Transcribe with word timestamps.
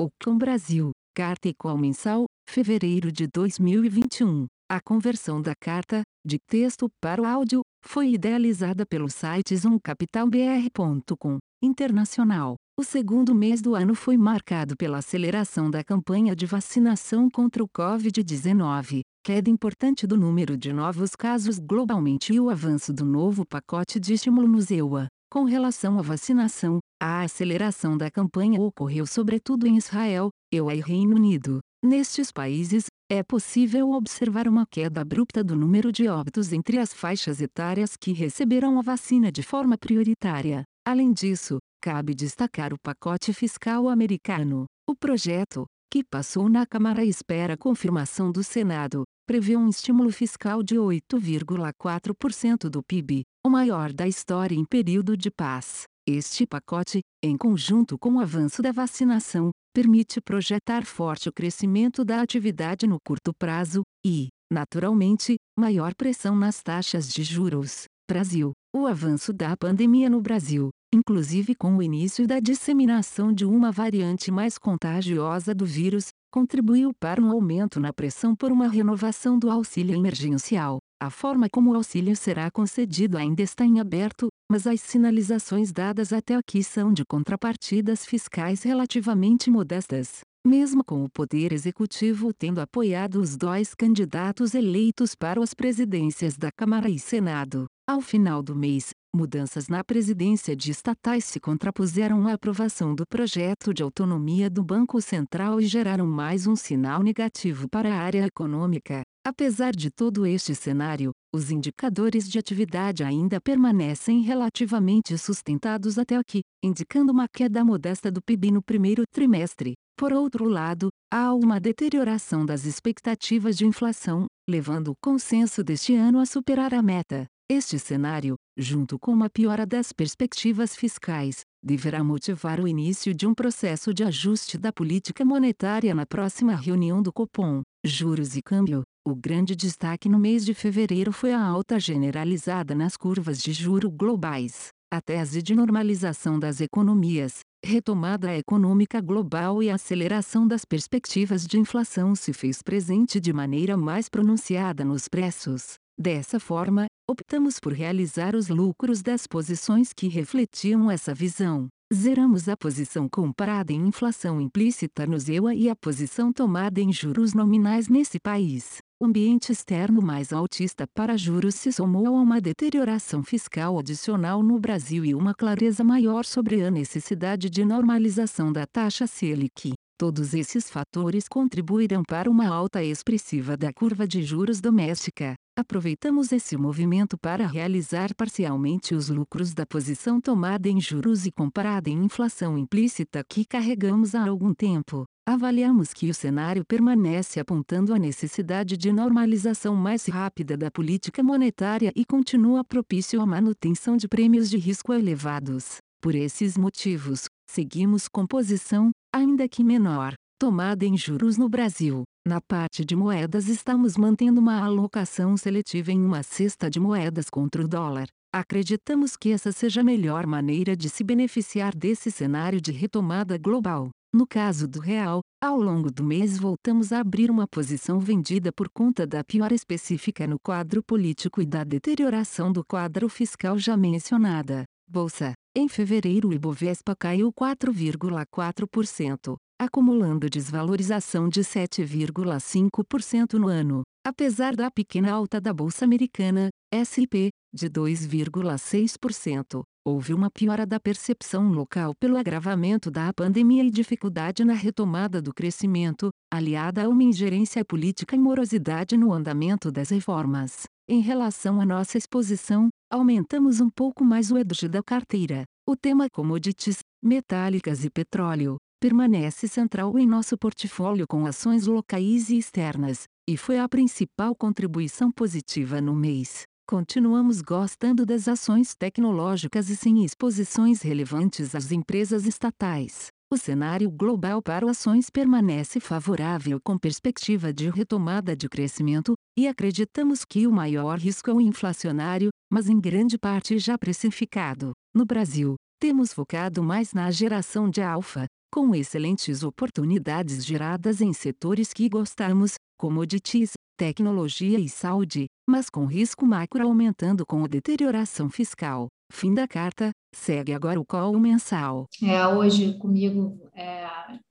Ocon 0.00 0.38
Brasil, 0.38 0.92
Carta 1.12 1.48
Equal 1.48 1.76
Mensal, 1.76 2.26
fevereiro 2.48 3.10
de 3.10 3.26
2021. 3.26 4.46
A 4.70 4.80
conversão 4.80 5.42
da 5.42 5.56
carta, 5.60 6.02
de 6.24 6.38
texto 6.48 6.88
para 7.02 7.20
o 7.20 7.24
áudio, 7.24 7.62
foi 7.84 8.12
idealizada 8.12 8.86
pelo 8.86 9.10
site 9.10 9.56
zoomcapitalbr.com, 9.56 11.38
internacional. 11.60 12.54
O 12.78 12.84
segundo 12.84 13.34
mês 13.34 13.60
do 13.60 13.74
ano 13.74 13.92
foi 13.96 14.16
marcado 14.16 14.76
pela 14.76 14.98
aceleração 14.98 15.68
da 15.68 15.82
campanha 15.82 16.36
de 16.36 16.46
vacinação 16.46 17.28
contra 17.28 17.60
o 17.64 17.68
Covid-19, 17.68 19.00
queda 19.24 19.50
importante 19.50 20.06
do 20.06 20.16
número 20.16 20.56
de 20.56 20.72
novos 20.72 21.16
casos 21.16 21.58
globalmente 21.58 22.32
e 22.32 22.38
o 22.38 22.50
avanço 22.50 22.92
do 22.92 23.04
novo 23.04 23.44
pacote 23.44 23.98
de 23.98 24.14
estímulo 24.14 24.46
no 24.46 24.60
EUA. 24.70 25.08
Com 25.28 25.42
relação 25.42 25.98
à 25.98 26.02
vacinação, 26.02 26.78
a 27.00 27.22
aceleração 27.22 27.96
da 27.96 28.10
campanha 28.10 28.60
ocorreu 28.60 29.06
sobretudo 29.06 29.66
em 29.66 29.76
Israel, 29.76 30.30
EUA 30.52 30.74
e 30.74 30.80
Reino 30.80 31.16
Unido. 31.16 31.60
Nestes 31.84 32.32
países, 32.32 32.86
é 33.10 33.22
possível 33.22 33.92
observar 33.92 34.48
uma 34.48 34.66
queda 34.66 35.00
abrupta 35.00 35.44
do 35.44 35.54
número 35.54 35.92
de 35.92 36.08
óbitos 36.08 36.52
entre 36.52 36.78
as 36.78 36.92
faixas 36.92 37.40
etárias 37.40 37.96
que 37.96 38.12
receberam 38.12 38.78
a 38.78 38.82
vacina 38.82 39.30
de 39.30 39.42
forma 39.42 39.78
prioritária. 39.78 40.64
Além 40.84 41.12
disso, 41.12 41.58
cabe 41.80 42.14
destacar 42.14 42.72
o 42.72 42.78
pacote 42.82 43.32
fiscal 43.32 43.88
americano. 43.88 44.66
O 44.88 44.96
projeto, 44.96 45.66
que 45.90 46.02
passou 46.02 46.48
na 46.48 46.66
Câmara 46.66 47.04
e 47.04 47.08
espera 47.08 47.56
confirmação 47.56 48.32
do 48.32 48.42
Senado, 48.42 49.04
prevê 49.26 49.56
um 49.56 49.68
estímulo 49.68 50.10
fiscal 50.10 50.62
de 50.62 50.74
8,4% 50.76 52.68
do 52.68 52.82
PIB, 52.82 53.22
o 53.46 53.50
maior 53.50 53.92
da 53.92 54.08
história 54.08 54.56
em 54.56 54.64
período 54.64 55.16
de 55.16 55.30
paz. 55.30 55.84
Este 56.10 56.46
pacote, 56.46 57.00
em 57.22 57.36
conjunto 57.36 57.98
com 57.98 58.14
o 58.14 58.20
avanço 58.20 58.62
da 58.62 58.72
vacinação, 58.72 59.50
permite 59.74 60.22
projetar 60.22 60.86
forte 60.86 61.28
o 61.28 61.32
crescimento 61.32 62.02
da 62.02 62.22
atividade 62.22 62.86
no 62.86 62.96
curto 63.06 63.30
prazo 63.38 63.82
e, 64.02 64.28
naturalmente, 64.50 65.36
maior 65.54 65.94
pressão 65.94 66.34
nas 66.34 66.62
taxas 66.62 67.12
de 67.12 67.22
juros. 67.22 67.84
Brasil. 68.10 68.52
O 68.74 68.86
avanço 68.86 69.34
da 69.34 69.54
pandemia 69.54 70.08
no 70.08 70.22
Brasil, 70.22 70.70
inclusive 70.94 71.54
com 71.54 71.76
o 71.76 71.82
início 71.82 72.26
da 72.26 72.40
disseminação 72.40 73.30
de 73.30 73.44
uma 73.44 73.70
variante 73.70 74.30
mais 74.30 74.56
contagiosa 74.56 75.54
do 75.54 75.66
vírus, 75.66 76.06
contribuiu 76.32 76.90
para 76.98 77.20
um 77.20 77.30
aumento 77.30 77.78
na 77.78 77.92
pressão 77.92 78.34
por 78.34 78.50
uma 78.50 78.66
renovação 78.66 79.38
do 79.38 79.50
auxílio 79.50 79.94
emergencial. 79.94 80.78
A 81.00 81.10
forma 81.10 81.48
como 81.48 81.70
o 81.70 81.76
auxílio 81.76 82.16
será 82.16 82.50
concedido 82.50 83.16
ainda 83.16 83.40
está 83.40 83.64
em 83.64 83.78
aberto, 83.78 84.26
mas 84.50 84.66
as 84.66 84.80
sinalizações 84.80 85.70
dadas 85.70 86.12
até 86.12 86.34
aqui 86.34 86.60
são 86.64 86.92
de 86.92 87.04
contrapartidas 87.04 88.04
fiscais 88.04 88.64
relativamente 88.64 89.48
modestas. 89.48 90.22
Mesmo 90.44 90.82
com 90.82 91.04
o 91.04 91.08
Poder 91.08 91.52
Executivo 91.52 92.32
tendo 92.32 92.60
apoiado 92.60 93.20
os 93.20 93.36
dois 93.36 93.74
candidatos 93.74 94.54
eleitos 94.54 95.14
para 95.14 95.40
as 95.40 95.54
presidências 95.54 96.36
da 96.36 96.50
Câmara 96.50 96.90
e 96.90 96.98
Senado, 96.98 97.66
ao 97.86 98.00
final 98.00 98.42
do 98.42 98.56
mês, 98.56 98.90
mudanças 99.18 99.66
na 99.66 99.82
presidência 99.82 100.54
de 100.54 100.70
estatais 100.70 101.24
se 101.24 101.40
contrapuseram 101.40 102.28
à 102.28 102.34
aprovação 102.34 102.94
do 102.94 103.04
projeto 103.04 103.74
de 103.74 103.82
autonomia 103.82 104.48
do 104.48 104.62
Banco 104.62 105.00
Central 105.00 105.60
e 105.60 105.66
geraram 105.66 106.06
mais 106.06 106.46
um 106.46 106.54
sinal 106.54 107.02
negativo 107.02 107.68
para 107.68 107.92
a 107.92 107.98
área 107.98 108.24
econômica. 108.24 109.02
Apesar 109.26 109.72
de 109.72 109.90
todo 109.90 110.24
este 110.24 110.54
cenário, 110.54 111.10
os 111.34 111.50
indicadores 111.50 112.30
de 112.30 112.38
atividade 112.38 113.02
ainda 113.02 113.40
permanecem 113.40 114.22
relativamente 114.22 115.18
sustentados 115.18 115.98
até 115.98 116.16
aqui, 116.16 116.42
indicando 116.64 117.10
uma 117.10 117.26
queda 117.26 117.64
modesta 117.64 118.12
do 118.12 118.22
PIB 118.22 118.52
no 118.52 118.62
primeiro 118.62 119.02
trimestre. 119.12 119.74
Por 119.98 120.12
outro 120.12 120.48
lado, 120.48 120.90
há 121.12 121.34
uma 121.34 121.58
deterioração 121.58 122.46
das 122.46 122.64
expectativas 122.64 123.56
de 123.58 123.66
inflação, 123.66 124.26
levando 124.48 124.92
o 124.92 124.96
consenso 125.02 125.64
deste 125.64 125.96
ano 125.96 126.20
a 126.20 126.24
superar 126.24 126.72
a 126.72 126.80
meta. 126.80 127.26
Este 127.50 127.78
cenário, 127.78 128.36
junto 128.58 128.98
com 128.98 129.10
uma 129.10 129.30
piora 129.30 129.64
das 129.64 129.90
perspectivas 129.90 130.76
fiscais, 130.76 131.46
deverá 131.64 132.04
motivar 132.04 132.60
o 132.60 132.68
início 132.68 133.14
de 133.14 133.26
um 133.26 133.32
processo 133.32 133.94
de 133.94 134.04
ajuste 134.04 134.58
da 134.58 134.70
política 134.70 135.24
monetária 135.24 135.94
na 135.94 136.04
próxima 136.04 136.54
reunião 136.54 137.00
do 137.00 137.10
Copom. 137.10 137.62
Juros 137.82 138.36
e 138.36 138.42
câmbio. 138.42 138.82
O 139.02 139.14
grande 139.16 139.56
destaque 139.56 140.10
no 140.10 140.18
mês 140.18 140.44
de 140.44 140.52
fevereiro 140.52 141.10
foi 141.10 141.32
a 141.32 141.42
alta 141.42 141.80
generalizada 141.80 142.74
nas 142.74 142.98
curvas 142.98 143.40
de 143.40 143.54
juro 143.54 143.90
globais. 143.90 144.68
A 144.92 145.00
tese 145.00 145.40
de 145.40 145.54
normalização 145.54 146.38
das 146.38 146.60
economias, 146.60 147.40
retomada 147.64 148.36
econômica 148.36 149.00
global 149.00 149.62
e 149.62 149.70
aceleração 149.70 150.46
das 150.46 150.66
perspectivas 150.66 151.46
de 151.46 151.58
inflação 151.58 152.14
se 152.14 152.34
fez 152.34 152.60
presente 152.62 153.18
de 153.18 153.32
maneira 153.32 153.74
mais 153.74 154.06
pronunciada 154.10 154.84
nos 154.84 155.08
preços. 155.08 155.76
Dessa 156.00 156.38
forma, 156.38 156.86
optamos 157.10 157.58
por 157.58 157.72
realizar 157.72 158.36
os 158.36 158.48
lucros 158.48 159.02
das 159.02 159.26
posições 159.26 159.92
que 159.92 160.06
refletiam 160.06 160.88
essa 160.88 161.12
visão. 161.12 161.66
Zeramos 161.92 162.48
a 162.48 162.56
posição 162.56 163.08
comparada 163.08 163.72
em 163.72 163.88
inflação 163.88 164.40
implícita 164.40 165.06
no 165.08 165.18
ZEUA 165.18 165.56
e 165.56 165.68
a 165.68 165.74
posição 165.74 166.32
tomada 166.32 166.80
em 166.80 166.92
juros 166.92 167.34
nominais 167.34 167.88
nesse 167.88 168.20
país. 168.20 168.78
O 169.02 169.06
ambiente 169.06 169.50
externo 169.50 170.00
mais 170.00 170.32
altista 170.32 170.86
para 170.94 171.16
juros 171.16 171.56
se 171.56 171.72
somou 171.72 172.06
a 172.06 172.10
uma 172.10 172.40
deterioração 172.40 173.24
fiscal 173.24 173.76
adicional 173.76 174.40
no 174.40 174.60
Brasil 174.60 175.04
e 175.04 175.16
uma 175.16 175.34
clareza 175.34 175.82
maior 175.82 176.24
sobre 176.24 176.62
a 176.62 176.70
necessidade 176.70 177.50
de 177.50 177.64
normalização 177.64 178.52
da 178.52 178.66
taxa 178.66 179.06
Selic. 179.08 179.72
Todos 179.98 180.32
esses 180.32 180.70
fatores 180.70 181.26
contribuirão 181.26 182.04
para 182.06 182.30
uma 182.30 182.46
alta 182.46 182.84
expressiva 182.84 183.56
da 183.56 183.72
curva 183.72 184.06
de 184.06 184.22
juros 184.22 184.60
doméstica. 184.60 185.34
Aproveitamos 185.58 186.30
esse 186.30 186.56
movimento 186.56 187.18
para 187.18 187.44
realizar 187.44 188.14
parcialmente 188.14 188.94
os 188.94 189.08
lucros 189.08 189.52
da 189.52 189.66
posição 189.66 190.20
tomada 190.20 190.68
em 190.68 190.80
juros 190.80 191.26
e 191.26 191.32
comparada 191.32 191.90
em 191.90 192.04
inflação 192.04 192.56
implícita 192.56 193.24
que 193.28 193.44
carregamos 193.44 194.14
há 194.14 194.24
algum 194.24 194.54
tempo. 194.54 195.04
Avaliamos 195.26 195.92
que 195.92 196.08
o 196.08 196.14
cenário 196.14 196.64
permanece 196.64 197.40
apontando 197.40 197.92
a 197.92 197.98
necessidade 197.98 198.76
de 198.76 198.92
normalização 198.92 199.74
mais 199.74 200.06
rápida 200.06 200.56
da 200.56 200.70
política 200.70 201.24
monetária 201.24 201.92
e 201.96 202.04
continua 202.04 202.62
propício 202.62 203.20
à 203.20 203.26
manutenção 203.26 203.96
de 203.96 204.06
prêmios 204.06 204.48
de 204.48 204.58
risco 204.58 204.92
elevados. 204.92 205.78
Por 206.00 206.14
esses 206.14 206.56
motivos, 206.56 207.24
seguimos 207.50 208.06
com 208.06 208.24
posição, 208.24 208.92
ainda 209.12 209.48
que 209.48 209.64
menor, 209.64 210.14
tomada 210.38 210.86
em 210.86 210.96
juros 210.96 211.36
no 211.36 211.48
Brasil. 211.48 212.04
Na 212.26 212.40
parte 212.40 212.84
de 212.84 212.94
moedas 212.94 213.48
estamos 213.48 213.96
mantendo 213.96 214.40
uma 214.40 214.62
alocação 214.62 215.36
seletiva 215.36 215.90
em 215.90 216.00
uma 216.00 216.22
cesta 216.22 216.70
de 216.70 216.78
moedas 216.78 217.28
contra 217.28 217.64
o 217.64 217.66
dólar. 217.66 218.06
Acreditamos 218.32 219.16
que 219.16 219.30
essa 219.30 219.50
seja 219.50 219.80
a 219.80 219.84
melhor 219.84 220.26
maneira 220.26 220.76
de 220.76 220.88
se 220.88 221.02
beneficiar 221.02 221.74
desse 221.74 222.10
cenário 222.10 222.60
de 222.60 222.70
retomada 222.70 223.36
global. 223.36 223.90
No 224.14 224.26
caso 224.26 224.68
do 224.68 224.78
real, 224.78 225.20
ao 225.42 225.60
longo 225.60 225.90
do 225.90 226.04
mês 226.04 226.38
voltamos 226.38 226.92
a 226.92 227.00
abrir 227.00 227.30
uma 227.30 227.48
posição 227.48 227.98
vendida 227.98 228.52
por 228.52 228.68
conta 228.68 229.06
da 229.06 229.24
piora 229.24 229.54
específica 229.54 230.26
no 230.26 230.38
quadro 230.38 230.82
político 230.82 231.42
e 231.42 231.46
da 231.46 231.64
deterioração 231.64 232.52
do 232.52 232.64
quadro 232.64 233.08
fiscal 233.08 233.58
já 233.58 233.76
mencionada. 233.76 234.64
Bolsa. 234.88 235.32
Em 235.56 235.68
fevereiro 235.68 236.28
o 236.28 236.32
Ibovespa 236.32 236.94
caiu 236.96 237.32
4,4% 237.32 239.36
acumulando 239.60 240.30
desvalorização 240.30 241.28
de 241.28 241.40
7,5% 241.40 243.34
no 243.34 243.48
ano. 243.48 243.82
Apesar 244.06 244.54
da 244.54 244.70
pequena 244.70 245.12
alta 245.12 245.40
da 245.40 245.52
Bolsa 245.52 245.84
Americana, 245.84 246.48
SP, 246.72 247.28
de 247.52 247.68
2,6%, 247.68 249.62
houve 249.84 250.14
uma 250.14 250.30
piora 250.30 250.64
da 250.64 250.78
percepção 250.78 251.50
local 251.50 251.92
pelo 251.98 252.16
agravamento 252.16 252.90
da 252.90 253.12
pandemia 253.12 253.64
e 253.64 253.70
dificuldade 253.70 254.44
na 254.44 254.52
retomada 254.52 255.20
do 255.20 255.34
crescimento, 255.34 256.10
aliada 256.32 256.84
a 256.84 256.88
uma 256.88 257.02
ingerência 257.02 257.64
política 257.64 258.14
e 258.14 258.18
morosidade 258.18 258.96
no 258.96 259.12
andamento 259.12 259.72
das 259.72 259.90
reformas. 259.90 260.64
Em 260.88 261.00
relação 261.00 261.60
à 261.60 261.66
nossa 261.66 261.98
exposição, 261.98 262.68
aumentamos 262.90 263.60
um 263.60 263.68
pouco 263.68 264.04
mais 264.04 264.30
o 264.30 264.38
edge 264.38 264.68
da 264.68 264.82
carteira. 264.82 265.44
O 265.68 265.76
tema 265.76 266.06
commodities, 266.10 266.78
metálicas 267.02 267.84
e 267.84 267.90
petróleo, 267.90 268.56
permanece 268.78 269.48
central 269.48 269.98
em 269.98 270.06
nosso 270.06 270.38
portfólio 270.38 271.06
com 271.06 271.26
ações 271.26 271.66
locais 271.66 272.30
e 272.30 272.38
externas, 272.38 273.06
e 273.28 273.36
foi 273.36 273.58
a 273.58 273.68
principal 273.68 274.34
contribuição 274.34 275.10
positiva 275.10 275.80
no 275.80 275.94
mês. 275.94 276.44
Continuamos 276.66 277.40
gostando 277.40 278.04
das 278.04 278.28
ações 278.28 278.74
tecnológicas 278.74 279.68
e 279.70 279.76
sem 279.76 280.04
exposições 280.04 280.82
relevantes 280.82 281.54
às 281.54 281.72
empresas 281.72 282.26
estatais. 282.26 283.08
O 283.30 283.36
cenário 283.36 283.90
global 283.90 284.40
para 284.40 284.70
ações 284.70 285.10
permanece 285.10 285.80
favorável 285.80 286.58
com 286.64 286.78
perspectiva 286.78 287.52
de 287.52 287.68
retomada 287.68 288.34
de 288.34 288.48
crescimento, 288.48 289.12
e 289.38 289.46
acreditamos 289.46 290.24
que 290.24 290.46
o 290.46 290.50
maior 290.50 290.98
risco 290.98 291.28
é 291.28 291.34
o 291.34 291.40
inflacionário, 291.40 292.30
mas 292.50 292.70
em 292.70 292.80
grande 292.80 293.18
parte 293.18 293.58
já 293.58 293.76
precificado. 293.76 294.72
No 294.94 295.04
Brasil, 295.04 295.56
temos 295.78 296.10
focado 296.10 296.62
mais 296.62 296.94
na 296.94 297.10
geração 297.10 297.68
de 297.68 297.82
alfa, 297.82 298.24
com 298.50 298.74
excelentes 298.74 299.42
oportunidades 299.42 300.42
geradas 300.42 301.02
em 301.02 301.12
setores 301.12 301.74
que 301.74 301.86
gostamos, 301.86 302.54
commodities, 302.78 303.52
tecnologia 303.76 304.58
e 304.58 304.70
saúde, 304.70 305.26
mas 305.46 305.68
com 305.68 305.84
risco 305.84 306.24
macro 306.24 306.64
aumentando 306.64 307.26
com 307.26 307.44
a 307.44 307.46
deterioração 307.46 308.30
fiscal. 308.30 308.88
Fim 309.10 309.34
da 309.34 309.48
carta, 309.48 309.90
segue 310.14 310.52
agora 310.52 310.80
o 310.80 310.84
call 310.84 311.18
mensal. 311.18 311.88
É, 312.02 312.26
hoje 312.26 312.74
comigo 312.78 313.40
é, 313.54 313.86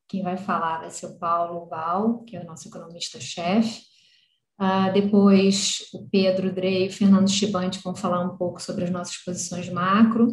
quem 0.07 0.24
vai 0.24 0.38
falar 0.38 0.79
vai 0.79 0.89
ser 0.89 1.07
o 1.07 1.18
Paulo 1.18 1.68
Val, 1.68 2.24
que 2.24 2.38
é 2.38 2.41
o 2.41 2.45
nosso 2.45 2.68
economista-chefe. 2.68 3.81
Uh, 4.59 4.91
depois 4.91 5.79
o 5.94 6.07
Pedro 6.09 6.51
Drey 6.51 6.85
e 6.85 6.88
o 6.88 6.91
Fernando 6.91 7.29
Chibante 7.29 7.79
vão 7.83 7.95
falar 7.95 8.21
um 8.21 8.38
pouco 8.38 8.62
sobre 8.62 8.85
as 8.85 8.89
nossas 8.89 9.18
posições 9.18 9.69
macro. 9.69 10.27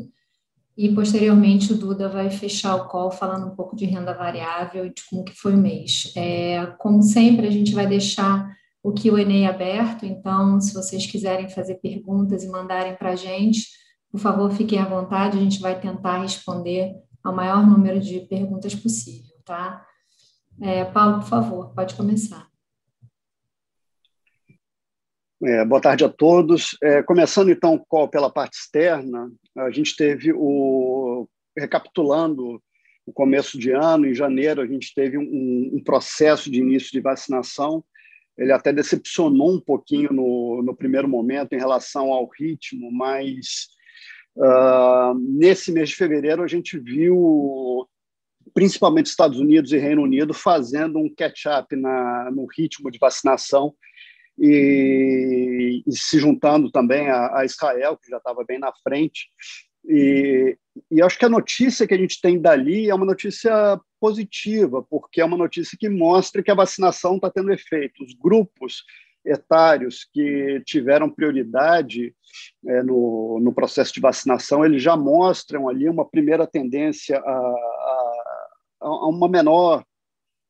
E 0.77 0.93
posteriormente 0.93 1.73
o 1.73 1.77
Duda 1.77 2.09
vai 2.09 2.31
fechar 2.31 2.75
o 2.75 2.89
call 2.89 3.11
falando 3.11 3.47
um 3.47 3.55
pouco 3.55 3.77
de 3.77 3.85
renda 3.85 4.13
variável 4.13 4.87
e 4.87 4.93
de 4.93 5.03
como 5.09 5.25
que 5.25 5.35
foi 5.35 5.55
o 5.55 5.59
mês. 5.59 6.13
É, 6.17 6.67
como 6.79 7.03
sempre, 7.03 7.47
a 7.47 7.51
gente 7.51 7.75
vai 7.75 7.87
deixar 7.87 8.53
o 8.83 8.93
Q&A 8.93 9.49
aberto, 9.49 10.05
então 10.05 10.61
se 10.61 10.75
vocês 10.75 11.07
quiserem 11.07 11.49
fazer 11.49 11.77
perguntas 11.77 12.43
e 12.43 12.49
mandarem 12.49 12.95
para 12.97 13.11
a 13.11 13.17
gente, 13.17 13.69
por 14.15 14.21
favor, 14.21 14.53
fiquem 14.53 14.79
à 14.79 14.85
vontade, 14.85 15.37
a 15.37 15.41
gente 15.41 15.59
vai 15.59 15.81
tentar 15.81 16.19
responder 16.19 16.95
ao 17.21 17.35
maior 17.35 17.67
número 17.67 17.99
de 17.99 18.21
perguntas 18.21 18.73
possível, 18.73 19.35
tá? 19.45 19.85
É, 20.63 20.85
Paulo, 20.85 21.19
por 21.19 21.29
favor, 21.29 21.75
pode 21.75 21.97
começar. 21.97 22.47
É, 25.43 25.65
boa 25.65 25.81
tarde 25.81 26.05
a 26.05 26.09
todos. 26.09 26.79
É, 26.81 27.03
começando 27.03 27.51
então 27.51 27.85
pela 28.09 28.31
parte 28.31 28.57
externa, 28.57 29.33
a 29.59 29.69
gente 29.73 29.97
teve 29.97 30.33
o 30.33 31.29
recapitulando 31.59 32.63
o 33.05 33.13
começo 33.13 33.59
de 33.59 33.73
ano, 33.73 34.07
em 34.07 34.15
janeiro 34.15 34.63
a 34.63 34.67
gente 34.67 34.95
teve 34.95 35.19
um, 35.19 35.71
um 35.75 35.83
processo 35.83 36.49
de 36.49 36.61
início 36.61 36.93
de 36.93 37.01
vacinação. 37.01 37.85
Ele 38.39 38.53
até 38.53 38.73
decepcionou 38.73 39.57
um 39.57 39.61
pouquinho 39.61 40.13
no, 40.13 40.63
no 40.63 40.77
primeiro 40.77 41.09
momento 41.09 41.53
em 41.53 41.59
relação 41.59 42.13
ao 42.13 42.29
ritmo, 42.29 42.93
mas 42.93 43.75
Uh, 44.37 45.15
nesse 45.19 45.71
mês 45.71 45.91
de 45.91 45.97
fevereiro, 45.97 46.43
a 46.43 46.47
gente 46.47 46.79
viu 46.79 47.89
principalmente 48.53 49.07
Estados 49.07 49.39
Unidos 49.39 49.73
e 49.73 49.79
Reino 49.79 50.03
Unido 50.03 50.35
fazendo 50.35 50.99
um 50.99 51.13
catch-up 51.13 51.75
no 51.75 52.47
ritmo 52.47 52.91
de 52.91 52.99
vacinação 52.99 53.75
e, 54.39 55.83
e 55.87 55.93
se 55.93 56.19
juntando 56.19 56.71
também 56.71 57.09
a, 57.09 57.39
a, 57.39 57.45
Israel, 57.45 57.97
que 57.97 58.11
já 58.11 58.19
estava 58.19 58.45
bem 58.45 58.59
na 58.59 58.73
frente. 58.83 59.29
E, 59.87 60.57
e 60.91 61.03
acho 61.03 61.19
que 61.19 61.25
a 61.25 61.31
notícia 61.31 61.87
que 61.87 61.95
a 61.95 61.99
gente 61.99 62.21
tem 62.21 62.41
dali 62.41 62.89
é 62.89 62.95
uma 62.95 63.07
notícia 63.07 63.79
positiva, 64.01 64.83
porque 64.83 65.21
é 65.21 65.25
uma 65.25 65.37
notícia 65.37 65.77
que 65.79 65.89
mostra 65.89 66.43
que 66.43 66.51
a 66.51 66.55
vacinação 66.55 67.17
está 67.17 67.31
tendo 67.31 67.53
efeito. 67.53 68.03
Os 68.03 68.15
grupos 68.15 68.85
etários 69.25 70.09
que 70.13 70.63
tiveram 70.67 71.11
prioridade 71.11 72.15
é, 72.67 72.83
no, 72.83 73.41
no 73.41 73.53
processo 73.53 73.93
de 73.93 74.01
vacinação, 74.01 74.65
eles 74.65 74.83
já 74.83 74.97
mostram 74.97 75.69
ali 75.69 75.89
uma 75.89 76.05
primeira 76.05 76.47
tendência 76.47 77.19
a, 77.19 77.31
a, 77.31 78.35
a 78.83 79.09
uma 79.09 79.29
menor 79.29 79.85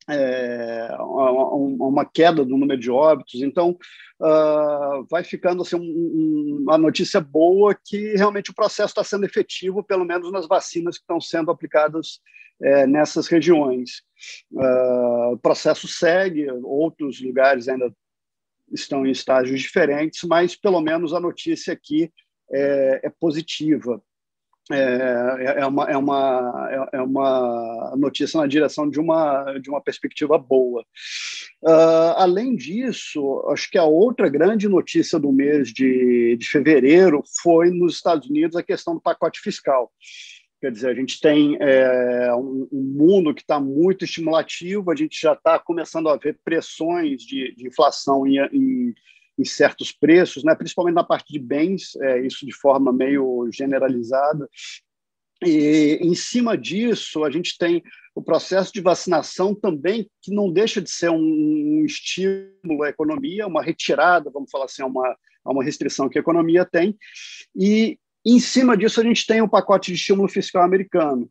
é, 0.09 0.89
uma 0.99 2.05
queda 2.05 2.45
do 2.45 2.57
número 2.57 2.79
de 2.79 2.91
óbitos. 2.91 3.43
Então, 3.43 3.79
uh, 4.21 5.05
vai 5.11 5.25
ficando 5.25 5.63
assim, 5.63 5.77
um, 5.77 5.81
um, 5.81 6.59
uma 6.63 6.77
notícia 6.77 7.21
boa 7.21 7.75
que 7.75 8.15
realmente 8.15 8.51
o 8.51 8.55
processo 8.55 8.91
está 8.91 9.03
sendo 9.03 9.25
efetivo, 9.25 9.83
pelo 9.83 10.05
menos 10.05 10.31
nas 10.31 10.47
vacinas 10.47 10.97
que 10.97 11.03
estão 11.03 11.21
sendo 11.21 11.51
aplicadas 11.51 12.21
é, 12.63 12.87
nessas 12.87 13.27
regiões. 13.27 14.03
Uh, 14.53 15.33
o 15.33 15.39
processo 15.39 15.89
segue, 15.89 16.51
outros 16.63 17.21
lugares 17.23 17.69
ainda 17.69 17.93
estão 18.75 19.07
em 19.07 19.11
estágios 19.11 19.61
diferentes, 19.61 20.21
mas 20.25 20.57
pelo 20.57 20.81
menos 20.81 21.15
a 21.15 21.21
notícia 21.21 21.73
aqui 21.73 22.11
é, 22.53 23.01
é 23.05 23.11
positiva. 23.11 24.03
É, 24.73 24.77
é, 24.77 25.61
é, 25.61 25.67
uma, 25.67 25.91
é, 25.91 25.97
uma, 25.97 26.89
é 26.91 27.03
uma 27.03 27.95
notícia 27.99 28.41
na 28.41 28.47
direção 28.47 28.89
de 28.89 28.99
uma, 28.99 29.59
de 29.59 29.69
uma 29.69 29.81
perspectiva 29.81 30.39
boa. 30.39 30.83
Uh, 31.63 32.17
além 32.17 32.57
disso, 32.57 33.45
acho 33.51 33.71
que 33.71 33.77
a 33.77 33.85
outra 33.85 34.27
grande 34.27 34.67
notícia 34.67 35.19
do 35.19 35.31
mês 35.31 35.69
de, 35.69 36.39
de 36.39 36.49
fevereiro 36.49 37.23
foi 37.43 37.71
nos 37.71 37.97
Estados 37.97 38.29
Unidos 38.29 38.57
a 38.57 38.63
questão 38.63 38.95
do 38.95 39.03
pacote 39.03 39.39
fiscal. 39.41 39.93
Quer 40.65 40.73
dizer, 40.73 40.89
a 40.89 40.95
gente 40.95 41.21
tem 41.21 41.59
é, 41.61 42.35
um, 42.35 42.67
um, 42.73 42.83
mundo 42.97 43.35
que 43.35 43.43
está 43.43 43.61
muito 43.61 44.07
estimulativo, 44.07 44.91
a 44.91 44.97
gente 44.97 45.21
já 45.21 45.35
está 45.35 45.59
começando 45.59 46.09
a 46.09 46.17
ver 46.17 46.39
pressões 46.43 47.21
de, 47.21 47.55
de 47.55 47.67
inflação 47.69 48.27
em, 48.27 48.39
em, 48.51 48.95
em, 49.39 49.45
certos 49.45 49.93
preços, 49.93 50.43
né? 50.43 50.55
principalmente 50.55 50.95
na 50.95 51.05
parte 51.05 51.31
de 51.31 51.39
bens, 51.39 51.95
é, 51.97 52.27
isso 52.27 52.47
de 52.47 52.53
forma 52.55 52.91
meio 52.95 53.47
generalizada. 53.53 54.49
E, 55.45 55.99
em 56.01 56.15
cima 56.15 56.57
disso, 56.57 57.25
a 57.25 57.31
gente 57.31 57.59
tem 57.59 57.83
o 58.15 58.23
processo 58.23 58.73
de 58.73 58.81
vacinação 58.81 59.55
também, 59.55 60.09
que 60.23 60.35
não 60.35 60.51
deixa 60.51 60.81
de 60.81 60.91
ser 60.91 61.11
um, 61.11 61.19
um 61.19 61.85
estímulo 61.85 62.85
à 62.85 62.89
economia, 62.89 63.47
uma 63.47 63.63
retirada, 63.63 64.31
vamos 64.31 64.51
falar 64.51 64.65
assim, 64.65 64.81
a 64.81 64.87
uma, 64.87 65.15
a 65.45 65.53
uma 65.53 65.63
restrição 65.63 66.09
que 66.09 66.17
a 66.17 66.23
economia 66.23 66.65
tem, 66.65 66.97
e 67.55 67.99
em 68.27 68.41
cima 68.41 68.75
disso, 68.77 69.01
a 69.01 69.05
gente 69.05 69.27
tem 69.27 69.43
um 69.43 69.49
pacote 69.49 69.93
de 69.93 69.99
estímulo 69.99 70.29
fiscal 70.29 70.63
americano. 70.63 71.29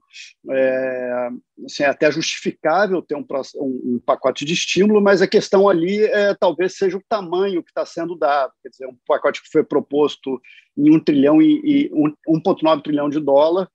É, 0.51 1.29
assim, 1.65 1.83
é 1.83 1.87
até 1.87 2.11
justificável 2.11 3.01
ter 3.01 3.15
um, 3.15 3.25
um, 3.59 3.99
pacote 4.05 4.45
de 4.45 4.53
estímulo, 4.53 5.01
mas 5.01 5.19
a 5.21 5.27
questão 5.27 5.67
ali 5.67 6.03
é, 6.03 6.35
talvez 6.35 6.77
seja 6.77 6.97
o 6.97 7.03
tamanho 7.09 7.63
que 7.63 7.71
está 7.71 7.83
sendo 7.83 8.15
dado. 8.15 8.53
Quer 8.61 8.69
dizer, 8.69 8.87
um 8.87 8.95
pacote 9.07 9.41
que 9.41 9.49
foi 9.51 9.63
proposto 9.63 10.39
em 10.77 10.95
1 10.95 10.99
trilhão 10.99 11.41
e, 11.41 11.89
e 11.89 11.89
1,9 11.89 12.83
trilhão 12.83 13.09
de 13.09 13.19
dólar. 13.19 13.67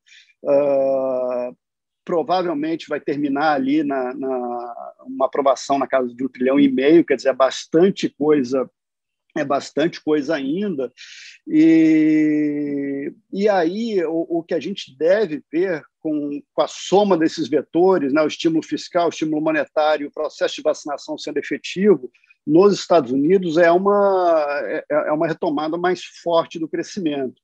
Uh, 0.45 1.57
provavelmente 2.05 2.89
vai 2.89 3.01
terminar 3.01 3.55
ali 3.55 3.83
na, 3.83 4.15
na, 4.15 4.95
uma 5.05 5.27
aprovação 5.27 5.77
na 5.77 5.87
casa 5.87 6.15
de 6.15 6.25
um 6.25 6.29
trilhão 6.29 6.59
e 6.59 6.67
meio, 6.67 7.05
quer 7.05 7.17
dizer, 7.17 7.31
é 7.31 7.35
bastante 7.35 8.09
coisa 8.09 8.71
é 9.37 9.45
bastante 9.45 10.03
coisa 10.03 10.35
ainda. 10.35 10.93
E, 11.47 13.13
e 13.33 13.49
aí, 13.49 14.03
o, 14.05 14.27
o 14.39 14.43
que 14.43 14.55
a 14.55 14.61
gente 14.61 14.97
deve 14.97 15.43
ver 15.51 15.83
com, 16.01 16.43
com 16.53 16.63
a 16.63 16.69
soma 16.69 17.17
desses 17.17 17.49
vetores, 17.49 18.13
né, 18.13 18.23
o 18.23 18.29
estímulo 18.29 18.63
fiscal, 18.63 19.07
o 19.07 19.11
estímulo 19.11 19.43
monetário, 19.43 20.09
o 20.09 20.13
processo 20.13 20.57
de 20.57 20.63
vacinação 20.63 21.19
sendo 21.19 21.39
efetivo, 21.39 22.11
nos 22.47 22.73
Estados 22.73 23.13
Unidos 23.13 23.59
é 23.59 23.71
uma, 23.71 24.47
é, 24.65 24.85
é 24.91 25.13
uma 25.13 25.27
retomada 25.27 25.77
mais 25.77 26.03
forte 26.03 26.59
do 26.59 26.67
crescimento. 26.67 27.35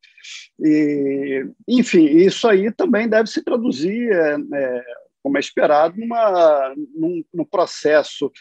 E, 0.58 1.46
enfim, 1.68 2.06
isso 2.06 2.48
aí 2.48 2.72
também 2.72 3.06
deve 3.06 3.28
se 3.28 3.44
traduzir, 3.44 4.10
é, 4.10 4.36
é, 4.54 4.84
como 5.22 5.36
é 5.36 5.40
esperado, 5.40 5.98
numa, 5.98 6.74
num, 6.94 7.22
num 7.34 7.44
processo 7.44 8.32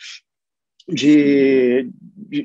de, 0.87 1.89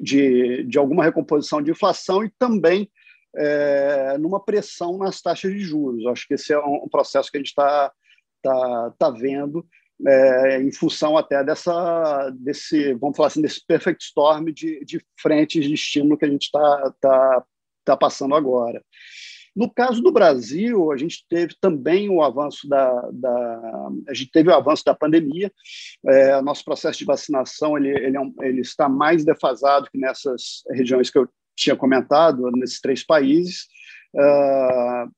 de, 0.03 0.65
de 0.65 0.79
alguma 0.79 1.05
recomposição 1.05 1.63
de 1.63 1.71
inflação 1.71 2.25
e 2.25 2.31
também 2.39 2.91
é, 3.37 4.17
numa 4.19 4.43
pressão 4.43 4.99
nas 4.99 5.21
taxas 5.21 5.53
de 5.53 5.61
juros. 5.61 6.07
Acho 6.07 6.27
que 6.27 6.35
esse 6.35 6.53
é 6.53 6.59
um 6.59 6.89
processo 6.89 7.31
que 7.31 7.37
a 7.37 7.41
gente 7.41 7.49
está 7.49 7.93
tá, 8.43 8.95
tá 8.99 9.11
vendo 9.11 9.67
é, 10.07 10.63
em 10.63 10.73
função 10.73 11.17
até 11.17 11.43
dessa, 11.43 12.31
desse, 12.39 12.95
vamos 12.95 13.17
falar 13.17 13.29
assim, 13.29 13.43
desse 13.43 13.65
perfect 13.67 14.05
storm 14.05 14.47
de, 14.53 14.85
de 14.85 15.05
frentes 15.21 15.65
de 15.65 15.75
estímulo 15.75 16.17
que 16.17 16.25
a 16.25 16.31
gente 16.31 16.45
está 16.45 16.95
tá, 17.01 17.45
tá 17.85 17.97
passando 17.97 18.35
agora. 18.35 18.83
No 19.59 19.69
caso 19.69 20.01
do 20.01 20.13
Brasil, 20.13 20.93
a 20.93 20.97
gente 20.97 21.27
teve 21.29 21.53
também 21.61 22.09
o 22.09 22.23
avanço 22.23 22.69
da, 22.69 22.93
da 23.13 23.91
a 24.09 24.15
gente 24.15 24.31
teve 24.31 24.51
o 24.51 24.55
avanço 24.55 24.85
da 24.85 24.95
pandemia. 24.95 25.53
É, 26.07 26.41
nosso 26.41 26.65
processo 26.65 27.01
de 27.01 27.05
vacinação 27.05 27.77
ele, 27.77 27.89
ele, 27.89 28.17
é 28.17 28.21
um, 28.21 28.33
ele, 28.41 28.61
está 28.61 28.89
mais 28.89 29.25
defasado 29.25 29.91
que 29.91 29.99
nessas 29.99 30.63
regiões 30.71 31.11
que 31.11 31.19
eu 31.19 31.29
tinha 31.57 31.75
comentado, 31.75 32.53
nesses 32.53 32.81
três 32.81 33.05
países. 33.05 33.67
Uh, 34.15 35.11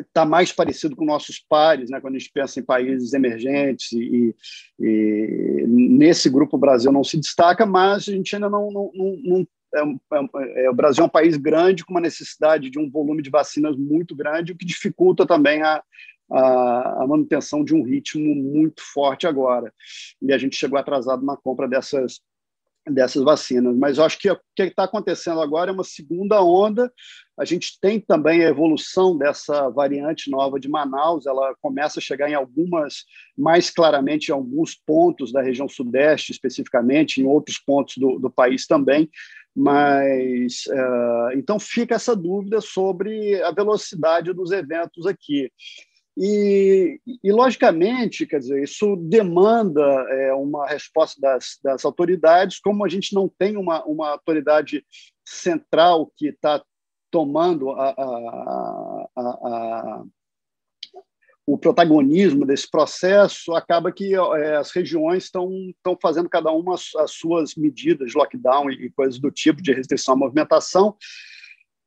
está 0.00 0.24
mais 0.24 0.50
parecido 0.50 0.96
com 0.96 1.04
nossos 1.04 1.38
pares, 1.46 1.90
né, 1.90 2.00
quando 2.00 2.14
a 2.14 2.18
gente 2.18 2.32
pensa 2.32 2.58
em 2.58 2.64
países 2.64 3.12
emergentes, 3.12 3.92
e, 3.92 4.34
e, 4.80 5.64
nesse 5.66 6.30
grupo 6.30 6.56
o 6.56 6.60
Brasil 6.60 6.90
não 6.90 7.04
se 7.04 7.18
destaca, 7.18 7.66
mas 7.66 8.08
a 8.08 8.12
gente 8.12 8.34
ainda 8.34 8.48
não, 8.48 8.70
não, 8.70 8.90
não, 8.94 9.46
é, 9.74 9.80
é, 9.80 10.64
é, 10.64 10.70
o 10.70 10.74
Brasil 10.74 11.02
é 11.02 11.06
um 11.06 11.10
país 11.10 11.36
grande 11.36 11.84
com 11.84 11.92
uma 11.92 12.00
necessidade 12.00 12.70
de 12.70 12.78
um 12.78 12.90
volume 12.90 13.22
de 13.22 13.30
vacinas 13.30 13.76
muito 13.76 14.14
grande, 14.14 14.52
o 14.52 14.56
que 14.56 14.66
dificulta 14.66 15.26
também 15.26 15.62
a, 15.62 15.82
a, 16.30 17.02
a, 17.02 17.06
manutenção 17.06 17.64
de 17.64 17.74
um 17.74 17.82
ritmo 17.82 18.34
muito 18.34 18.82
forte 18.82 19.26
agora. 19.26 19.72
E 20.20 20.32
a 20.32 20.38
gente 20.38 20.56
chegou 20.56 20.78
atrasado 20.78 21.24
na 21.24 21.36
compra 21.36 21.68
dessas, 21.68 22.20
dessas 22.86 23.22
vacinas. 23.22 23.76
Mas 23.76 23.98
eu 23.98 24.04
acho 24.04 24.18
que 24.18 24.30
o 24.30 24.38
que 24.54 24.64
está 24.64 24.84
acontecendo 24.84 25.40
agora 25.40 25.70
é 25.70 25.74
uma 25.74 25.84
segunda 25.84 26.42
onda. 26.42 26.92
A 27.38 27.44
gente 27.44 27.78
tem 27.80 28.00
também 28.00 28.44
a 28.44 28.48
evolução 28.48 29.16
dessa 29.16 29.68
variante 29.70 30.30
nova 30.30 30.60
de 30.60 30.68
Manaus, 30.68 31.26
ela 31.26 31.54
começa 31.60 31.98
a 31.98 32.02
chegar 32.02 32.28
em 32.28 32.34
algumas, 32.34 33.04
mais 33.36 33.70
claramente 33.70 34.28
em 34.28 34.32
alguns 34.32 34.74
pontos 34.74 35.32
da 35.32 35.42
região 35.42 35.68
sudeste, 35.68 36.32
especificamente, 36.32 37.20
em 37.20 37.26
outros 37.26 37.58
pontos 37.58 37.96
do, 37.96 38.18
do 38.18 38.30
país 38.30 38.66
também. 38.66 39.08
Mas 39.54 40.64
uh, 40.68 41.36
então 41.36 41.58
fica 41.58 41.94
essa 41.94 42.16
dúvida 42.16 42.60
sobre 42.60 43.42
a 43.42 43.50
velocidade 43.50 44.32
dos 44.32 44.50
eventos 44.50 45.06
aqui. 45.06 45.50
E, 46.16 47.00
e, 47.24 47.32
logicamente, 47.32 48.26
quer 48.26 48.38
dizer, 48.38 48.62
isso 48.62 48.96
demanda 48.96 49.82
é, 50.10 50.34
uma 50.34 50.66
resposta 50.66 51.18
das, 51.18 51.58
das, 51.62 51.86
autoridades, 51.86 52.60
como 52.60 52.84
a 52.84 52.88
gente 52.88 53.14
não 53.14 53.28
tem 53.28 53.56
uma, 53.56 53.82
uma 53.84 54.10
autoridade 54.10 54.84
central 55.24 56.12
que 56.14 56.28
está 56.28 56.62
tomando 57.10 57.70
a, 57.70 57.90
a, 57.90 59.08
a, 59.16 60.04
o 61.46 61.58
protagonismo 61.58 62.46
desse 62.46 62.70
processo, 62.70 63.54
acaba 63.54 63.90
que 63.90 64.14
é, 64.14 64.56
as 64.56 64.70
regiões 64.70 65.24
estão 65.24 65.50
fazendo 66.00 66.28
cada 66.28 66.50
uma 66.52 66.74
as, 66.74 66.94
as 66.96 67.12
suas 67.12 67.54
medidas 67.56 68.14
lockdown 68.14 68.70
e, 68.70 68.86
e 68.86 68.90
coisas 68.90 69.18
do 69.18 69.30
tipo 69.30 69.60
de 69.60 69.72
restrição 69.72 70.14
à 70.14 70.16
movimentação, 70.16 70.96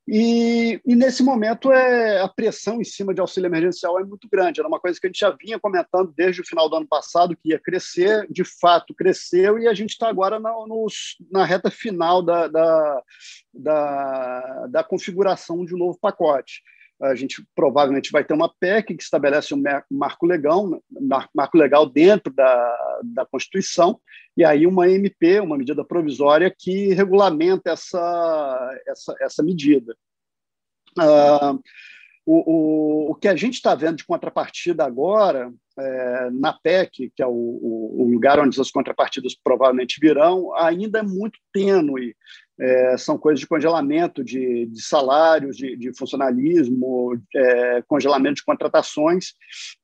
e, 0.07 0.79
e, 0.85 0.95
nesse 0.95 1.23
momento 1.23 1.71
é, 1.71 2.21
a 2.21 2.27
pressão 2.27 2.79
em 2.79 2.83
cima 2.83 3.11
de 3.11 3.19
auxílio 3.19 3.47
emergencial 3.47 3.99
é 3.99 4.03
muito 4.03 4.29
grande. 4.31 4.59
Era 4.59 4.67
uma 4.67 4.79
coisa 4.79 4.99
que 4.99 5.07
a 5.07 5.09
gente 5.09 5.19
já 5.19 5.31
vinha 5.31 5.59
comentando 5.59 6.13
desde 6.15 6.41
o 6.41 6.45
final 6.45 6.69
do 6.69 6.75
ano 6.75 6.87
passado, 6.87 7.35
que 7.35 7.49
ia 7.49 7.59
crescer, 7.59 8.27
de 8.29 8.43
fato 8.43 8.93
cresceu, 8.93 9.57
e 9.57 9.67
a 9.67 9.73
gente 9.73 9.91
está 9.91 10.07
agora 10.07 10.39
na, 10.39 10.51
nos, 10.67 11.17
na 11.31 11.43
reta 11.43 11.71
final 11.71 12.21
da, 12.21 12.47
da, 12.47 13.03
da, 13.51 14.67
da 14.69 14.83
configuração 14.83 15.65
de 15.65 15.73
um 15.73 15.79
novo 15.79 15.97
pacote 15.99 16.61
a 17.01 17.13
gente 17.15 17.45
provavelmente 17.53 18.11
vai 18.11 18.23
ter 18.23 18.33
uma 18.33 18.53
PEC 18.59 18.95
que 18.95 19.03
estabelece 19.03 19.53
um 19.53 19.61
marco 19.91 20.25
legal, 20.25 20.81
marco 21.33 21.57
legal 21.57 21.85
dentro 21.85 22.33
da, 22.33 23.01
da 23.03 23.25
Constituição, 23.25 23.99
e 24.37 24.45
aí 24.45 24.65
uma 24.65 24.89
MP, 24.89 25.39
uma 25.39 25.57
medida 25.57 25.83
provisória 25.83 26.53
que 26.57 26.93
regulamenta 26.93 27.71
essa, 27.71 28.79
essa, 28.87 29.15
essa 29.21 29.43
medida. 29.43 29.95
Uh, 30.97 31.59
o, 32.25 32.51
o, 33.07 33.11
o 33.11 33.15
que 33.15 33.27
a 33.27 33.35
gente 33.35 33.55
está 33.55 33.75
vendo 33.75 33.97
de 33.97 34.05
contrapartida 34.05 34.83
agora, 34.83 35.53
é, 35.77 36.29
na 36.31 36.53
PEC, 36.53 37.11
que 37.15 37.21
é 37.21 37.27
o, 37.27 37.31
o, 37.31 38.09
lugar 38.09 38.39
onde 38.39 38.59
as 38.59 38.71
contrapartidas 38.71 39.35
provavelmente 39.35 39.99
virão, 40.01 40.55
ainda 40.55 40.99
é 40.99 41.03
muito 41.03 41.37
tênue 41.53 42.15
é, 42.59 42.97
são 42.97 43.17
coisas 43.17 43.39
de 43.39 43.47
congelamento 43.47 44.23
de, 44.23 44.65
de 44.67 44.81
salários, 44.81 45.57
de, 45.57 45.75
de 45.75 45.93
funcionalismo, 45.97 47.19
é, 47.35 47.81
congelamento 47.87 48.35
de 48.35 48.45
contratações, 48.45 49.33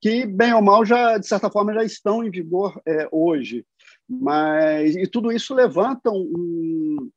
que, 0.01 0.25
bem 0.25 0.53
ou 0.53 0.61
mal, 0.61 0.85
já, 0.85 1.17
de 1.17 1.27
certa 1.27 1.49
forma, 1.49 1.73
já 1.73 1.83
estão 1.83 2.23
em 2.23 2.31
vigor 2.31 2.79
é, 2.87 3.07
hoje. 3.11 3.65
Mas, 4.09 4.95
e 4.95 5.07
tudo 5.07 5.31
isso 5.31 5.53
levanta 5.53 6.09
um, 6.11 7.09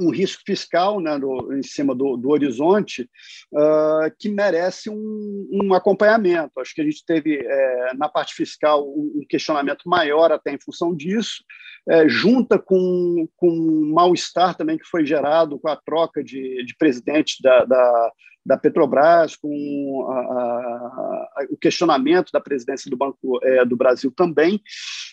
um 0.00 0.10
risco 0.10 0.42
fiscal 0.44 1.00
né, 1.00 1.18
do, 1.18 1.52
em 1.52 1.62
cima 1.62 1.94
do, 1.94 2.16
do 2.16 2.30
horizonte 2.30 3.08
uh, 3.52 4.10
que 4.18 4.28
merece 4.28 4.88
um, 4.88 5.48
um, 5.50 5.74
acompanhamento. 5.74 6.58
Acho 6.58 6.74
que 6.74 6.80
a 6.80 6.84
gente 6.84 7.04
teve, 7.04 7.36
é, 7.36 7.94
na 7.94 8.08
parte 8.08 8.34
fiscal, 8.34 8.88
um, 8.88 9.24
questionamento 9.28 9.88
maior 9.88 10.32
até 10.32 10.52
em 10.52 10.60
função 10.60 10.94
disso, 10.94 11.44
é, 11.88 12.08
junta 12.08 12.58
com, 12.58 13.28
com 13.36 13.48
um 13.48 13.92
mal-estar 13.92 14.56
também 14.56 14.78
que 14.78 14.86
foi 14.86 15.04
gerado 15.04 15.58
com 15.58 15.68
a 15.68 15.76
troca 15.76 16.22
de, 16.22 16.64
de 16.64 16.76
presidente 16.76 17.42
da, 17.42 17.64
da 17.64 18.12
da 18.44 18.56
Petrobras, 18.56 19.36
com 19.36 20.06
a, 20.10 20.14
a, 20.14 21.46
o 21.50 21.56
questionamento 21.56 22.30
da 22.32 22.40
presidência 22.40 22.90
do 22.90 22.96
Banco 22.96 23.38
é, 23.42 23.64
do 23.64 23.76
Brasil 23.76 24.12
também. 24.14 24.60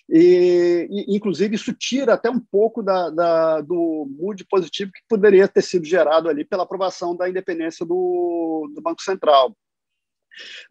E, 0.09 0.87
e, 0.89 1.15
inclusive, 1.15 1.55
isso 1.55 1.73
tira 1.73 2.13
até 2.13 2.29
um 2.29 2.39
pouco 2.39 2.81
da, 2.81 3.09
da, 3.09 3.61
do 3.61 4.07
mood 4.17 4.45
positivo 4.49 4.91
que 4.91 5.01
poderia 5.09 5.47
ter 5.47 5.61
sido 5.61 5.85
gerado 5.85 6.29
ali 6.29 6.45
pela 6.45 6.63
aprovação 6.63 7.15
da 7.15 7.29
independência 7.29 7.85
do, 7.85 8.71
do 8.73 8.81
Banco 8.81 9.01
Central. 9.01 9.55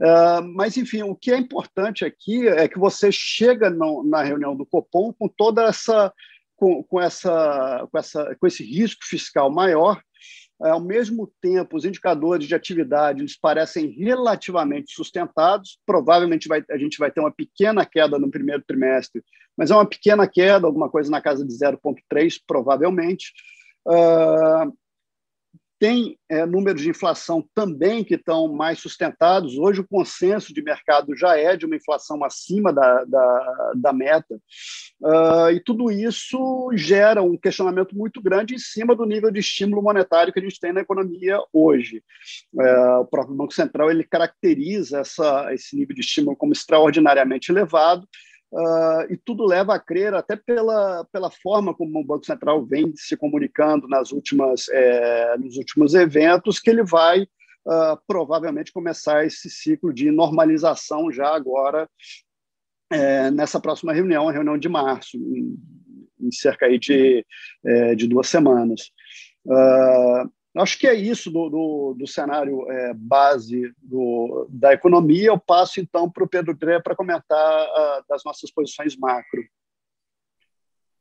Uh, 0.00 0.42
mas, 0.54 0.76
enfim, 0.76 1.02
o 1.02 1.14
que 1.14 1.30
é 1.30 1.36
importante 1.36 2.04
aqui 2.04 2.46
é 2.48 2.68
que 2.68 2.78
você 2.78 3.10
chega 3.10 3.70
no, 3.70 4.02
na 4.04 4.22
reunião 4.22 4.56
do 4.56 4.66
Copom 4.66 5.12
com 5.12 5.28
toda 5.28 5.64
essa 5.64 6.12
com, 6.54 6.82
com, 6.84 6.98
essa, 7.00 7.86
com, 7.92 7.98
essa, 7.98 8.36
com 8.40 8.46
esse 8.46 8.64
risco 8.64 9.04
fiscal 9.04 9.50
maior 9.50 10.00
é, 10.64 10.70
ao 10.70 10.80
mesmo 10.80 11.30
tempo, 11.40 11.76
os 11.76 11.84
indicadores 11.84 12.46
de 12.46 12.54
atividade 12.54 13.20
eles 13.20 13.38
parecem 13.38 13.90
relativamente 13.90 14.92
sustentados. 14.92 15.78
Provavelmente 15.84 16.48
vai, 16.48 16.64
a 16.70 16.78
gente 16.78 16.98
vai 16.98 17.10
ter 17.10 17.20
uma 17.20 17.30
pequena 17.30 17.84
queda 17.84 18.18
no 18.18 18.30
primeiro 18.30 18.62
trimestre, 18.66 19.22
mas 19.56 19.70
é 19.70 19.74
uma 19.74 19.86
pequena 19.86 20.26
queda, 20.26 20.66
alguma 20.66 20.88
coisa 20.88 21.10
na 21.10 21.20
casa 21.20 21.46
de 21.46 21.52
0,3, 21.52 22.40
provavelmente. 22.46 23.32
Uh, 23.86 24.72
tem 25.78 26.18
é, 26.28 26.46
números 26.46 26.82
de 26.82 26.88
inflação 26.88 27.46
também 27.54 28.02
que 28.02 28.14
estão 28.14 28.48
mais 28.48 28.78
sustentados. 28.78 29.58
Hoje, 29.58 29.80
o 29.80 29.86
consenso 29.86 30.52
de 30.52 30.62
mercado 30.62 31.16
já 31.16 31.38
é 31.38 31.56
de 31.56 31.66
uma 31.66 31.76
inflação 31.76 32.24
acima 32.24 32.72
da, 32.72 33.04
da, 33.04 33.72
da 33.74 33.92
meta. 33.92 34.40
Uh, 35.00 35.50
e 35.52 35.60
tudo 35.60 35.90
isso 35.90 36.70
gera 36.74 37.22
um 37.22 37.36
questionamento 37.36 37.94
muito 37.94 38.22
grande 38.22 38.54
em 38.54 38.58
cima 38.58 38.96
do 38.96 39.04
nível 39.04 39.30
de 39.30 39.40
estímulo 39.40 39.82
monetário 39.82 40.32
que 40.32 40.38
a 40.38 40.42
gente 40.42 40.58
tem 40.58 40.72
na 40.72 40.80
economia 40.80 41.38
hoje. 41.52 42.02
Uh, 42.54 43.00
o 43.00 43.06
próprio 43.06 43.36
Banco 43.36 43.52
Central 43.52 43.90
ele 43.90 44.04
caracteriza 44.04 45.00
essa, 45.00 45.52
esse 45.52 45.76
nível 45.76 45.94
de 45.94 46.00
estímulo 46.00 46.36
como 46.36 46.52
extraordinariamente 46.52 47.52
elevado 47.52 48.08
Uh, 48.56 49.12
e 49.12 49.18
tudo 49.18 49.44
leva 49.44 49.74
a 49.74 49.78
crer, 49.78 50.14
até 50.14 50.34
pela, 50.34 51.04
pela 51.12 51.30
forma 51.30 51.74
como 51.74 52.00
o 52.00 52.04
Banco 52.04 52.24
Central 52.24 52.64
vem 52.64 52.90
se 52.96 53.14
comunicando 53.14 53.86
nas 53.86 54.12
últimas, 54.12 54.66
é, 54.70 55.36
nos 55.36 55.58
últimos 55.58 55.92
eventos, 55.92 56.58
que 56.58 56.70
ele 56.70 56.82
vai 56.82 57.24
uh, 57.24 58.00
provavelmente 58.06 58.72
começar 58.72 59.26
esse 59.26 59.50
ciclo 59.50 59.92
de 59.92 60.10
normalização 60.10 61.12
já 61.12 61.36
agora 61.36 61.86
é, 62.90 63.30
nessa 63.30 63.60
próxima 63.60 63.92
reunião, 63.92 64.26
a 64.26 64.32
reunião 64.32 64.56
de 64.56 64.70
março, 64.70 65.18
em, 65.18 65.58
em 66.18 66.32
cerca 66.32 66.64
aí 66.64 66.78
de, 66.78 67.26
é, 67.62 67.94
de 67.94 68.06
duas 68.06 68.26
semanas. 68.26 68.90
Uh, 69.44 70.32
Acho 70.58 70.78
que 70.78 70.86
é 70.86 70.94
isso 70.94 71.30
do, 71.30 71.50
do, 71.50 71.94
do 71.98 72.06
cenário 72.06 72.70
é, 72.70 72.94
base 72.94 73.72
do, 73.82 74.46
da 74.48 74.72
economia. 74.72 75.28
Eu 75.28 75.38
passo, 75.38 75.80
então, 75.80 76.10
para 76.10 76.24
o 76.24 76.28
Pedro 76.28 76.54
Dré 76.54 76.80
para 76.80 76.96
comentar 76.96 77.66
uh, 77.66 78.04
das 78.08 78.24
nossas 78.24 78.50
posições 78.50 78.96
macro. 78.96 79.44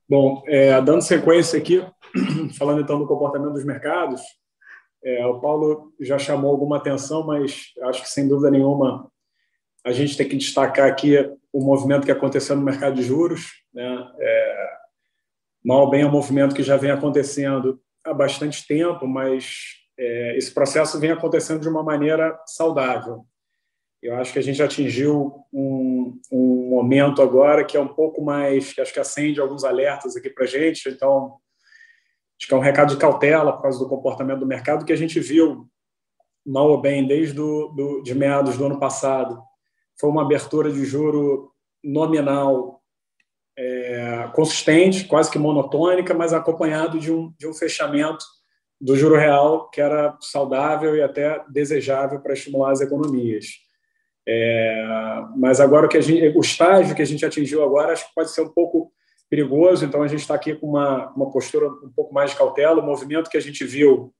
Bom, 0.07 0.43
é, 0.45 0.79
dando 0.81 1.01
sequência 1.01 1.57
aqui, 1.57 1.83
falando 2.57 2.81
então 2.81 2.99
do 2.99 3.07
comportamento 3.07 3.53
dos 3.53 3.65
mercados, 3.65 4.21
é, 5.03 5.25
o 5.25 5.39
Paulo 5.39 5.93
já 6.01 6.19
chamou 6.19 6.51
alguma 6.51 6.77
atenção, 6.77 7.25
mas 7.25 7.71
acho 7.83 8.03
que 8.03 8.09
sem 8.09 8.27
dúvida 8.27 8.51
nenhuma 8.51 9.09
a 9.85 9.91
gente 9.91 10.17
tem 10.17 10.27
que 10.27 10.35
destacar 10.35 10.89
aqui 10.89 11.15
o 11.53 11.63
movimento 11.63 12.05
que 12.05 12.11
aconteceu 12.11 12.55
no 12.55 12.61
mercado 12.63 12.95
de 12.95 13.03
juros. 13.03 13.63
Né? 13.71 14.11
É, 14.19 14.69
mal 15.63 15.89
bem 15.89 16.01
é 16.01 16.07
um 16.07 16.11
movimento 16.11 16.55
que 16.55 16.63
já 16.63 16.75
vem 16.75 16.89
acontecendo 16.89 17.79
há 18.05 18.13
bastante 18.13 18.65
tempo, 18.67 19.07
mas 19.07 19.75
é, 19.97 20.37
esse 20.37 20.53
processo 20.53 20.99
vem 20.99 21.11
acontecendo 21.11 21.61
de 21.61 21.69
uma 21.69 21.83
maneira 21.83 22.39
saudável. 22.45 23.25
Eu 24.01 24.15
acho 24.17 24.31
que 24.31 24.39
a 24.39 24.43
gente 24.43 24.61
atingiu 24.61 25.33
um, 25.51 26.19
um 26.31 26.69
momento 26.69 27.21
agora 27.21 27.65
que 27.65 27.75
é 27.75 27.79
um 27.79 27.87
pouco 27.87 28.23
mais, 28.23 28.71
que 28.71 28.79
acho 28.79 28.93
que 28.93 28.99
acende 28.99 29.41
alguns 29.41 29.63
alertas 29.63 30.15
aqui 30.15 30.29
para 30.29 30.43
a 30.43 30.47
gente. 30.47 30.87
Então, 30.89 31.37
acho 32.39 32.47
que 32.47 32.53
é 32.53 32.57
um 32.57 32.61
recado 32.61 32.93
de 32.93 32.97
cautela 32.97 33.53
por 33.53 33.63
causa 33.63 33.79
do 33.79 33.89
comportamento 33.89 34.39
do 34.39 34.47
mercado 34.47 34.85
que 34.85 34.93
a 34.93 34.97
gente 34.97 35.19
viu 35.19 35.67
mal 36.45 36.69
ou 36.69 36.79
bem 36.79 37.07
desde 37.07 37.33
do, 37.33 37.69
do, 37.69 38.03
de 38.03 38.13
meados 38.13 38.57
do 38.57 38.65
ano 38.65 38.79
passado. 38.79 39.41
Foi 39.99 40.09
uma 40.09 40.21
abertura 40.21 40.71
de 40.71 40.85
juro 40.85 41.51
nominal 41.83 42.74
é, 43.57 44.29
consistente, 44.33 45.05
quase 45.05 45.31
que 45.31 45.39
monotônica, 45.39 46.13
mas 46.13 46.33
acompanhado 46.33 46.99
de 46.99 47.11
um, 47.11 47.33
de 47.37 47.47
um 47.47 47.53
fechamento 47.53 48.25
do 48.79 48.95
juro 48.95 49.15
real 49.15 49.69
que 49.69 49.79
era 49.79 50.17
saudável 50.19 50.95
e 50.95 51.01
até 51.01 51.41
desejável 51.49 52.19
para 52.19 52.33
estimular 52.33 52.71
as 52.71 52.81
economias. 52.81 53.45
É, 54.27 54.85
mas 55.37 55.59
agora 55.59 55.85
o, 55.85 55.89
que 55.89 55.97
a 55.97 56.01
gente, 56.01 56.35
o 56.35 56.41
estágio 56.41 56.95
que 56.95 57.01
a 57.01 57.05
gente 57.05 57.25
atingiu 57.25 57.63
agora 57.63 57.93
acho 57.93 58.07
que 58.07 58.15
pode 58.15 58.31
ser 58.31 58.41
um 58.41 58.49
pouco 58.49 58.91
perigoso, 59.29 59.85
então 59.85 60.01
a 60.01 60.07
gente 60.07 60.21
está 60.21 60.35
aqui 60.35 60.55
com 60.55 60.67
uma, 60.67 61.11
uma 61.11 61.31
postura 61.31 61.67
um 61.67 61.91
pouco 61.95 62.13
mais 62.13 62.31
de 62.31 62.37
cautela. 62.37 62.81
O 62.81 62.85
movimento 62.85 63.29
que 63.29 63.37
a 63.37 63.41
gente 63.41 63.63
viu 63.63 64.13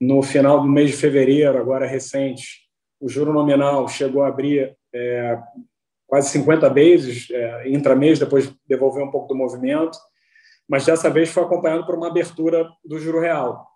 no 0.00 0.22
final 0.22 0.60
do 0.60 0.68
mês 0.68 0.90
de 0.90 0.96
fevereiro, 0.96 1.58
agora 1.58 1.86
recente, 1.86 2.62
o 3.00 3.08
juro 3.08 3.32
nominal 3.32 3.88
chegou 3.88 4.22
a 4.22 4.28
abrir 4.28 4.76
é, 4.94 5.38
quase 6.12 6.28
50 6.28 6.68
vezes, 6.68 7.30
é, 7.30 7.70
intra-mês, 7.70 8.18
depois 8.18 8.54
devolveu 8.68 9.02
um 9.02 9.10
pouco 9.10 9.28
do 9.28 9.34
movimento, 9.34 9.96
mas 10.68 10.84
dessa 10.84 11.08
vez 11.08 11.30
foi 11.30 11.42
acompanhado 11.42 11.86
por 11.86 11.94
uma 11.94 12.08
abertura 12.08 12.68
do 12.84 12.98
juro 12.98 13.18
real. 13.18 13.66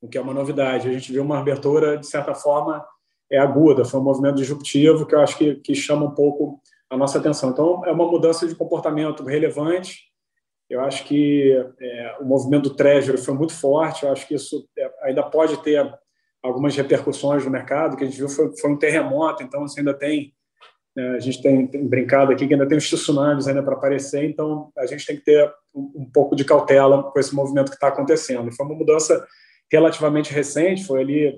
o 0.00 0.06
que 0.08 0.16
é 0.16 0.20
uma 0.20 0.32
novidade. 0.32 0.88
A 0.88 0.92
gente 0.92 1.10
viu 1.10 1.24
uma 1.24 1.40
abertura, 1.40 1.98
de 1.98 2.06
certa 2.06 2.36
forma, 2.36 2.86
é 3.28 3.36
aguda, 3.36 3.84
foi 3.84 3.98
um 3.98 4.04
movimento 4.04 4.36
disruptivo 4.36 5.04
que 5.04 5.12
eu 5.12 5.18
acho 5.18 5.36
que, 5.36 5.56
que 5.56 5.74
chama 5.74 6.06
um 6.06 6.12
pouco 6.12 6.60
a 6.88 6.96
nossa 6.96 7.18
atenção. 7.18 7.50
Então, 7.50 7.84
é 7.84 7.90
uma 7.90 8.06
mudança 8.06 8.46
de 8.46 8.54
comportamento 8.54 9.24
relevante. 9.24 10.02
Eu 10.70 10.82
acho 10.82 11.04
que 11.04 11.50
é, 11.80 12.16
o 12.20 12.24
movimento 12.24 12.68
do 12.68 12.76
Treasury 12.76 13.18
foi 13.18 13.34
muito 13.34 13.54
forte, 13.54 14.06
eu 14.06 14.12
acho 14.12 14.28
que 14.28 14.34
isso 14.36 14.68
é, 14.78 14.88
ainda 15.02 15.24
pode 15.24 15.60
ter 15.64 15.92
algumas 16.40 16.76
repercussões 16.76 17.44
no 17.44 17.50
mercado, 17.50 17.96
que 17.96 18.04
a 18.04 18.06
gente 18.06 18.18
viu 18.18 18.28
foi, 18.28 18.56
foi 18.56 18.70
um 18.70 18.78
terremoto, 18.78 19.42
então 19.42 19.62
você 19.62 19.80
ainda 19.80 19.92
tem 19.92 20.32
a 20.96 21.18
gente 21.18 21.40
tem, 21.40 21.66
tem, 21.66 21.86
brincado 21.86 22.32
aqui 22.32 22.46
que 22.46 22.52
ainda 22.52 22.68
tem 22.68 22.76
os 22.76 22.88
tsunamis 22.88 23.48
ainda 23.48 23.62
para 23.62 23.74
aparecer, 23.74 24.24
então 24.24 24.70
a 24.76 24.86
gente 24.86 25.06
tem 25.06 25.16
que 25.16 25.24
ter 25.24 25.50
um, 25.74 25.90
um 26.02 26.04
pouco 26.04 26.36
de 26.36 26.44
cautela 26.44 27.04
com 27.04 27.18
esse 27.18 27.34
movimento 27.34 27.70
que 27.70 27.76
está 27.76 27.88
acontecendo. 27.88 28.52
Foi 28.52 28.66
uma 28.66 28.74
mudança 28.74 29.26
relativamente 29.70 30.32
recente, 30.32 30.84
foi 30.84 31.00
ali, 31.00 31.26
é, 31.28 31.32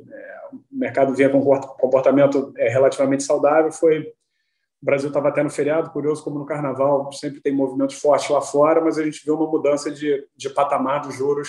o 0.52 0.58
mercado 0.72 1.14
vinha 1.14 1.28
com 1.28 1.40
comportamento 1.40 2.52
é, 2.56 2.68
relativamente 2.68 3.22
saudável, 3.22 3.70
foi 3.70 4.00
o 4.00 4.84
Brasil 4.84 5.08
estava 5.08 5.28
até 5.28 5.42
no 5.42 5.48
feriado, 5.48 5.90
curioso 5.90 6.22
como 6.22 6.38
no 6.38 6.44
Carnaval 6.44 7.10
sempre 7.12 7.40
tem 7.40 7.54
movimentos 7.54 7.98
fortes 7.98 8.28
lá 8.28 8.42
fora, 8.42 8.82
mas 8.82 8.98
a 8.98 9.02
gente 9.02 9.24
viu 9.24 9.34
uma 9.34 9.50
mudança 9.50 9.90
de, 9.90 10.26
de 10.36 10.50
patamar 10.50 11.00
dos 11.00 11.14
juros 11.14 11.48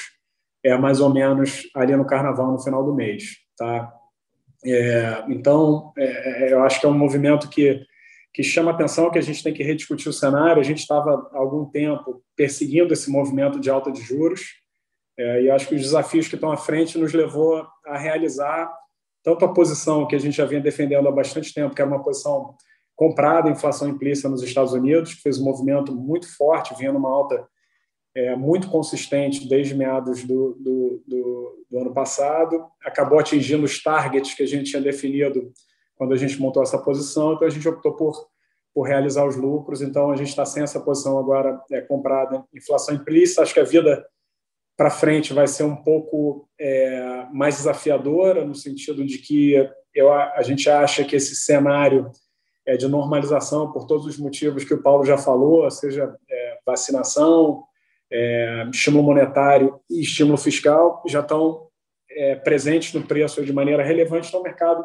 é, 0.63 0.77
mais 0.77 1.01
ou 1.01 1.13
menos 1.13 1.69
ali 1.75 1.93
no 1.97 2.05
Carnaval, 2.05 2.51
no 2.51 2.59
final 2.59 2.81
do 2.81 2.93
mês. 2.93 3.39
Tá? 3.57 3.93
É, 4.63 5.25
então, 5.27 5.91
é, 5.97 6.45
é 6.45 6.53
eu 6.53 6.63
acho 6.63 6.79
que 6.79 6.85
é 6.85 6.89
um 6.89 6.97
movimento 6.97 7.49
que 7.49 7.85
que 8.35 8.43
chama 8.43 8.71
atenção 8.71 9.09
que 9.09 9.17
a 9.17 9.21
gente 9.21 9.41
tem 9.41 9.53
que 9.53 9.63
rediscutir 9.63 10.09
o 10.09 10.13
cenário. 10.13 10.59
A 10.59 10.65
gente 10.65 10.79
estava 10.79 11.29
há 11.31 11.37
algum 11.37 11.63
tempo 11.63 12.21
perseguindo 12.35 12.91
esse 12.91 13.09
movimento 13.09 13.61
de 13.61 13.69
alta 13.69 13.89
de 13.89 14.01
juros 14.01 14.41
é, 15.17 15.43
e 15.43 15.49
acho 15.49 15.69
que 15.69 15.75
os 15.75 15.81
desafios 15.81 16.27
que 16.27 16.35
estão 16.35 16.51
à 16.51 16.57
frente 16.57 16.97
nos 16.97 17.13
levou 17.13 17.65
a 17.85 17.97
realizar 17.97 18.69
tanto 19.23 19.45
a 19.45 19.53
posição 19.53 20.05
que 20.05 20.17
a 20.17 20.19
gente 20.19 20.35
já 20.35 20.45
vinha 20.45 20.59
defendendo 20.59 21.07
há 21.07 21.11
bastante 21.13 21.53
tempo, 21.53 21.73
que 21.73 21.81
era 21.81 21.89
uma 21.89 22.03
posição 22.03 22.53
comprada, 22.93 23.49
inflação 23.49 23.87
implícita 23.87 24.27
nos 24.27 24.43
Estados 24.43 24.73
Unidos, 24.73 25.13
que 25.13 25.21
fez 25.21 25.39
um 25.39 25.45
movimento 25.45 25.95
muito 25.95 26.27
forte, 26.35 26.75
vinha 26.77 26.91
numa 26.91 27.09
alta 27.09 27.47
é, 28.13 28.35
muito 28.35 28.69
consistente 28.69 29.47
desde 29.47 29.73
meados 29.73 30.25
do, 30.25 30.57
do, 30.59 31.03
do, 31.07 31.65
do 31.71 31.79
ano 31.79 31.93
passado, 31.93 32.65
acabou 32.83 33.17
atingindo 33.17 33.63
os 33.63 33.81
targets 33.81 34.33
que 34.33 34.43
a 34.43 34.47
gente 34.47 34.69
tinha 34.71 34.81
definido 34.81 35.53
quando 35.95 36.13
a 36.13 36.17
gente 36.17 36.39
montou 36.39 36.61
essa 36.61 36.77
posição, 36.77 37.33
então 37.33 37.47
a 37.47 37.51
gente 37.51 37.67
optou 37.67 37.93
por, 37.93 38.27
por 38.73 38.83
realizar 38.83 39.25
os 39.25 39.35
lucros, 39.35 39.81
então 39.81 40.11
a 40.11 40.15
gente 40.15 40.29
está 40.29 40.45
sem 40.45 40.63
essa 40.63 40.79
posição 40.79 41.17
agora 41.17 41.61
é, 41.71 41.81
comprada, 41.81 42.43
inflação 42.53 42.95
implícita, 42.95 43.41
acho 43.41 43.53
que 43.53 43.59
a 43.59 43.65
vida 43.65 44.05
para 44.77 44.89
frente 44.89 45.33
vai 45.33 45.47
ser 45.47 45.63
um 45.63 45.75
pouco 45.75 46.49
é, 46.59 47.25
mais 47.31 47.57
desafiadora, 47.57 48.43
no 48.45 48.53
sentido 48.53 49.05
de 49.05 49.19
que 49.19 49.55
eu, 49.93 50.11
a 50.11 50.41
gente 50.41 50.69
acha 50.69 51.05
que 51.05 51.15
esse 51.15 51.35
cenário 51.35 52.11
é, 52.65 52.75
de 52.75 52.87
normalização, 52.87 53.71
por 53.71 53.85
todos 53.85 54.05
os 54.05 54.17
motivos 54.17 54.65
que 54.65 54.73
o 54.73 54.81
Paulo 54.81 55.05
já 55.05 55.17
falou, 55.17 55.69
seja 55.71 56.13
é, 56.29 56.57
vacinação, 56.65 57.63
é, 58.11 58.67
estímulo 58.73 59.03
monetário 59.03 59.79
e 59.89 60.01
estímulo 60.01 60.37
fiscal, 60.37 61.01
já 61.07 61.21
estão 61.21 61.67
é, 62.09 62.35
presentes 62.35 62.93
no 62.93 63.03
preço 63.03 63.45
de 63.45 63.53
maneira 63.53 63.83
relevante 63.83 64.33
no 64.33 64.41
mercado 64.41 64.83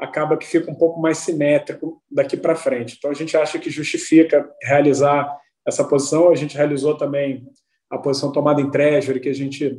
acaba 0.00 0.36
que 0.36 0.46
fica 0.46 0.70
um 0.70 0.74
pouco 0.74 1.00
mais 1.00 1.18
simétrico 1.18 2.02
daqui 2.10 2.36
para 2.36 2.56
frente. 2.56 2.96
Então, 2.96 3.10
a 3.10 3.14
gente 3.14 3.36
acha 3.36 3.58
que 3.58 3.70
justifica 3.70 4.50
realizar 4.62 5.38
essa 5.66 5.84
posição. 5.84 6.30
A 6.30 6.34
gente 6.34 6.56
realizou 6.56 6.96
também 6.96 7.46
a 7.90 7.98
posição 7.98 8.32
tomada 8.32 8.60
em 8.60 8.70
Treasury, 8.70 9.20
que 9.20 9.28
a 9.28 9.34
gente 9.34 9.78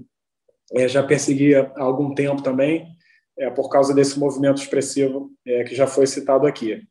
é, 0.74 0.88
já 0.88 1.02
perseguia 1.02 1.72
há 1.76 1.84
algum 1.84 2.14
tempo 2.14 2.44
também, 2.44 2.88
é, 3.38 3.50
por 3.50 3.70
causa 3.70 3.94
desse 3.94 4.20
movimento 4.20 4.62
expressivo 4.62 5.32
é, 5.46 5.64
que 5.64 5.74
já 5.74 5.88
foi 5.88 6.06
citado 6.06 6.46
aqui. 6.46 6.82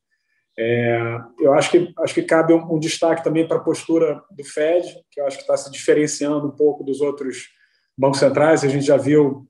Eu 1.38 1.54
acho 1.54 1.70
que, 1.70 1.90
acho 2.00 2.12
que 2.12 2.22
cabe 2.22 2.52
um, 2.52 2.75
um 2.75 2.78
destaque 2.78 3.25
também 3.25 3.49
para 3.49 3.56
a 3.56 3.62
postura 3.64 4.22
do 4.30 4.44
Fed, 4.44 4.87
que 5.10 5.18
eu 5.18 5.26
acho 5.26 5.38
que 5.38 5.42
está 5.42 5.56
se 5.56 5.70
diferenciando 5.70 6.49
um 6.49 6.50
pouco 6.50 6.84
dos 6.84 7.00
outros 7.00 7.49
bancos 7.96 8.18
centrais. 8.18 8.62
A 8.62 8.68
gente 8.68 8.85
já 8.85 8.98
viu 8.98 9.46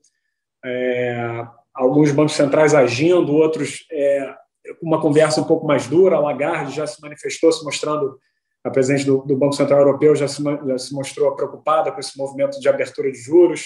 é, 0.63 1.45
alguns 1.73 2.11
bancos 2.11 2.33
centrais 2.33 2.73
agindo, 2.73 3.33
outros 3.33 3.85
é, 3.91 4.35
uma 4.81 5.01
conversa 5.01 5.41
um 5.41 5.45
pouco 5.45 5.65
mais 5.65 5.87
dura. 5.87 6.17
A 6.17 6.19
Lagarde 6.19 6.75
já 6.75 6.85
se 6.85 7.01
manifestou, 7.01 7.51
se 7.51 7.63
mostrando, 7.63 8.19
a 8.63 8.69
presidente 8.69 9.05
do, 9.05 9.19
do 9.19 9.35
Banco 9.35 9.53
Central 9.53 9.79
Europeu 9.79 10.15
já 10.15 10.27
se, 10.27 10.43
já 10.43 10.77
se 10.77 10.93
mostrou 10.93 11.35
preocupada 11.35 11.91
com 11.91 11.99
esse 11.99 12.17
movimento 12.17 12.59
de 12.59 12.69
abertura 12.69 13.11
de 13.11 13.17
juros. 13.17 13.65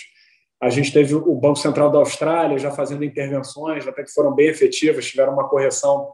A 0.62 0.70
gente 0.70 0.94
teve 0.94 1.14
o 1.14 1.36
Banco 1.36 1.58
Central 1.58 1.92
da 1.92 2.00
Austrália 2.00 2.58
já 2.58 2.72
fazendo 2.72 3.04
intervenções, 3.04 3.86
até 3.86 4.04
que 4.04 4.12
foram 4.12 4.34
bem 4.34 4.48
efetivas, 4.48 5.06
tiveram 5.06 5.34
uma 5.34 5.50
correção 5.50 6.10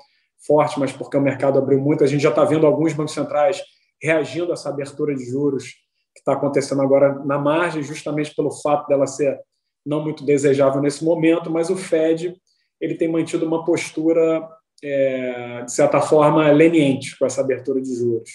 forte, 0.45 0.80
mas 0.80 0.91
porque 0.91 1.15
o 1.15 1.21
mercado 1.21 1.60
abriu 1.60 1.80
muito. 1.80 2.04
A 2.04 2.08
gente 2.08 2.21
já 2.21 2.30
está 2.30 2.43
vendo 2.43 2.65
alguns 2.65 2.93
bancos 2.93 3.13
centrais 3.13 3.62
reagindo 4.01 4.51
a 4.51 4.54
essa 4.54 4.69
abertura 4.69 5.13
de 5.15 5.23
juros 5.25 5.65
que 6.13 6.19
está 6.19 6.34
acontecendo 6.34 6.82
agora 6.82 7.13
na 7.23 7.38
margem, 7.38 7.84
justamente 7.84 8.34
pelo 8.36 8.51
fato 8.51 8.88
dela 8.88 9.06
ser 9.06 9.39
não 9.86 10.04
muito 10.04 10.26
desejável 10.26 10.82
nesse 10.82 11.04
momento, 11.04 11.50
mas 11.50 11.70
o 11.70 11.76
Fed 11.76 12.36
ele 12.80 12.96
tem 12.96 13.08
mantido 13.08 13.46
uma 13.46 13.63
postura, 13.63 14.48
é, 14.84 15.63
de 15.63 15.72
certa 15.72 16.02
forma, 16.02 16.52
leniente 16.52 17.17
com 17.17 17.26
essa 17.26 17.41
abertura 17.41 17.80
de 17.80 17.94
juros. 17.96 18.30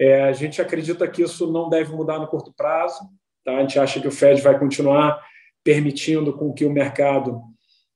É, 0.00 0.22
a 0.22 0.32
gente 0.32 0.60
acredita 0.62 1.08
que 1.08 1.22
isso 1.22 1.50
não 1.50 1.68
deve 1.68 1.92
mudar 1.92 2.18
no 2.18 2.28
curto 2.28 2.52
prazo. 2.52 3.00
Tá? 3.44 3.56
A 3.56 3.60
gente 3.60 3.78
acha 3.78 4.00
que 4.00 4.08
o 4.08 4.12
Fed 4.12 4.40
vai 4.42 4.58
continuar 4.58 5.24
permitindo 5.64 6.32
com 6.32 6.52
que 6.52 6.64
o 6.64 6.72
mercado 6.72 7.40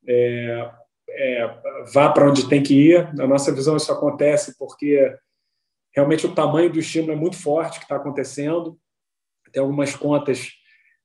é, 0.07 0.71
é 1.09 1.59
vá 1.93 2.09
para 2.09 2.29
onde 2.29 2.49
tem 2.49 2.63
que 2.63 2.75
ir. 2.75 3.15
Na 3.15 3.27
nossa 3.27 3.53
visão, 3.53 3.77
isso 3.77 3.93
acontece 3.93 4.57
porque 4.59 5.15
realmente 5.95 6.27
o 6.27 6.35
tamanho 6.35 6.71
do 6.71 6.79
estímulo 6.79 7.13
é 7.13 7.17
muito 7.17 7.37
forte 7.37 7.79
que 7.79 7.85
está 7.85 7.97
acontecendo. 7.97 8.79
Tem 9.53 9.61
algumas 9.61 9.95
contas 9.95 10.51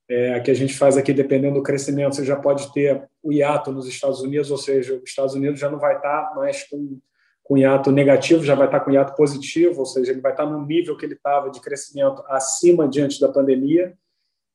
é, 0.09 0.39
que 0.39 0.49
a 0.49 0.53
gente 0.53 0.73
faz 0.73 0.95
aqui, 0.95 1.11
dependendo 1.11 1.55
do 1.55 1.63
crescimento, 1.63 2.15
você 2.15 2.23
já 2.23 2.35
pode 2.35 2.71
ter 2.73 3.07
o 3.21 3.31
hiato 3.33 3.71
nos 3.71 3.87
Estados 3.87 4.21
Unidos, 4.21 4.49
ou 4.49 4.57
seja, 4.57 4.95
os 4.95 5.09
Estados 5.09 5.35
Unidos 5.35 5.59
já 5.59 5.69
não 5.69 5.79
vai 5.79 5.97
estar 5.97 6.33
mais 6.35 6.63
com, 6.63 6.99
com 7.43 7.57
hiato 7.57 7.91
negativo, 7.91 8.43
já 8.43 8.55
vai 8.55 8.67
estar 8.67 8.79
com 8.79 8.91
hiato 8.91 9.15
positivo, 9.15 9.79
ou 9.79 9.85
seja, 9.85 10.11
ele 10.11 10.21
vai 10.21 10.31
estar 10.31 10.45
no 10.45 10.65
nível 10.65 10.95
que 10.95 11.05
ele 11.05 11.15
estava 11.15 11.49
de 11.49 11.59
crescimento 11.59 12.23
acima 12.27 12.87
diante 12.87 13.19
da 13.19 13.27
pandemia. 13.27 13.93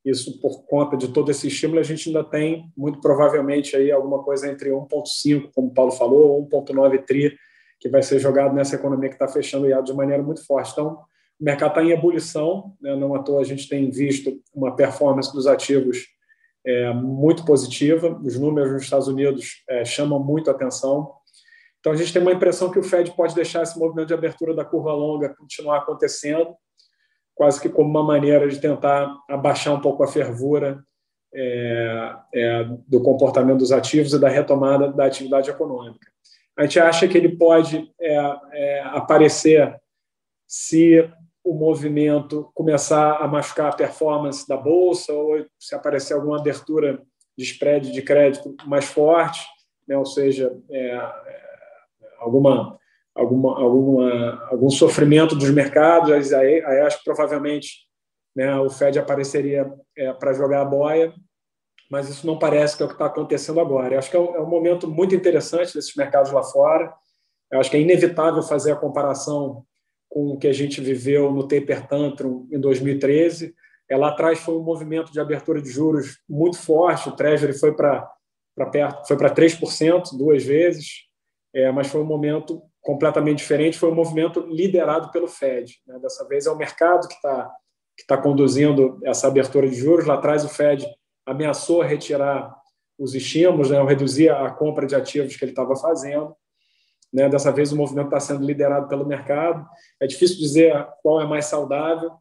Isso 0.03 0.39
por 0.41 0.65
conta 0.65 0.97
de 0.97 1.07
todo 1.09 1.31
esse 1.31 1.47
estímulo, 1.47 1.79
a 1.79 1.83
gente 1.83 2.09
ainda 2.09 2.23
tem, 2.23 2.71
muito 2.75 2.99
provavelmente, 2.99 3.75
aí 3.75 3.91
alguma 3.91 4.21
coisa 4.23 4.51
entre 4.51 4.69
1,5, 4.69 5.51
como 5.53 5.67
o 5.67 5.73
Paulo 5.73 5.91
falou, 5.91 6.31
ou 6.31 6.49
1,9 6.49 7.05
tri, 7.05 7.37
que 7.79 7.87
vai 7.87 8.01
ser 8.01 8.19
jogado 8.19 8.53
nessa 8.55 8.75
economia 8.75 9.09
que 9.09 9.15
está 9.15 9.27
fechando 9.27 9.65
o 9.65 9.69
hiato 9.69 9.85
de 9.85 9.93
maneira 9.93 10.23
muito 10.23 10.45
forte. 10.45 10.71
Então, 10.71 10.99
o 11.43 11.45
mercado 11.45 11.71
está 11.71 11.83
em 11.83 11.91
ebulição, 11.91 12.73
né? 12.79 12.95
não 12.95 13.13
à 13.13 13.21
toa 13.21 13.41
a 13.41 13.43
gente 13.43 13.67
tem 13.67 13.89
visto 13.89 14.41
uma 14.55 14.77
performance 14.77 15.29
dos 15.33 15.45
ativos 15.45 16.07
é, 16.65 16.93
muito 16.93 17.43
positiva, 17.43 18.17
os 18.23 18.39
números 18.39 18.71
nos 18.71 18.83
Estados 18.83 19.09
Unidos 19.09 19.61
é, 19.67 19.83
chamam 19.83 20.23
muito 20.23 20.49
atenção. 20.49 21.11
Então 21.81 21.91
a 21.91 21.97
gente 21.97 22.13
tem 22.13 22.21
uma 22.21 22.31
impressão 22.31 22.71
que 22.71 22.79
o 22.79 22.83
Fed 22.83 23.11
pode 23.11 23.35
deixar 23.35 23.61
esse 23.61 23.77
movimento 23.77 24.07
de 24.07 24.13
abertura 24.13 24.55
da 24.55 24.63
curva 24.63 24.93
longa 24.93 25.35
continuar 25.35 25.79
acontecendo, 25.79 26.55
quase 27.35 27.59
que 27.59 27.67
como 27.67 27.89
uma 27.89 28.03
maneira 28.03 28.47
de 28.47 28.61
tentar 28.61 29.13
abaixar 29.29 29.73
um 29.73 29.81
pouco 29.81 30.01
a 30.01 30.07
fervura 30.07 30.81
é, 31.35 32.15
é, 32.35 32.63
do 32.87 33.03
comportamento 33.03 33.57
dos 33.57 33.73
ativos 33.73 34.13
e 34.13 34.19
da 34.19 34.29
retomada 34.29 34.93
da 34.93 35.03
atividade 35.03 35.49
econômica. 35.49 36.07
A 36.57 36.61
gente 36.61 36.79
acha 36.79 37.05
que 37.05 37.17
ele 37.17 37.35
pode 37.35 37.91
é, 37.99 38.35
é, 38.53 38.79
aparecer 38.85 39.75
se 40.47 41.11
o 41.43 41.53
movimento 41.53 42.49
começar 42.53 43.17
a 43.17 43.27
machucar 43.27 43.71
a 43.71 43.75
performance 43.75 44.47
da 44.47 44.55
bolsa 44.55 45.11
ou 45.11 45.45
se 45.59 45.75
aparecer 45.75 46.13
alguma 46.13 46.39
abertura 46.39 47.01
de 47.37 47.43
spread 47.43 47.91
de 47.91 48.01
crédito 48.01 48.55
mais 48.65 48.85
forte, 48.85 49.45
né? 49.87 49.97
ou 49.97 50.05
seja, 50.05 50.55
é, 50.69 50.95
é, 50.95 51.41
alguma, 52.19 52.79
alguma, 53.13 53.59
alguma, 53.59 54.47
algum 54.49 54.69
sofrimento 54.69 55.35
dos 55.35 55.49
mercados, 55.49 56.31
aí, 56.33 56.63
aí 56.63 56.79
acho 56.81 56.99
que 56.99 57.03
provavelmente 57.03 57.83
né, 58.35 58.55
o 58.59 58.69
Fed 58.69 58.97
apareceria 58.97 59.71
é, 59.97 60.13
para 60.13 60.33
jogar 60.33 60.61
a 60.61 60.65
boia, 60.65 61.13
mas 61.91 62.09
isso 62.09 62.25
não 62.25 62.39
parece 62.39 62.77
que 62.77 62.83
é 62.83 62.85
o 62.85 62.89
que 62.89 62.95
está 62.95 63.05
acontecendo 63.05 63.59
agora. 63.59 63.93
Eu 63.93 63.99
acho 63.99 64.09
que 64.09 64.17
é 64.17 64.19
um, 64.19 64.35
é 64.35 64.41
um 64.41 64.49
momento 64.49 64.87
muito 64.87 65.13
interessante 65.13 65.73
desses 65.73 65.95
mercados 65.95 66.31
lá 66.31 66.41
fora. 66.41 66.91
Eu 67.51 67.59
acho 67.59 67.69
que 67.69 67.77
é 67.77 67.81
inevitável 67.81 68.41
fazer 68.41 68.71
a 68.71 68.75
comparação 68.75 69.63
com 70.13 70.27
o 70.27 70.37
que 70.37 70.47
a 70.47 70.53
gente 70.53 70.79
viveu 70.79 71.31
no 71.31 71.47
Taper 71.47 71.87
Tantrum 71.87 72.47
em 72.51 72.59
2013. 72.59 73.51
É, 73.89 73.97
lá 73.97 74.09
atrás 74.09 74.37
foi 74.37 74.53
um 74.53 74.61
movimento 74.61 75.11
de 75.11 75.19
abertura 75.19 75.59
de 75.59 75.71
juros 75.71 76.19
muito 76.29 76.59
forte, 76.59 77.09
o 77.09 77.15
Treasury 77.15 77.57
foi 77.57 77.75
para 77.75 78.07
perto, 78.71 79.07
foi 79.07 79.17
para 79.17 79.33
3% 79.33 80.15
duas 80.15 80.43
vezes, 80.43 81.07
é, 81.51 81.71
mas 81.71 81.87
foi 81.87 81.99
um 81.99 82.05
momento 82.05 82.61
completamente 82.79 83.39
diferente, 83.39 83.79
foi 83.79 83.89
um 83.89 83.95
movimento 83.95 84.41
liderado 84.41 85.09
pelo 85.09 85.27
Fed. 85.27 85.81
Né? 85.87 85.97
Dessa 85.97 86.27
vez 86.27 86.45
é 86.45 86.51
o 86.51 86.57
mercado 86.57 87.07
que 87.07 87.15
está 87.15 87.51
que 87.97 88.05
tá 88.05 88.17
conduzindo 88.17 88.99
essa 89.03 89.27
abertura 89.27 89.67
de 89.67 89.75
juros. 89.75 90.05
Lá 90.05 90.15
atrás 90.15 90.43
o 90.43 90.49
Fed 90.49 90.85
ameaçou 91.25 91.81
retirar 91.81 92.55
os 92.97 93.15
estímulos, 93.15 93.69
né, 93.69 93.83
reduzir 93.83 94.29
a 94.29 94.49
compra 94.51 94.85
de 94.85 94.95
ativos 94.95 95.35
que 95.35 95.43
ele 95.43 95.51
estava 95.51 95.75
fazendo. 95.75 96.35
Né? 97.13 97.29
Dessa 97.29 97.51
vez 97.51 97.71
o 97.71 97.77
movimento 97.77 98.07
está 98.07 98.19
sendo 98.19 98.45
liderado 98.45 98.87
pelo 98.87 99.05
mercado. 99.05 99.65
É 99.99 100.07
difícil 100.07 100.39
dizer 100.39 100.87
qual 101.01 101.21
é 101.21 101.27
mais 101.27 101.45
saudável, 101.45 102.11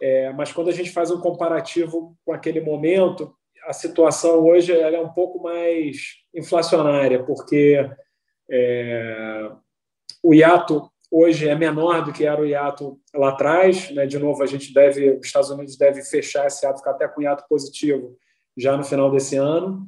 é, 0.00 0.32
mas 0.32 0.50
quando 0.50 0.70
a 0.70 0.72
gente 0.72 0.90
faz 0.90 1.10
um 1.10 1.20
comparativo 1.20 2.16
com 2.24 2.32
aquele 2.32 2.60
momento, 2.60 3.34
a 3.66 3.72
situação 3.74 4.42
hoje 4.46 4.72
ela 4.72 4.96
é 4.96 5.00
um 5.00 5.10
pouco 5.10 5.42
mais 5.42 6.14
inflacionária, 6.34 7.22
porque 7.22 7.86
é, 8.50 9.50
o 10.22 10.32
hiato 10.32 10.90
hoje 11.10 11.48
é 11.48 11.54
menor 11.54 12.04
do 12.04 12.12
que 12.12 12.24
era 12.24 12.40
o 12.40 12.46
hiato 12.46 12.98
lá 13.14 13.30
atrás. 13.30 13.90
Né? 13.90 14.06
De 14.06 14.18
novo, 14.18 14.42
a 14.42 14.46
gente 14.46 14.72
deve, 14.72 15.18
os 15.18 15.26
Estados 15.26 15.50
Unidos 15.50 15.76
deve 15.76 16.02
fechar 16.02 16.46
esse 16.46 16.64
hiato, 16.64 16.78
ficar 16.78 16.92
até 16.92 17.06
com 17.06 17.20
hiato 17.20 17.44
positivo 17.48 18.16
já 18.56 18.76
no 18.76 18.84
final 18.84 19.10
desse 19.10 19.36
ano 19.36 19.86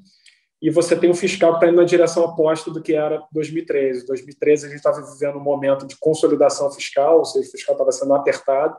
e 0.62 0.70
você 0.70 0.94
tem 0.94 1.10
um 1.10 1.14
fiscal 1.14 1.50
que 1.50 1.56
está 1.56 1.66
indo 1.66 1.76
na 1.76 1.84
direção 1.84 2.22
oposta 2.22 2.70
do 2.70 2.80
que 2.80 2.94
era 2.94 3.20
2013. 3.32 4.06
2013 4.06 4.66
a 4.66 4.68
gente 4.68 4.78
estava 4.78 5.02
vivendo 5.12 5.36
um 5.36 5.42
momento 5.42 5.84
de 5.84 5.96
consolidação 5.98 6.70
fiscal, 6.70 7.18
ou 7.18 7.24
seja, 7.24 7.48
o 7.48 7.50
fiscal 7.50 7.74
estava 7.74 7.90
sendo 7.90 8.14
apertado, 8.14 8.76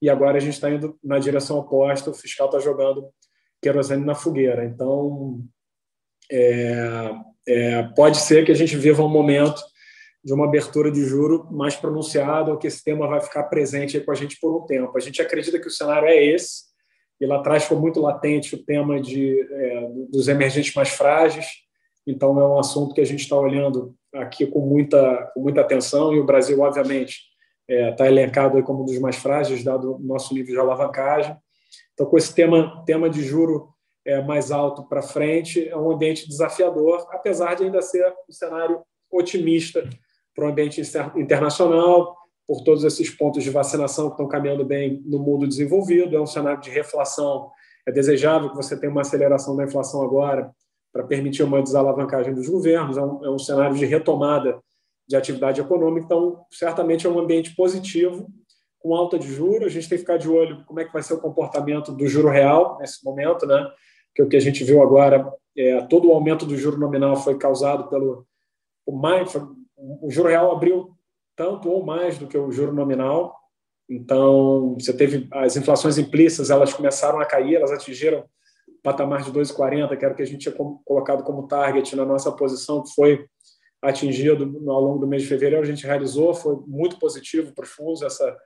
e 0.00 0.08
agora 0.08 0.38
a 0.38 0.40
gente 0.40 0.54
está 0.54 0.70
indo 0.70 0.98
na 1.04 1.18
direção 1.18 1.58
oposta, 1.58 2.08
o 2.08 2.14
fiscal 2.14 2.46
está 2.46 2.58
jogando 2.58 3.10
querosene 3.60 4.02
na 4.02 4.14
fogueira. 4.14 4.64
Então, 4.64 5.44
é, 6.32 7.10
é, 7.46 7.82
pode 7.94 8.16
ser 8.16 8.46
que 8.46 8.52
a 8.52 8.56
gente 8.56 8.74
viva 8.74 9.02
um 9.02 9.08
momento 9.08 9.60
de 10.24 10.32
uma 10.32 10.46
abertura 10.46 10.90
de 10.90 11.04
juro 11.04 11.46
mais 11.50 11.76
pronunciada, 11.76 12.50
ou 12.50 12.56
que 12.56 12.66
esse 12.66 12.82
tema 12.82 13.06
vai 13.06 13.20
ficar 13.20 13.44
presente 13.44 14.00
com 14.00 14.10
a 14.10 14.14
gente 14.14 14.38
por 14.40 14.56
um 14.56 14.64
tempo. 14.64 14.96
A 14.96 15.00
gente 15.00 15.20
acredita 15.20 15.60
que 15.60 15.68
o 15.68 15.70
cenário 15.70 16.08
é 16.08 16.24
esse, 16.24 16.69
e 17.20 17.26
lá 17.26 17.36
atrás 17.36 17.64
foi 17.64 17.76
muito 17.76 18.00
latente 18.00 18.54
o 18.54 18.64
tema 18.64 19.00
de, 19.00 19.40
é, 19.40 19.88
dos 20.08 20.26
emergentes 20.28 20.74
mais 20.74 20.90
frágeis, 20.90 21.46
então 22.06 22.40
é 22.40 22.46
um 22.46 22.58
assunto 22.58 22.94
que 22.94 23.00
a 23.00 23.06
gente 23.06 23.20
está 23.20 23.36
olhando 23.36 23.94
aqui 24.14 24.46
com 24.46 24.60
muita, 24.60 25.30
com 25.34 25.40
muita 25.40 25.60
atenção, 25.60 26.14
e 26.14 26.18
o 26.18 26.24
Brasil, 26.24 26.60
obviamente, 26.60 27.20
está 27.68 27.74
é, 27.74 27.92
tá 27.92 28.06
elencado 28.06 28.62
como 28.62 28.82
um 28.82 28.84
dos 28.84 28.98
mais 28.98 29.16
frágeis, 29.16 29.62
dado 29.62 29.96
o 29.96 29.98
nosso 30.00 30.34
nível 30.34 30.54
de 30.54 30.60
alavancagem. 30.60 31.36
Então, 31.94 32.06
com 32.06 32.16
esse 32.16 32.34
tema, 32.34 32.82
tema 32.84 33.08
de 33.08 33.22
juro 33.22 33.68
é, 34.04 34.20
mais 34.22 34.50
alto 34.50 34.88
para 34.88 35.02
frente, 35.02 35.68
é 35.68 35.76
um 35.76 35.90
ambiente 35.90 36.26
desafiador, 36.26 37.06
apesar 37.10 37.54
de 37.54 37.64
ainda 37.64 37.82
ser 37.82 38.12
um 38.28 38.32
cenário 38.32 38.80
otimista 39.10 39.88
para 40.34 40.46
o 40.46 40.48
ambiente 40.48 40.80
internacional, 41.16 42.16
por 42.50 42.64
todos 42.64 42.82
esses 42.82 43.08
pontos 43.08 43.44
de 43.44 43.50
vacinação 43.50 44.06
que 44.06 44.14
estão 44.14 44.26
caminhando 44.26 44.64
bem 44.64 45.00
no 45.06 45.20
mundo 45.20 45.46
desenvolvido. 45.46 46.16
É 46.16 46.20
um 46.20 46.26
cenário 46.26 46.60
de 46.60 46.68
reflação. 46.68 47.48
É 47.86 47.92
desejável 47.92 48.50
que 48.50 48.56
você 48.56 48.76
tenha 48.76 48.90
uma 48.90 49.02
aceleração 49.02 49.54
da 49.54 49.62
inflação 49.62 50.02
agora 50.02 50.50
para 50.92 51.04
permitir 51.04 51.44
uma 51.44 51.62
desalavancagem 51.62 52.34
dos 52.34 52.48
governos. 52.48 52.96
É 52.96 53.02
um, 53.02 53.24
é 53.24 53.30
um 53.30 53.38
cenário 53.38 53.76
de 53.76 53.86
retomada 53.86 54.58
de 55.06 55.14
atividade 55.14 55.60
econômica. 55.60 56.06
Então, 56.06 56.44
certamente 56.50 57.06
é 57.06 57.08
um 57.08 57.20
ambiente 57.20 57.54
positivo, 57.54 58.26
com 58.80 58.96
alta 58.96 59.16
de 59.16 59.28
juros. 59.28 59.66
A 59.66 59.70
gente 59.70 59.88
tem 59.88 59.96
que 59.96 60.02
ficar 60.02 60.16
de 60.16 60.28
olho 60.28 60.64
como 60.66 60.80
é 60.80 60.84
que 60.84 60.92
vai 60.92 61.04
ser 61.04 61.14
o 61.14 61.20
comportamento 61.20 61.92
do 61.92 62.08
juro 62.08 62.30
real 62.30 62.78
nesse 62.80 63.04
momento, 63.04 63.46
né? 63.46 63.64
Que 64.12 64.24
o 64.24 64.28
que 64.28 64.36
a 64.36 64.40
gente 64.40 64.64
viu 64.64 64.82
agora, 64.82 65.32
é, 65.56 65.82
todo 65.82 66.08
o 66.08 66.12
aumento 66.12 66.44
do 66.44 66.56
juro 66.56 66.80
nominal 66.80 67.14
foi 67.14 67.38
causado 67.38 67.88
pelo 67.88 68.26
o 68.84 68.90
mais, 68.90 69.36
o 69.76 70.10
juro 70.10 70.28
real 70.28 70.50
abriu 70.50 70.98
tanto 71.40 71.70
ou 71.70 71.82
mais 71.82 72.18
do 72.18 72.26
que 72.26 72.36
o 72.36 72.52
juro 72.52 72.70
nominal. 72.70 73.34
Então, 73.88 74.76
você 74.78 74.92
teve 74.92 75.26
as 75.32 75.56
inflações 75.56 75.96
implícitas, 75.96 76.50
elas 76.50 76.74
começaram 76.74 77.18
a 77.18 77.24
cair, 77.24 77.54
elas 77.54 77.72
atingiram 77.72 78.26
patamar 78.82 79.22
de 79.22 79.32
2,40, 79.32 79.96
que 79.96 80.04
era 80.04 80.12
o 80.12 80.16
que 80.16 80.22
a 80.22 80.26
gente 80.26 80.50
tinha 80.50 80.54
colocado 80.84 81.24
como 81.24 81.48
target 81.48 81.96
na 81.96 82.04
nossa 82.04 82.30
posição, 82.30 82.82
que 82.82 82.92
foi 82.94 83.24
atingido 83.80 84.44
ao 84.70 84.82
longo 84.82 84.98
do 84.98 85.06
mês 85.06 85.22
de 85.22 85.28
fevereiro, 85.28 85.62
a 85.62 85.66
gente 85.66 85.86
realizou, 85.86 86.34
foi 86.34 86.56
muito 86.66 86.98
positivo 86.98 87.54
para 87.54 87.64
os 87.64 87.70
fundos, 87.70 88.02
essa, 88.02 88.36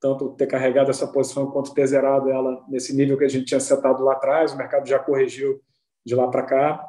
tanto 0.00 0.30
ter 0.30 0.48
carregado 0.48 0.90
essa 0.90 1.06
posição 1.06 1.52
quanto 1.52 1.72
ter 1.72 1.86
zerado 1.86 2.28
ela 2.30 2.64
nesse 2.68 2.96
nível 2.96 3.16
que 3.16 3.24
a 3.24 3.28
gente 3.28 3.44
tinha 3.44 3.60
setado 3.60 4.02
lá 4.02 4.14
atrás, 4.14 4.52
o 4.52 4.56
mercado 4.56 4.88
já 4.88 4.98
corrigiu 4.98 5.60
de 6.04 6.16
lá 6.16 6.26
para 6.26 6.42
cá. 6.42 6.84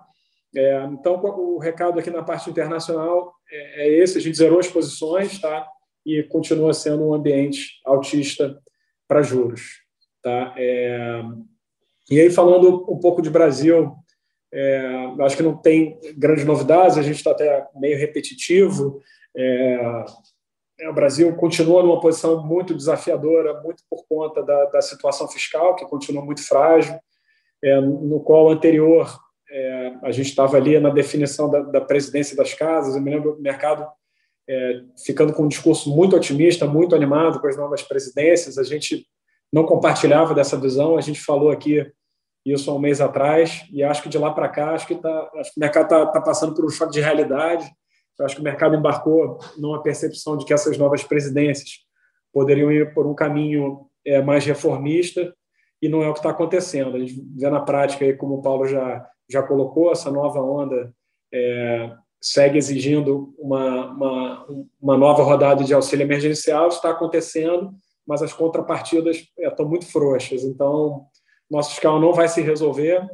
É, 0.56 0.84
então, 0.86 1.21
o 1.24 1.60
recado 1.60 2.00
aqui 2.00 2.10
na 2.10 2.24
parte 2.24 2.50
internacional 2.50 3.32
é, 3.51 3.87
é 3.87 3.97
esse: 3.99 4.17
a 4.17 4.21
gente 4.21 4.37
zerou 4.37 4.59
as 4.59 4.67
posições, 4.67 5.39
tá? 5.39 5.67
E 6.05 6.23
continua 6.23 6.73
sendo 6.73 7.07
um 7.07 7.13
ambiente 7.13 7.79
altista 7.85 8.59
para 9.07 9.21
juros, 9.21 9.81
tá? 10.21 10.53
É, 10.57 11.21
e 12.09 12.19
aí, 12.19 12.29
falando 12.29 12.91
um 12.91 12.99
pouco 12.99 13.21
de 13.21 13.29
Brasil, 13.29 13.95
é, 14.53 15.13
acho 15.21 15.37
que 15.37 15.43
não 15.43 15.55
tem 15.55 15.99
grandes 16.17 16.43
novidades, 16.43 16.97
a 16.97 17.01
gente 17.01 17.17
está 17.17 17.31
até 17.31 17.67
meio 17.75 17.97
repetitivo. 17.97 19.01
É, 19.35 20.05
é, 20.81 20.89
o 20.89 20.93
Brasil 20.93 21.33
continua 21.35 21.83
numa 21.83 22.01
posição 22.01 22.45
muito 22.45 22.75
desafiadora, 22.75 23.61
muito 23.61 23.83
por 23.89 24.05
conta 24.09 24.43
da, 24.43 24.65
da 24.65 24.81
situação 24.81 25.27
fiscal, 25.27 25.75
que 25.75 25.85
continua 25.85 26.25
muito 26.25 26.45
frágil, 26.45 26.99
é, 27.63 27.79
no 27.79 28.19
qual 28.19 28.49
anterior 28.49 29.07
é, 29.51 29.93
a 30.01 30.11
gente 30.11 30.29
estava 30.29 30.55
ali 30.55 30.79
na 30.79 30.89
definição 30.89 31.49
da, 31.49 31.59
da, 31.61 31.81
presidência 31.81 32.35
das 32.35 32.53
casas. 32.53 32.95
Eu 32.95 33.01
me 33.01 33.11
lembro 33.11 33.35
do 33.35 33.41
mercado 33.41 33.85
é, 34.49 34.81
ficando 35.05 35.33
com 35.33 35.43
um 35.43 35.47
discurso 35.47 35.93
muito 35.93 36.15
otimista, 36.15 36.65
muito 36.65 36.95
animado 36.95 37.39
com 37.39 37.47
as 37.47 37.57
novas 37.57 37.83
presidências. 37.83 38.57
A 38.57 38.63
gente 38.63 39.05
não 39.51 39.65
compartilhava 39.65 40.33
dessa 40.33 40.57
visão. 40.57 40.97
A 40.97 41.01
gente 41.01 41.19
falou 41.19 41.51
aqui 41.51 41.85
isso 42.45 42.71
há 42.71 42.73
um 42.73 42.79
mês 42.79 43.01
atrás 43.01 43.65
e 43.71 43.83
acho 43.83 44.01
que 44.01 44.09
de 44.09 44.17
lá 44.17 44.31
para 44.31 44.49
cá 44.49 44.71
acho 44.71 44.87
que, 44.87 44.95
tá, 44.95 45.29
acho 45.35 45.53
que 45.53 45.59
o 45.59 45.61
mercado 45.61 45.83
está 45.83 46.05
tá 46.07 46.21
passando 46.21 46.55
por 46.55 46.65
um 46.65 46.69
choque 46.69 46.93
de 46.93 47.01
realidade. 47.01 47.69
Eu 48.17 48.25
acho 48.25 48.35
que 48.35 48.41
o 48.41 48.43
mercado 48.43 48.75
embarcou 48.75 49.39
numa 49.57 49.81
percepção 49.83 50.37
de 50.37 50.45
que 50.45 50.53
essas 50.53 50.77
novas 50.77 51.03
presidências 51.03 51.69
poderiam 52.31 52.71
ir 52.71 52.93
por 52.93 53.05
um 53.05 53.13
caminho 53.13 53.87
é, 54.05 54.21
mais 54.21 54.45
reformista 54.45 55.33
e 55.81 55.89
não 55.89 56.03
é 56.03 56.09
o 56.09 56.13
que 56.13 56.19
está 56.19 56.29
acontecendo. 56.29 56.95
A 56.95 56.99
gente 56.99 57.21
vê 57.35 57.49
na 57.49 57.59
prática, 57.59 58.05
aí, 58.05 58.13
como 58.13 58.35
o 58.35 58.41
Paulo 58.41 58.67
já 58.67 59.05
já 59.31 59.43
colocou, 59.43 59.91
essa 59.91 60.11
nova 60.11 60.41
onda 60.41 60.93
é, 61.33 61.91
segue 62.21 62.57
exigindo 62.57 63.33
uma, 63.39 63.85
uma, 63.91 64.47
uma, 64.79 64.97
nova 64.97 65.23
rodada 65.23 65.63
de 65.63 65.73
auxílio 65.73 66.03
emergencial, 66.03 66.67
está 66.67 66.91
acontecendo, 66.91 67.71
mas 68.05 68.21
as 68.21 68.33
contrapartidas 68.33 69.25
é, 69.39 69.47
estão 69.47 69.67
muito 69.67 69.85
frouxas. 69.85 70.43
Então, 70.43 71.05
nosso 71.49 71.71
fiscal 71.71 71.99
não 71.99 72.13
vai 72.13 72.27
se 72.27 72.41
resolver. 72.41 73.07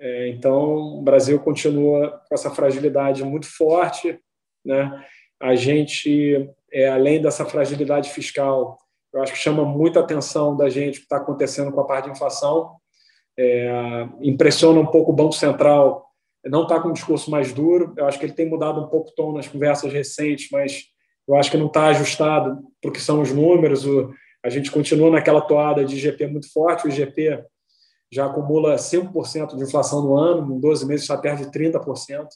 É, 0.00 0.28
então, 0.28 0.98
o 0.98 1.02
Brasil 1.02 1.38
continua 1.38 2.22
com 2.28 2.34
essa 2.34 2.50
fragilidade 2.50 3.22
muito 3.22 3.46
forte. 3.46 4.18
Né? 4.64 5.04
A 5.40 5.54
gente, 5.54 6.50
é, 6.72 6.88
além 6.88 7.20
dessa 7.20 7.44
fragilidade 7.44 8.10
fiscal, 8.10 8.78
eu 9.12 9.22
acho 9.22 9.32
que 9.32 9.38
chama 9.38 9.64
muita 9.64 10.00
atenção 10.00 10.56
da 10.56 10.70
gente 10.70 10.96
o 10.96 11.00
que 11.00 11.06
está 11.06 11.18
acontecendo 11.18 11.70
com 11.70 11.80
a 11.80 11.86
parte 11.86 12.06
de 12.06 12.12
inflação. 12.12 12.76
É, 13.38 14.08
impressiona 14.20 14.78
um 14.78 14.86
pouco 14.86 15.10
o 15.10 15.14
Banco 15.14 15.32
Central 15.32 16.06
não 16.44 16.62
está 16.62 16.80
com 16.80 16.88
um 16.88 16.92
discurso 16.92 17.30
mais 17.30 17.52
duro. 17.52 17.94
Eu 17.96 18.06
acho 18.06 18.18
que 18.18 18.26
ele 18.26 18.32
tem 18.32 18.48
mudado 18.48 18.80
um 18.80 18.88
pouco 18.88 19.10
o 19.10 19.14
tom 19.14 19.32
nas 19.32 19.46
conversas 19.46 19.92
recentes, 19.92 20.48
mas 20.50 20.84
eu 21.28 21.36
acho 21.36 21.50
que 21.50 21.56
não 21.56 21.66
está 21.66 21.86
ajustado 21.86 22.58
para 22.80 22.88
o 22.90 22.92
que 22.92 23.00
são 23.00 23.20
os 23.20 23.32
números. 23.32 23.86
O, 23.86 24.12
a 24.44 24.50
gente 24.50 24.70
continua 24.70 25.10
naquela 25.10 25.40
toada 25.40 25.84
de 25.84 25.96
IGP 25.96 26.26
muito 26.26 26.52
forte. 26.52 26.86
O 26.86 26.90
IGP 26.90 27.44
já 28.10 28.26
acumula 28.26 28.74
5% 28.74 29.56
de 29.56 29.62
inflação 29.62 30.02
no 30.02 30.16
ano, 30.16 30.54
em 30.54 30.60
12 30.60 30.86
meses 30.86 31.06
já 31.06 31.16
perde 31.16 31.44
30%. 31.44 32.26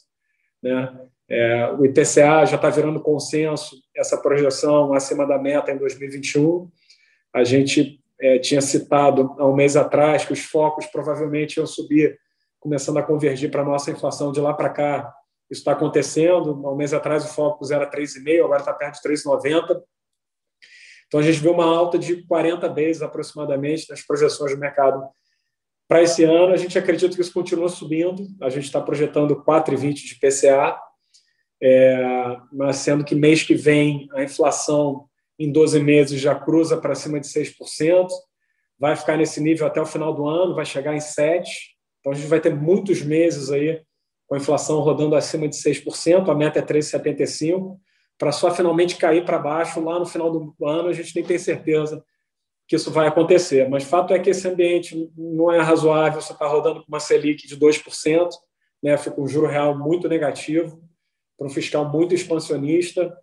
Né? 0.63 0.99
É, 1.29 1.71
o 1.77 1.85
IPCA 1.85 2.45
já 2.45 2.55
está 2.55 2.69
virando 2.69 3.01
consenso, 3.01 3.75
essa 3.95 4.17
projeção 4.17 4.93
acima 4.93 5.27
da 5.27 5.37
meta 5.37 5.71
em 5.71 5.77
2021. 5.77 6.69
A 7.33 7.43
gente 7.43 8.01
é, 8.19 8.39
tinha 8.39 8.61
citado 8.61 9.35
há 9.37 9.47
um 9.47 9.55
mês 9.55 9.75
atrás 9.75 10.25
que 10.25 10.33
os 10.33 10.43
focos 10.43 10.85
provavelmente 10.87 11.57
iam 11.57 11.67
subir, 11.67 12.19
começando 12.59 12.97
a 12.97 13.03
convergir 13.03 13.51
para 13.51 13.61
a 13.61 13.65
nossa 13.65 13.91
inflação 13.91 14.31
de 14.31 14.39
lá 14.39 14.53
para 14.53 14.69
cá. 14.69 15.13
Isso 15.49 15.61
está 15.61 15.73
acontecendo. 15.73 16.61
Há 16.65 16.71
um 16.71 16.75
mês 16.75 16.93
atrás 16.93 17.23
o 17.23 17.33
foco 17.33 17.71
era 17.71 17.89
3,5, 17.89 18.43
agora 18.43 18.59
está 18.59 18.73
perto 18.73 19.01
de 19.01 19.09
3,90. 19.09 19.81
Então 21.07 21.19
a 21.19 21.23
gente 21.23 21.39
vê 21.39 21.49
uma 21.49 21.65
alta 21.65 21.97
de 21.97 22.25
40 22.27 22.67
vezes 22.73 23.01
aproximadamente 23.01 23.89
nas 23.89 24.01
projeções 24.01 24.51
do 24.51 24.59
mercado 24.59 25.07
para 25.87 26.01
esse 26.01 26.23
ano. 26.23 26.53
A 26.53 26.57
gente 26.57 26.77
acredita 26.77 27.15
que 27.15 27.21
isso 27.21 27.33
continua 27.33 27.69
subindo. 27.69 28.27
A 28.41 28.49
gente 28.49 28.65
está 28.65 28.81
projetando 28.81 29.41
4,20 29.43 29.93
de 29.93 30.19
PCA, 30.19 30.77
é, 31.61 32.37
mas 32.51 32.77
sendo 32.77 33.05
que 33.05 33.15
mês 33.15 33.41
que 33.43 33.55
vem 33.55 34.09
a 34.13 34.23
inflação 34.23 35.07
em 35.39 35.51
12 35.51 35.79
meses 35.81 36.19
já 36.19 36.33
cruza 36.33 36.77
para 36.77 36.95
cima 36.95 37.19
de 37.19 37.27
6%, 37.27 38.07
vai 38.79 38.95
ficar 38.95 39.17
nesse 39.17 39.41
nível 39.41 39.67
até 39.67 39.81
o 39.81 39.85
final 39.85 40.13
do 40.13 40.27
ano, 40.27 40.55
vai 40.55 40.65
chegar 40.65 40.95
em 40.95 40.99
7%. 40.99 41.43
Então 41.99 42.11
a 42.11 42.15
gente 42.15 42.27
vai 42.27 42.39
ter 42.39 42.55
muitos 42.55 43.01
meses 43.01 43.51
aí 43.51 43.81
com 44.27 44.35
a 44.35 44.37
inflação 44.37 44.79
rodando 44.79 45.15
acima 45.15 45.47
de 45.47 45.55
6%, 45.55 46.29
a 46.29 46.35
meta 46.35 46.59
é 46.59 46.61
3,75%, 46.61 47.77
para 48.17 48.31
só 48.31 48.51
finalmente 48.51 48.97
cair 48.97 49.23
para 49.23 49.37
baixo 49.37 49.79
lá 49.79 49.99
no 49.99 50.05
final 50.05 50.31
do 50.31 50.53
ano, 50.65 50.89
a 50.89 50.93
gente 50.93 51.15
nem 51.15 51.23
tem 51.23 51.37
certeza 51.37 52.03
que 52.67 52.75
isso 52.75 52.91
vai 52.91 53.07
acontecer. 53.07 53.69
Mas 53.69 53.83
fato 53.83 54.13
é 54.13 54.19
que 54.19 54.29
esse 54.29 54.47
ambiente 54.47 55.09
não 55.15 55.51
é 55.51 55.61
razoável, 55.61 56.21
você 56.21 56.33
está 56.33 56.45
rodando 56.45 56.81
com 56.81 56.87
uma 56.87 56.99
Selic 56.99 57.47
de 57.47 57.57
2%, 57.57 58.29
né, 58.83 58.97
fica 58.97 59.21
um 59.21 59.27
juro 59.27 59.47
real 59.47 59.77
muito 59.77 60.09
negativo, 60.09 60.81
para 61.37 61.47
um 61.47 61.49
fiscal 61.49 61.89
muito 61.89 62.13
expansionista, 62.13 63.15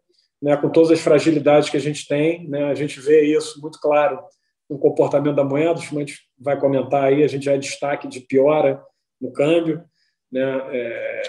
né, 0.45 0.55
com 0.59 0.69
todas 0.69 0.91
as 0.91 1.01
fragilidades 1.01 1.71
que 1.71 1.77
a 1.79 1.81
gente 1.81 2.07
tem. 2.07 2.47
Né, 2.47 2.65
a 2.65 2.75
gente 2.75 3.01
vê 3.01 3.23
isso 3.23 3.59
muito 3.63 3.81
claro 3.81 4.23
no 4.69 4.79
comportamento 4.79 5.35
da 5.35 5.43
moeda, 5.43 5.79
o 5.79 5.83
Schmidt 5.83 6.19
vai 6.39 6.61
comentar 6.61 7.05
aí, 7.05 7.25
a 7.25 7.29
gente 7.29 7.47
já 7.47 7.55
é 7.55 7.59
destaque 7.59 8.07
de 8.07 8.21
piora 8.21 8.83
no 9.19 9.33
câmbio. 9.33 9.83
Né, 10.31 10.43
é, 10.71 11.23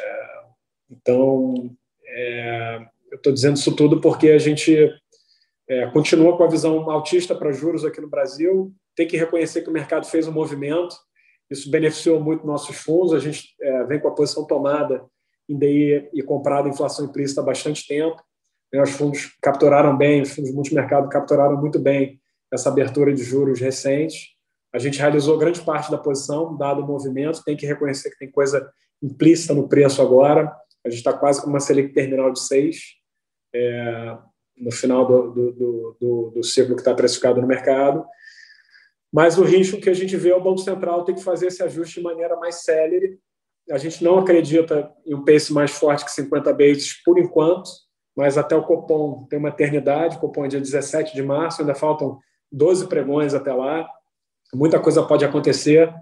então, 0.89 1.73
é, 2.05 2.85
eu 3.09 3.15
estou 3.15 3.31
dizendo 3.31 3.55
isso 3.55 3.73
tudo 3.73 4.01
porque 4.01 4.31
a 4.31 4.37
gente 4.37 4.93
é, 5.69 5.87
continua 5.91 6.35
com 6.35 6.43
a 6.43 6.49
visão 6.49 6.91
altista 6.91 7.33
para 7.33 7.53
juros 7.53 7.85
aqui 7.85 8.01
no 8.01 8.09
Brasil, 8.09 8.73
tem 8.97 9.07
que 9.07 9.15
reconhecer 9.15 9.61
que 9.61 9.69
o 9.69 9.73
mercado 9.73 10.05
fez 10.07 10.27
um 10.27 10.33
movimento, 10.33 10.93
isso 11.49 11.71
beneficiou 11.71 12.19
muito 12.19 12.45
nossos 12.45 12.75
fundos, 12.75 13.13
a 13.13 13.19
gente 13.19 13.55
é, 13.61 13.85
vem 13.85 13.99
com 13.99 14.09
a 14.09 14.15
posição 14.15 14.45
tomada 14.45 15.05
em 15.47 15.57
DI 15.57 16.09
e 16.13 16.21
comprado 16.21 16.67
inflação 16.67 17.05
implícita 17.05 17.39
há 17.39 17.45
bastante 17.45 17.87
tempo. 17.87 18.21
Né? 18.73 18.81
Os 18.81 18.91
fundos 18.91 19.35
capturaram 19.41 19.97
bem, 19.97 20.21
os 20.21 20.31
fundos 20.31 20.53
multimercado 20.53 21.09
capturaram 21.09 21.57
muito 21.57 21.79
bem 21.79 22.19
essa 22.51 22.69
abertura 22.69 23.13
de 23.13 23.23
juros 23.23 23.59
recente. 23.59 24.35
A 24.73 24.79
gente 24.79 24.99
realizou 24.99 25.37
grande 25.37 25.61
parte 25.61 25.89
da 25.89 25.97
posição, 25.97 26.55
dado 26.57 26.81
o 26.81 26.85
movimento. 26.85 27.43
Tem 27.43 27.55
que 27.55 27.65
reconhecer 27.65 28.09
que 28.09 28.17
tem 28.17 28.29
coisa 28.29 28.69
implícita 29.01 29.53
no 29.53 29.69
preço 29.69 30.01
agora. 30.01 30.53
A 30.85 30.89
gente 30.89 30.99
está 30.99 31.13
quase 31.13 31.41
com 31.41 31.49
uma 31.49 31.59
Selic 31.59 31.93
terminal 31.93 32.31
de 32.31 32.39
6, 32.41 32.77
é, 33.53 34.17
no 34.57 34.71
final 34.71 35.05
do, 35.05 35.31
do, 35.31 35.97
do, 35.99 36.31
do 36.35 36.43
ciclo 36.43 36.75
que 36.75 36.81
está 36.81 36.93
precificado 36.93 37.41
no 37.41 37.47
mercado. 37.47 38.05
Mas 39.11 39.37
o 39.37 39.43
risco 39.43 39.79
que 39.79 39.89
a 39.89 39.93
gente 39.93 40.17
vê 40.17 40.31
é 40.31 40.35
o 40.35 40.43
Banco 40.43 40.59
Central 40.59 41.05
ter 41.05 41.13
que 41.13 41.23
fazer 41.23 41.47
esse 41.47 41.63
ajuste 41.63 41.99
de 41.99 42.03
maneira 42.03 42.35
mais 42.35 42.63
célere. 42.63 43.17
A 43.71 43.77
gente 43.77 44.03
não 44.03 44.19
acredita 44.19 44.91
em 45.05 45.15
um 45.15 45.23
pace 45.23 45.53
mais 45.53 45.71
forte 45.71 46.03
que 46.03 46.11
50 46.11 46.53
bases 46.53 47.01
por 47.01 47.17
enquanto, 47.17 47.69
mas 48.15 48.37
até 48.37 48.55
o 48.55 48.63
Copom 48.63 49.25
tem 49.29 49.37
uma 49.37 49.49
eternidade, 49.49 50.17
o 50.17 50.19
Copom 50.19 50.45
é 50.45 50.47
dia 50.47 50.59
17 50.59 51.13
de 51.13 51.21
março, 51.21 51.61
ainda 51.61 51.75
faltam 51.75 52.19
12 52.51 52.87
pregões 52.87 53.33
até 53.33 53.53
lá, 53.53 53.87
muita 54.53 54.79
coisa 54.79 55.03
pode 55.03 55.25
acontecer. 55.25 55.93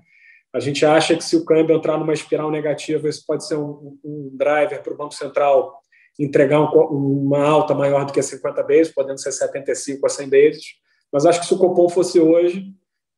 A 0.54 0.60
gente 0.60 0.86
acha 0.86 1.16
que 1.16 1.24
se 1.24 1.36
o 1.36 1.44
câmbio 1.44 1.76
entrar 1.76 1.98
numa 1.98 2.14
espiral 2.14 2.52
negativa, 2.52 3.10
isso 3.10 3.24
pode 3.26 3.48
ser 3.48 3.56
um, 3.56 3.98
um 4.04 4.30
driver 4.34 4.84
para 4.84 4.94
o 4.94 4.98
Banco 4.98 5.16
Central 5.16 5.82
entregar 6.20 6.62
um, 6.62 7.26
uma 7.26 7.44
alta 7.44 7.74
maior 7.74 8.06
do 8.06 8.14
que 8.14 8.22
50 8.22 8.62
bases, 8.62 8.94
podendo 8.94 9.20
ser 9.20 9.32
75 9.32 10.06
a 10.06 10.10
100 10.10 10.30
bases. 10.30 10.64
Mas 11.12 11.26
acho 11.26 11.40
que 11.40 11.48
se 11.48 11.54
o 11.54 11.58
Copom 11.58 11.90
fosse 11.90 12.20
hoje, 12.20 12.72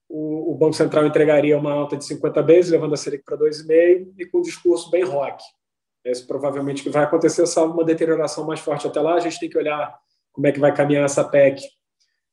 o, 0.07 0.53
o, 0.53 0.55
Banco 0.55 0.73
Central 0.73 1.05
entregaria 1.05 1.57
uma 1.57 1.73
alta 1.73 1.97
de 1.97 2.05
50 2.05 2.41
vezes, 2.43 2.71
levando 2.71 2.93
a 2.93 2.97
Selic 2.97 3.23
para 3.25 3.37
2,5 3.37 4.13
e 4.17 4.25
com 4.25 4.39
um 4.39 4.41
discurso 4.41 4.89
bem 4.89 5.03
rock. 5.03 5.43
Isso 6.05 6.27
provavelmente 6.27 6.87
vai 6.89 7.03
acontecer, 7.03 7.45
salvo 7.47 7.73
uma 7.73 7.83
deterioração 7.83 8.45
mais 8.45 8.59
forte 8.59 8.85
até 8.85 9.01
lá. 9.01 9.15
A 9.15 9.19
gente 9.19 9.39
tem 9.39 9.49
que 9.49 9.57
olhar 9.57 9.97
como 10.31 10.45
é 10.47 10.51
que 10.51 10.59
vai 10.59 10.73
caminhar 10.73 11.05
essa 11.05 11.23
PEC, 11.23 11.63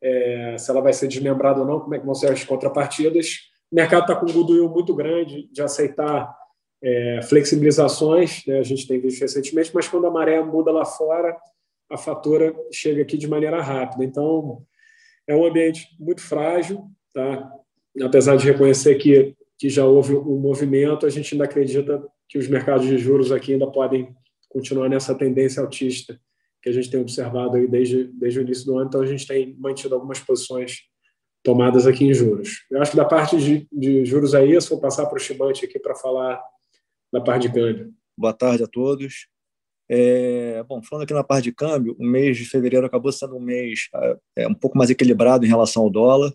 é, 0.02 0.56
se 0.58 0.70
ela 0.70 0.80
vai 0.80 0.92
ser 0.92 1.08
desmembrada 1.08 1.60
ou 1.60 1.66
não, 1.66 1.80
como 1.80 1.94
é 1.94 1.98
que 1.98 2.04
vão 2.04 2.14
ser 2.14 2.30
as 2.30 2.44
contrapartidas. 2.44 3.50
O 3.70 3.76
mercado 3.76 4.02
está 4.02 4.16
com 4.16 4.26
um 4.26 4.32
goodwill 4.32 4.68
muito 4.68 4.94
grande 4.94 5.48
de 5.50 5.62
aceitar 5.62 6.36
é, 6.82 7.20
flexibilizações, 7.22 8.44
né? 8.46 8.58
a 8.58 8.62
gente 8.62 8.86
tem 8.86 9.00
visto 9.00 9.20
recentemente, 9.20 9.70
mas 9.72 9.86
quando 9.86 10.06
a 10.06 10.10
maré 10.10 10.42
muda 10.42 10.72
lá 10.72 10.84
fora, 10.84 11.36
a 11.88 11.96
fatura 11.96 12.54
chega 12.72 13.02
aqui 13.02 13.16
de 13.16 13.28
maneira 13.28 13.62
rápida. 13.62 14.04
Então, 14.04 14.62
é 15.26 15.34
um 15.34 15.46
ambiente 15.46 15.88
muito 15.98 16.20
frágil, 16.20 16.90
tá? 17.14 17.50
apesar 18.02 18.36
de 18.36 18.50
reconhecer 18.50 18.96
que, 18.96 19.36
que 19.58 19.68
já 19.68 19.84
houve 19.86 20.16
um 20.16 20.38
movimento, 20.38 21.06
a 21.06 21.10
gente 21.10 21.34
ainda 21.34 21.44
acredita 21.44 22.02
que 22.32 22.38
os 22.38 22.48
mercados 22.48 22.86
de 22.86 22.96
juros 22.96 23.30
aqui 23.30 23.52
ainda 23.52 23.66
podem 23.66 24.16
continuar 24.48 24.88
nessa 24.88 25.14
tendência 25.14 25.62
altista 25.62 26.18
que 26.62 26.70
a 26.70 26.72
gente 26.72 26.90
tem 26.90 26.98
observado 26.98 27.56
aí 27.56 27.68
desde, 27.68 28.04
desde 28.04 28.38
o 28.38 28.42
início 28.42 28.64
do 28.64 28.78
ano, 28.78 28.88
então 28.88 29.02
a 29.02 29.06
gente 29.06 29.26
tem 29.26 29.54
mantido 29.58 29.94
algumas 29.94 30.18
posições 30.18 30.78
tomadas 31.42 31.86
aqui 31.86 32.04
em 32.06 32.14
juros. 32.14 32.64
Eu 32.70 32.80
acho 32.80 32.92
que 32.92 32.96
da 32.96 33.04
parte 33.04 33.36
de, 33.36 33.68
de 33.70 34.04
juros 34.06 34.34
aí, 34.34 34.52
eu 34.52 34.60
vou 34.62 34.80
passar 34.80 35.04
para 35.06 35.16
o 35.16 35.20
Chibante 35.20 35.66
aqui 35.66 35.78
para 35.78 35.94
falar 35.94 36.40
da 37.12 37.20
parte 37.20 37.48
de 37.48 37.54
câmbio. 37.54 37.92
Boa 38.16 38.32
tarde 38.32 38.64
a 38.64 38.66
todos. 38.66 39.26
É, 39.90 40.62
bom, 40.62 40.80
falando 40.82 41.04
aqui 41.04 41.12
na 41.12 41.24
parte 41.24 41.44
de 41.44 41.52
câmbio, 41.52 41.94
o 41.98 42.06
mês 42.06 42.38
de 42.38 42.46
fevereiro 42.46 42.86
acabou 42.86 43.12
sendo 43.12 43.36
um 43.36 43.40
mês 43.40 43.90
é, 44.38 44.48
um 44.48 44.54
pouco 44.54 44.78
mais 44.78 44.88
equilibrado 44.88 45.44
em 45.44 45.48
relação 45.48 45.82
ao 45.82 45.90
dólar. 45.90 46.32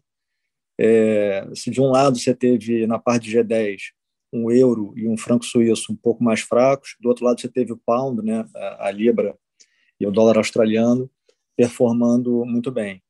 É, 0.80 1.48
se 1.56 1.72
de 1.72 1.82
um 1.82 1.90
lado 1.90 2.20
você 2.20 2.36
teve 2.36 2.86
na 2.86 3.00
parte 3.00 3.28
de 3.28 3.36
G10 3.36 3.98
um 4.32 4.52
euro 4.52 4.94
e 4.96 5.08
um 5.08 5.18
franco 5.18 5.46
suíço 5.46 5.92
um 5.92 5.96
pouco 5.96 6.24
mais 6.24 6.42
fracos, 6.42 6.96
do 7.00 7.10
outro 7.10 7.26
lado 7.26 7.40
você 7.40 7.48
teve 7.48 7.72
o 7.72 7.82
pound, 7.86 8.24
né, 8.24 8.46
a, 8.56 8.88
a 8.88 8.92
libra 8.92 9.38
e 10.00 10.06
o 10.06 10.12
dólar 10.12 10.38
australiano 10.38 11.10
performando 11.56 12.46
muito 12.46 12.72
bem. 12.72 13.02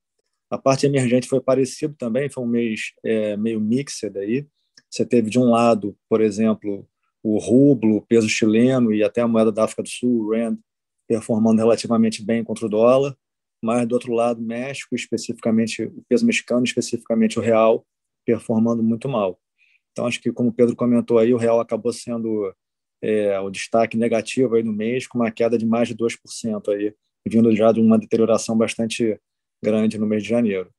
A 0.50 0.58
parte 0.58 0.86
emergente 0.86 1.28
foi 1.28 1.42
parecido 1.42 1.96
também, 1.98 2.30
foi 2.30 2.44
um 2.44 2.48
mês 2.48 2.94
é, 3.04 3.36
meio 3.36 3.60
mixed 3.60 4.18
aí. 4.18 4.48
Você 4.90 5.06
teve 5.06 5.30
de 5.30 5.38
um 5.38 5.50
lado, 5.50 5.98
por 6.10 6.22
exemplo, 6.22 6.88
o 7.22 7.38
rublo, 7.38 7.98
o 7.98 8.02
peso 8.02 8.30
chileno 8.30 8.94
e 8.94 9.04
até 9.04 9.22
a 9.22 9.28
moeda 9.28 9.52
da 9.52 9.66
África 9.66 9.84
do 9.84 9.90
Sul, 9.90 10.28
o 10.28 10.32
rand, 10.32 10.58
performando 11.06 11.60
relativamente 11.60 12.24
bem 12.24 12.44
contra 12.44 12.66
o 12.66 12.70
dólar 12.70 13.18
mas 13.62 13.88
do 13.88 13.94
outro 13.94 14.14
lado, 14.14 14.42
México, 14.42 14.96
especificamente 14.96 15.84
o 15.84 16.04
peso 16.08 16.26
mexicano, 16.26 16.64
especificamente 16.64 17.40
o 17.40 17.42
real, 17.42 17.86
performando 18.26 18.84
muito 18.84 19.10
mal. 19.10 19.40
Então, 19.98 20.06
acho 20.06 20.22
que, 20.22 20.32
como 20.32 20.50
o 20.50 20.54
Pedro 20.54 20.76
comentou 20.76 21.18
aí, 21.18 21.34
o 21.34 21.38
real 21.38 21.60
acabou 21.60 21.92
sendo 21.92 22.54
é, 23.02 23.40
o 23.40 23.50
destaque 23.50 23.98
negativo 23.98 24.54
aí 24.54 24.62
no 24.62 24.72
mês, 24.72 25.08
com 25.08 25.18
uma 25.18 25.32
queda 25.32 25.58
de 25.58 25.66
mais 25.66 25.88
de 25.88 25.96
2%, 25.96 26.72
aí, 26.72 26.94
vindo 27.28 27.56
já 27.56 27.72
de 27.72 27.82
uma 27.82 27.98
deterioração 27.98 28.56
bastante 28.56 29.20
grande 29.60 29.98
no 29.98 30.06
mês 30.06 30.22
de 30.22 30.30
janeiro. 30.30 30.70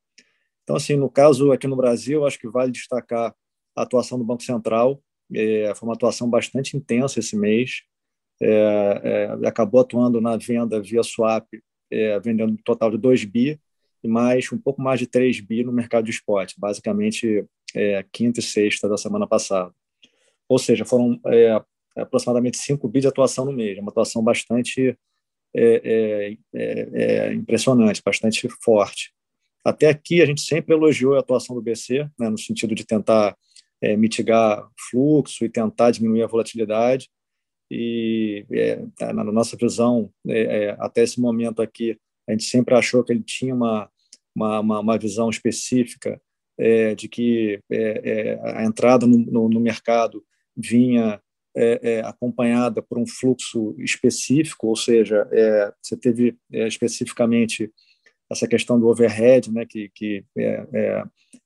Então, 0.62 0.76
assim, 0.76 0.96
no 0.96 1.11
caso 1.11 1.50
aqui 1.50 1.66
no 1.66 1.74
Brasil, 1.74 2.24
acho 2.24 2.38
que 2.38 2.46
vale 2.46 2.70
destacar 2.70 3.35
a 3.74 3.83
atuação 3.83 4.16
do 4.16 4.24
Banco 4.24 4.44
Central, 4.44 5.02
é, 5.35 5.74
foi 5.74 5.88
uma 5.88 5.96
atuação 5.96 6.31
bastante 6.31 6.76
intensa 6.76 7.18
esse 7.18 7.37
mês, 7.37 7.83
é, 8.40 9.00
é, 9.42 9.48
acabou 9.48 9.81
atuando 9.81 10.20
na 10.20 10.37
venda 10.37 10.81
via 10.81 11.02
swap 11.02 11.44
é, 11.90 12.20
vendendo 12.20 12.52
um 12.52 12.57
total 12.57 12.92
de 12.92 12.98
2 12.98 13.24
bi 13.24 13.61
e 14.00 14.07
mais 14.07 14.52
um 14.52 14.59
pouco 14.59 14.81
mais 14.81 15.00
de 15.00 15.09
3 15.09 15.40
bi 15.40 15.64
no 15.64 15.72
mercado 15.72 16.04
de 16.04 16.12
esporte, 16.12 16.54
basicamente 16.57 17.44
é, 17.74 18.04
quinta 18.12 18.40
e 18.40 18.42
sexta 18.42 18.88
da 18.88 18.96
semana 18.96 19.26
passada. 19.26 19.72
Ou 20.48 20.59
seja, 20.59 20.85
foram 20.85 21.20
é, 21.26 21.61
aproximadamente 21.96 22.57
5 22.59 22.88
bi 22.88 23.00
de 23.00 23.09
atuação 23.09 23.44
no 23.44 23.52
mês, 23.52 23.78
uma 23.78 23.90
atuação 23.90 24.22
bastante 24.22 24.96
é, 25.54 25.62
é, 25.85 26.37
é, 26.54 26.88
é, 26.92 27.35
impressionante, 27.35 28.02
bastante 28.04 28.48
forte. 28.62 29.12
Até 29.64 29.88
aqui 29.88 30.22
a 30.22 30.26
gente 30.26 30.40
sempre 30.40 30.74
elogiou 30.74 31.16
a 31.16 31.20
atuação 31.20 31.54
do 31.54 31.62
BC, 31.62 32.09
né, 32.18 32.28
no 32.31 32.38
sentido 32.38 32.74
de 32.74 32.87
tentar 32.87 33.37
mitigar 33.96 34.68
fluxo 34.90 35.44
e 35.44 35.48
tentar 35.48 35.92
diminuir 35.92 36.24
a 36.24 36.26
volatilidade 36.26 37.09
e 37.70 38.46
é, 38.50 38.83
tá, 38.96 39.12
na 39.12 39.24
nossa 39.24 39.57
visão, 39.57 40.11
é, 40.26 40.40
é, 40.40 40.76
até 40.78 41.02
esse 41.02 41.20
momento 41.20 41.61
aqui, 41.61 41.98
a 42.26 42.33
gente 42.33 42.44
sempre 42.44 42.74
achou 42.74 43.04
que 43.04 43.12
ele 43.12 43.22
tinha 43.22 43.54
uma, 43.54 43.90
uma, 44.35 44.81
uma 44.81 44.98
visão 44.98 45.28
específica 45.28 46.20
é, 46.59 46.94
de 46.94 47.09
que 47.09 47.61
é, 47.71 47.79
é, 48.05 48.40
a 48.59 48.64
entrada 48.64 49.07
no, 49.07 49.18
no, 49.18 49.49
no 49.49 49.61
mercado 49.61 50.25
vinha 50.57 51.21
acompanhada 52.05 52.81
por 52.81 52.99
um 52.99 53.07
fluxo 53.07 53.75
específico, 53.79 54.68
ou 54.68 54.77
seja, 54.77 55.29
você 55.83 55.97
teve 55.97 56.37
especificamente 56.53 57.68
essa 58.31 58.47
questão 58.47 58.79
do 58.79 58.87
overhead, 58.87 59.51
né, 59.51 59.66
que, 59.66 59.90
que 59.92 60.25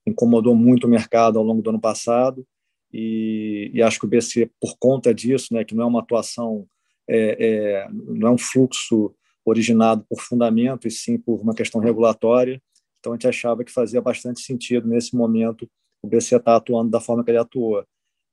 incomodou 0.07 0.55
muito 0.55 0.87
o 0.87 0.91
mercado 0.91 1.39
ao 1.39 1.45
longo 1.45 1.63
do 1.63 1.71
ano 1.71 1.81
passado, 1.81 2.47
e, 2.93 3.71
e, 3.73 3.83
acho 3.83 3.99
que 3.99 4.05
o 4.05 4.09
BC, 4.09 4.51
por 4.61 4.77
conta 4.79 5.15
disso, 5.15 5.55
né, 5.55 5.65
que 5.65 5.75
não 5.75 5.85
é 5.85 5.87
uma 5.87 6.01
atuação, 6.01 6.67
é, 7.09 7.37
é, 7.41 7.89
não 7.91 8.29
é 8.29 8.31
um 8.31 8.39
fluxo 8.39 9.15
originado 9.45 10.05
por 10.09 10.21
fundamento, 10.21 10.87
e 10.87 10.91
sim 10.91 11.17
por 11.17 11.41
uma 11.41 11.55
questão 11.55 11.81
regulatória, 11.81 12.61
então 13.03 13.13
a 13.13 13.17
gente 13.17 13.27
achava 13.27 13.65
que 13.65 13.73
fazia 13.73 14.01
bastante 14.01 14.41
sentido 14.41 14.87
nesse 14.87 15.17
momento 15.17 15.69
o 16.01 16.07
BC 16.07 16.37
estar 16.37 16.41
tá 16.41 16.57
atuando 16.57 16.89
da 16.89 17.01
forma 17.01 17.25
que 17.25 17.31
ele 17.33 17.39
atuou. 17.39 17.85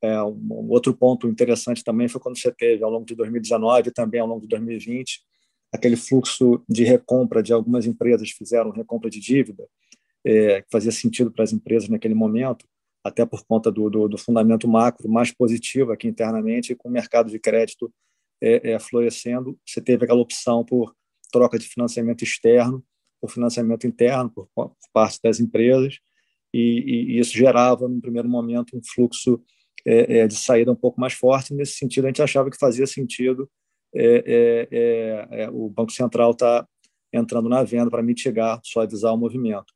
É, 0.02 0.22
um 0.24 0.70
outro 0.70 0.94
ponto 0.94 1.28
interessante 1.28 1.84
também 1.84 2.08
foi 2.08 2.22
quando 2.22 2.40
você 2.40 2.52
teve, 2.52 2.84
ao 2.84 2.92
longo 2.92 3.06
de 3.06 3.16
2019 3.16 3.90
e 3.90 3.92
também 3.92 4.22
ao 4.22 4.28
longo 4.28 4.42
de 4.42 4.48
2020, 4.48 5.22
aquele 5.74 5.96
fluxo 5.96 6.64
de 6.70 6.84
recompra 6.84 7.42
de 7.42 7.52
algumas 7.52 7.88
empresas 7.88 8.30
fizeram 8.30 8.70
recompra 8.70 9.10
de 9.10 9.20
dívida, 9.20 9.68
é, 10.24 10.62
que 10.62 10.68
fazia 10.72 10.92
sentido 10.92 11.32
para 11.32 11.44
as 11.44 11.52
empresas 11.52 11.90
naquele 11.90 12.14
momento, 12.14 12.66
até 13.04 13.26
por 13.26 13.44
conta 13.46 13.72
do, 13.72 13.90
do, 13.90 14.08
do, 14.08 14.18
fundamento 14.18 14.68
macro 14.68 15.10
mais 15.10 15.32
positivo 15.32 15.92
aqui 15.92 16.08
internamente, 16.08 16.76
com 16.76 16.90
o 16.90 16.92
mercado 16.92 17.30
de 17.30 17.40
crédito 17.40 17.92
é, 18.42 18.72
é, 18.74 18.80
florescendo, 18.80 19.58
você 19.66 19.82
teve 19.82 20.06
aquela 20.06 20.22
opção 20.22 20.64
por 20.64 20.96
troca 21.32 21.58
de 21.58 21.68
financiamento 21.68 22.24
externo 22.24 22.84
por 23.20 23.30
financiamento 23.32 23.86
interno 23.86 24.30
por, 24.30 24.48
por 24.56 24.74
parte 24.94 25.20
das 25.24 25.40
empresas, 25.40 26.00
e, 26.54 27.16
e, 27.16 27.20
isso 27.20 27.38
gerava, 27.38 27.88
no 27.88 28.02
primeiro 28.02 28.28
momento, 28.28 28.76
um 28.76 28.82
fluxo 28.84 29.42
é, 29.86 30.20
é, 30.20 30.28
de 30.28 30.36
saída 30.36 30.72
um 30.72 30.76
pouco 30.76 31.00
mais 31.00 31.14
forte. 31.14 31.54
Nesse 31.54 31.74
sentido, 31.74 32.06
a 32.06 32.08
gente 32.08 32.22
achava 32.22 32.50
que 32.50 32.58
fazia 32.58 32.88
sentido 32.88 33.50
é, 33.96 34.68
é, 34.72 35.44
é, 35.44 35.50
o 35.50 35.70
Banco 35.70 35.92
Central 35.92 36.32
estar 36.32 36.64
tá 36.64 36.70
entrando 37.14 37.50
na 37.50 37.64
venda 37.64 37.90
para 37.90 38.04
mitigar, 38.04 38.60
suavizar 38.64 39.14
o 39.14 39.18
movimento. 39.18 39.74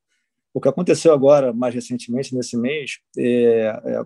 O 0.52 0.60
que 0.60 0.68
aconteceu 0.68 1.12
agora, 1.12 1.52
mais 1.52 1.74
recentemente, 1.74 2.32
nesse 2.34 2.56
mês, 2.56 3.00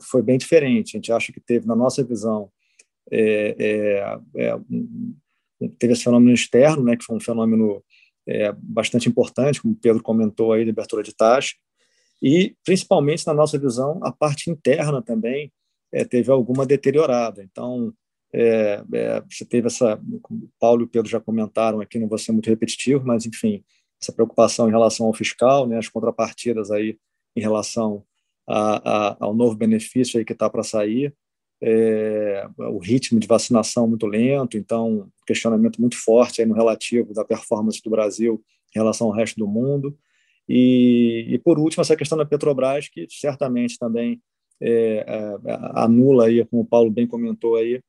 foi 0.00 0.22
bem 0.22 0.38
diferente. 0.38 0.96
A 0.96 0.98
gente 0.98 1.12
acha 1.12 1.30
que 1.30 1.40
teve, 1.40 1.66
na 1.66 1.76
nossa 1.76 2.02
visão, 2.02 2.50
teve 5.78 5.92
esse 5.92 6.04
fenômeno 6.04 6.32
externo, 6.32 6.84
né, 6.84 6.96
que 6.96 7.04
foi 7.04 7.16
um 7.16 7.20
fenômeno 7.20 7.84
bastante 8.58 9.08
importante, 9.08 9.62
como 9.62 9.74
o 9.74 9.76
Pedro 9.76 10.02
comentou 10.02 10.52
aí, 10.52 10.64
de 10.64 10.70
abertura 10.70 11.02
de 11.02 11.14
taxa, 11.14 11.54
e, 12.22 12.56
principalmente, 12.64 13.26
na 13.26 13.32
nossa 13.32 13.58
visão, 13.58 14.00
a 14.02 14.12
parte 14.12 14.50
interna 14.50 15.00
também 15.00 15.52
é, 15.92 16.04
teve 16.04 16.30
alguma 16.30 16.66
deteriorada. 16.66 17.42
Então, 17.42 17.92
é, 18.32 18.82
é, 18.92 19.22
você 19.22 19.44
teve 19.44 19.68
essa, 19.68 20.00
como 20.22 20.44
o 20.44 20.50
Paulo 20.58 20.82
e 20.82 20.84
o 20.84 20.88
Pedro 20.88 21.10
já 21.10 21.20
comentaram 21.20 21.80
aqui, 21.80 21.98
não 21.98 22.08
vou 22.08 22.18
ser 22.18 22.32
muito 22.32 22.50
repetitivo, 22.50 23.04
mas, 23.06 23.24
enfim, 23.24 23.64
essa 24.00 24.12
preocupação 24.12 24.68
em 24.68 24.72
relação 24.72 25.06
ao 25.06 25.14
fiscal, 25.14 25.66
né, 25.66 25.78
as 25.78 25.88
contrapartidas 25.88 26.70
aí 26.70 26.98
em 27.36 27.40
relação 27.40 28.04
a, 28.48 29.08
a, 29.08 29.16
ao 29.20 29.34
novo 29.34 29.54
benefício 29.54 30.18
aí 30.18 30.24
que 30.24 30.32
está 30.32 30.50
para 30.50 30.62
sair, 30.62 31.14
é, 31.62 32.48
o 32.58 32.78
ritmo 32.78 33.18
de 33.18 33.26
vacinação 33.26 33.88
muito 33.88 34.06
lento, 34.06 34.56
então 34.56 35.10
questionamento 35.26 35.80
muito 35.80 35.96
forte 35.96 36.40
aí 36.40 36.46
no 36.46 36.54
relativo 36.54 37.12
da 37.12 37.24
performance 37.24 37.82
do 37.82 37.90
Brasil 37.90 38.42
em 38.74 38.78
relação 38.78 39.08
ao 39.08 39.12
resto 39.12 39.38
do 39.38 39.46
mundo, 39.46 39.96
e, 40.48 41.26
e, 41.28 41.38
por 41.38 41.58
último, 41.58 41.82
essa 41.82 41.96
questão 41.96 42.16
da 42.16 42.24
Petrobras, 42.24 42.88
que 42.88 43.06
certamente 43.10 43.78
também 43.78 44.22
é, 44.60 45.04
é, 45.06 45.36
anula, 45.74 46.26
aí, 46.26 46.44
como 46.46 46.62
o 46.62 46.66
Paulo 46.66 46.90
bem 46.90 47.06
comentou, 47.06 47.56
aí, 47.56 47.82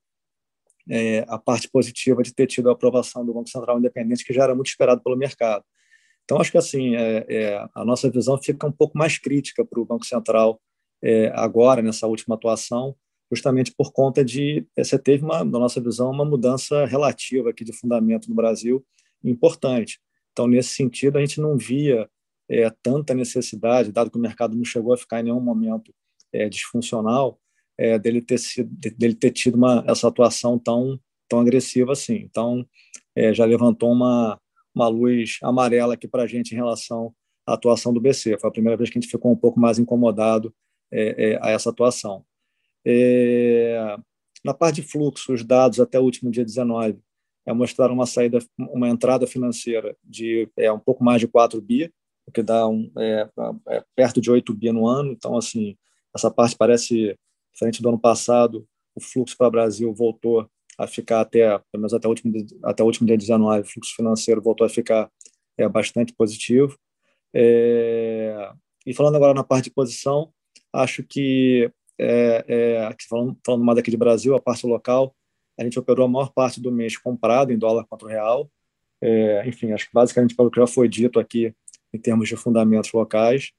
é, 0.89 1.23
a 1.29 1.38
parte 1.38 1.69
positiva 1.69 2.21
de 2.21 2.34
ter 2.34 2.47
tido 2.47 2.69
a 2.69 2.73
aprovação 2.73 3.25
do 3.25 3.34
Banco 3.34 3.49
Central 3.49 3.79
Independente, 3.79 4.25
que 4.25 4.34
já 4.34 4.43
era 4.43 4.55
muito 4.55 4.67
esperado 4.67 5.01
pelo 5.01 5.15
mercado. 5.15 5.63
Então, 6.25 6.39
acho 6.41 6.51
que 6.51 6.58
assim 6.58 6.95
é, 6.95 7.25
é, 7.29 7.65
a 7.73 7.86
nossa 7.86 8.10
visão 8.10 8.38
fica 8.38 8.67
um 8.67 8.71
pouco 8.71 8.97
mais 8.97 9.17
crítica 9.17 9.63
para 9.63 9.79
o 9.79 9.86
Banco 9.86 10.05
Central 10.05 10.60
agora, 11.34 11.82
nessa 11.82 12.08
última 12.08 12.36
atuação, 12.36 12.93
justamente 13.31 13.73
por 13.75 13.91
conta 13.91 14.23
de 14.23 14.65
você 14.75 14.97
teve, 14.97 15.23
uma, 15.23 15.43
na 15.43 15.59
nossa 15.59 15.79
visão, 15.79 16.09
uma 16.09 16.25
mudança 16.25 16.85
relativa 16.85 17.49
aqui 17.49 17.63
de 17.63 17.73
fundamento 17.73 18.27
no 18.27 18.35
Brasil 18.35 18.83
importante. 19.23 19.99
Então, 20.31 20.47
nesse 20.47 20.69
sentido, 20.69 21.17
a 21.17 21.21
gente 21.21 21.39
não 21.39 21.57
via 21.57 22.09
é, 22.49 22.69
tanta 22.81 23.13
necessidade, 23.13 23.91
dado 23.91 24.09
que 24.09 24.17
o 24.17 24.21
mercado 24.21 24.55
não 24.55 24.65
chegou 24.65 24.93
a 24.93 24.97
ficar 24.97 25.19
em 25.19 25.23
nenhum 25.23 25.39
momento 25.39 25.93
é, 26.33 26.49
disfuncional, 26.49 27.39
é, 27.77 27.99
dele 27.99 28.21
ter 28.21 28.37
sido, 28.37 28.69
dele 28.97 29.13
ter 29.13 29.31
tido 29.31 29.55
uma 29.55 29.83
essa 29.87 30.07
atuação 30.07 30.57
tão 30.57 30.99
tão 31.27 31.39
agressiva 31.39 31.91
assim. 31.91 32.15
Então, 32.15 32.65
já 33.33 33.45
levantou 33.45 33.91
uma 33.91 34.39
uma 34.73 34.87
luz 34.87 35.37
amarela 35.43 35.93
aqui 35.93 36.07
para 36.07 36.23
a 36.23 36.27
gente 36.27 36.53
em 36.53 36.55
relação 36.55 37.13
à 37.45 37.53
atuação 37.53 37.93
do 37.93 38.01
BC. 38.01 38.37
Foi 38.39 38.49
a 38.49 38.53
primeira 38.53 38.77
vez 38.77 38.89
que 38.89 38.97
a 38.97 39.01
gente 39.01 39.11
ficou 39.11 39.31
um 39.31 39.35
pouco 39.35 39.59
mais 39.59 39.77
incomodado 39.77 40.53
a 41.41 41.51
essa 41.51 41.69
atuação. 41.69 42.25
Na 44.43 44.53
parte 44.53 44.81
de 44.81 44.87
fluxo, 44.87 45.33
os 45.33 45.43
dados 45.43 45.79
até 45.79 45.99
o 45.99 46.03
último 46.03 46.31
dia 46.31 46.45
19 46.45 46.99
é, 47.45 47.53
mostraram 47.53 47.93
uma 47.93 48.05
saída, 48.05 48.39
uma 48.57 48.87
entrada 48.87 49.25
financeira 49.25 49.95
de 50.03 50.49
é, 50.57 50.71
um 50.71 50.79
pouco 50.79 51.03
mais 51.03 51.19
de 51.19 51.27
4 51.27 51.59
bi, 51.61 51.91
o 52.27 52.31
que 52.31 52.43
dá 52.43 52.67
um, 52.67 52.91
é, 52.97 53.27
é, 53.69 53.83
perto 53.95 54.21
de 54.21 54.29
8 54.29 54.53
bi 54.53 54.71
no 54.71 54.87
ano. 54.87 55.11
Então, 55.11 55.35
assim, 55.35 55.75
essa 56.15 56.29
parte 56.29 56.55
parece 56.55 57.17
diferente 57.51 57.81
do 57.81 57.89
ano 57.89 57.99
passado. 57.99 58.67
O 58.95 59.01
fluxo 59.01 59.35
para 59.35 59.47
o 59.47 59.51
Brasil 59.51 59.93
voltou 59.93 60.47
a 60.77 60.87
ficar 60.87 61.21
até, 61.21 61.57
pelo 61.71 61.81
menos 61.81 61.93
até 61.93 62.07
o 62.07 62.11
último, 62.11 62.33
até 62.63 62.83
o 62.83 62.85
último 62.85 63.07
dia 63.07 63.17
19, 63.17 63.61
o 63.61 63.65
fluxo 63.65 63.95
financeiro 63.95 64.41
voltou 64.41 64.65
a 64.65 64.69
ficar 64.69 65.11
é, 65.57 65.67
bastante 65.67 66.13
positivo. 66.13 66.77
É, 67.33 68.51
e 68.85 68.93
falando 68.93 69.15
agora 69.15 69.33
na 69.33 69.43
parte 69.43 69.65
de 69.65 69.71
posição, 69.71 70.31
acho 70.71 71.03
que, 71.03 71.71
é, 71.99 72.45
é, 72.47 72.95
falando, 73.09 73.38
falando 73.45 73.63
mais 73.63 73.77
aqui 73.77 73.91
de 73.91 73.97
Brasil, 73.97 74.35
a 74.35 74.41
parte 74.41 74.65
local, 74.65 75.13
a 75.59 75.63
gente 75.63 75.77
operou 75.77 76.05
a 76.05 76.07
maior 76.09 76.31
parte 76.31 76.62
do 76.62 76.71
mês 76.71 76.97
comprado 76.97 77.51
em 77.51 77.57
dólar 77.57 77.85
contra 77.85 78.07
o 78.07 78.09
real. 78.09 78.49
É, 79.01 79.47
enfim, 79.47 79.71
acho 79.73 79.88
que 79.88 79.93
basicamente 79.93 80.35
pelo 80.35 80.49
que 80.49 80.59
já 80.59 80.65
foi 80.65 80.88
dito 80.88 81.19
aqui, 81.19 81.53
em 81.93 81.99
termos 81.99 82.29
de 82.29 82.35
fundamentos 82.38 82.91
locais. 82.93 83.51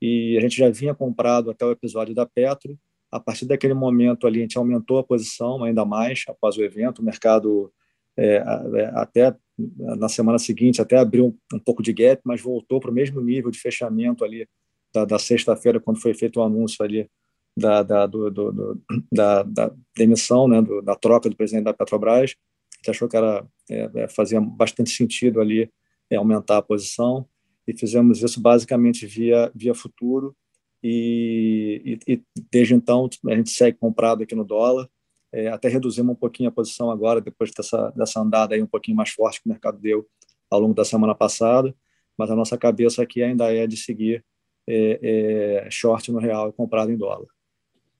E 0.00 0.36
a 0.38 0.40
gente 0.40 0.56
já 0.56 0.70
vinha 0.70 0.94
comprado 0.94 1.50
até 1.50 1.64
o 1.64 1.72
episódio 1.72 2.14
da 2.14 2.24
Petro. 2.24 2.78
A 3.10 3.18
partir 3.18 3.46
daquele 3.46 3.74
momento 3.74 4.26
ali, 4.26 4.38
a 4.38 4.42
gente 4.42 4.58
aumentou 4.58 4.98
a 4.98 5.04
posição 5.04 5.64
ainda 5.64 5.84
mais 5.84 6.22
após 6.28 6.56
o 6.56 6.62
evento. 6.62 7.00
O 7.00 7.04
mercado, 7.04 7.72
é, 8.16 8.36
é 8.36 8.84
até 8.94 9.34
na 9.76 10.08
semana 10.08 10.38
seguinte, 10.38 10.80
até 10.80 10.96
abriu 10.96 11.26
um, 11.26 11.56
um 11.56 11.58
pouco 11.58 11.82
de 11.82 11.92
gap, 11.92 12.22
mas 12.24 12.40
voltou 12.40 12.78
para 12.78 12.90
o 12.90 12.94
mesmo 12.94 13.20
nível 13.20 13.50
de 13.50 13.58
fechamento 13.58 14.24
ali 14.24 14.46
da, 14.94 15.04
da 15.04 15.18
sexta-feira, 15.18 15.80
quando 15.80 16.00
foi 16.00 16.14
feito 16.14 16.38
o 16.38 16.42
anúncio 16.42 16.84
ali 16.84 17.10
da, 17.58 17.82
da, 17.82 18.06
do, 18.06 18.30
do, 18.30 18.52
do, 18.52 18.82
da, 19.12 19.42
da 19.42 19.72
demissão, 19.96 20.46
né, 20.46 20.62
da 20.82 20.94
troca 20.94 21.28
do 21.28 21.36
presidente 21.36 21.64
da 21.64 21.74
Petrobras. 21.74 22.34
Gente 22.76 22.90
achou 22.90 23.08
que 23.08 23.16
era, 23.16 23.46
é, 23.68 23.90
é 23.94 24.08
fazia 24.08 24.40
bastante 24.40 24.90
sentido 24.90 25.40
ali 25.40 25.70
é, 26.10 26.16
aumentar 26.16 26.58
a 26.58 26.62
posição 26.62 27.26
e 27.66 27.76
fizemos 27.76 28.22
isso 28.22 28.40
basicamente 28.40 29.06
via, 29.06 29.50
via 29.54 29.74
futuro. 29.74 30.34
E, 30.82 31.98
e, 32.06 32.14
e 32.14 32.22
desde 32.50 32.74
então 32.74 33.08
a 33.26 33.34
gente 33.34 33.50
segue 33.50 33.76
comprado 33.76 34.22
aqui 34.22 34.34
no 34.34 34.44
dólar. 34.44 34.88
É, 35.32 35.48
até 35.48 35.68
reduzimos 35.68 36.12
um 36.12 36.18
pouquinho 36.18 36.48
a 36.48 36.52
posição 36.52 36.90
agora, 36.90 37.20
depois 37.20 37.50
dessa, 37.50 37.90
dessa 37.90 38.20
andada 38.20 38.54
aí 38.54 38.62
um 38.62 38.66
pouquinho 38.66 38.96
mais 38.96 39.10
forte 39.10 39.42
que 39.42 39.48
o 39.48 39.52
mercado 39.52 39.78
deu 39.78 40.06
ao 40.48 40.60
longo 40.60 40.74
da 40.74 40.84
semana 40.84 41.14
passada. 41.14 41.74
Mas 42.16 42.30
a 42.30 42.36
nossa 42.36 42.56
cabeça 42.56 43.02
aqui 43.02 43.22
ainda 43.22 43.52
é 43.52 43.66
de 43.66 43.76
seguir 43.76 44.24
é, 44.66 45.64
é, 45.66 45.70
short 45.70 46.10
no 46.12 46.18
real 46.18 46.48
e 46.48 46.52
comprado 46.52 46.90
em 46.90 46.96
dólar. 46.96 47.26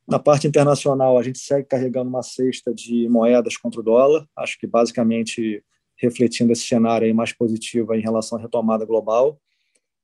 Na 0.09 0.19
parte 0.19 0.47
internacional, 0.47 1.19
a 1.19 1.23
gente 1.23 1.39
segue 1.39 1.67
carregando 1.67 2.09
uma 2.09 2.23
cesta 2.23 2.73
de 2.73 3.09
moedas 3.09 3.57
contra 3.57 3.81
o 3.81 3.85
dólar, 3.85 4.27
acho 4.37 4.59
que 4.59 4.67
basicamente 4.67 5.63
refletindo 5.97 6.53
esse 6.53 6.63
cenário 6.63 7.07
aí 7.07 7.13
mais 7.13 7.33
positivo 7.33 7.93
em 7.95 8.01
relação 8.01 8.39
à 8.39 8.41
retomada 8.41 8.85
global 8.85 9.39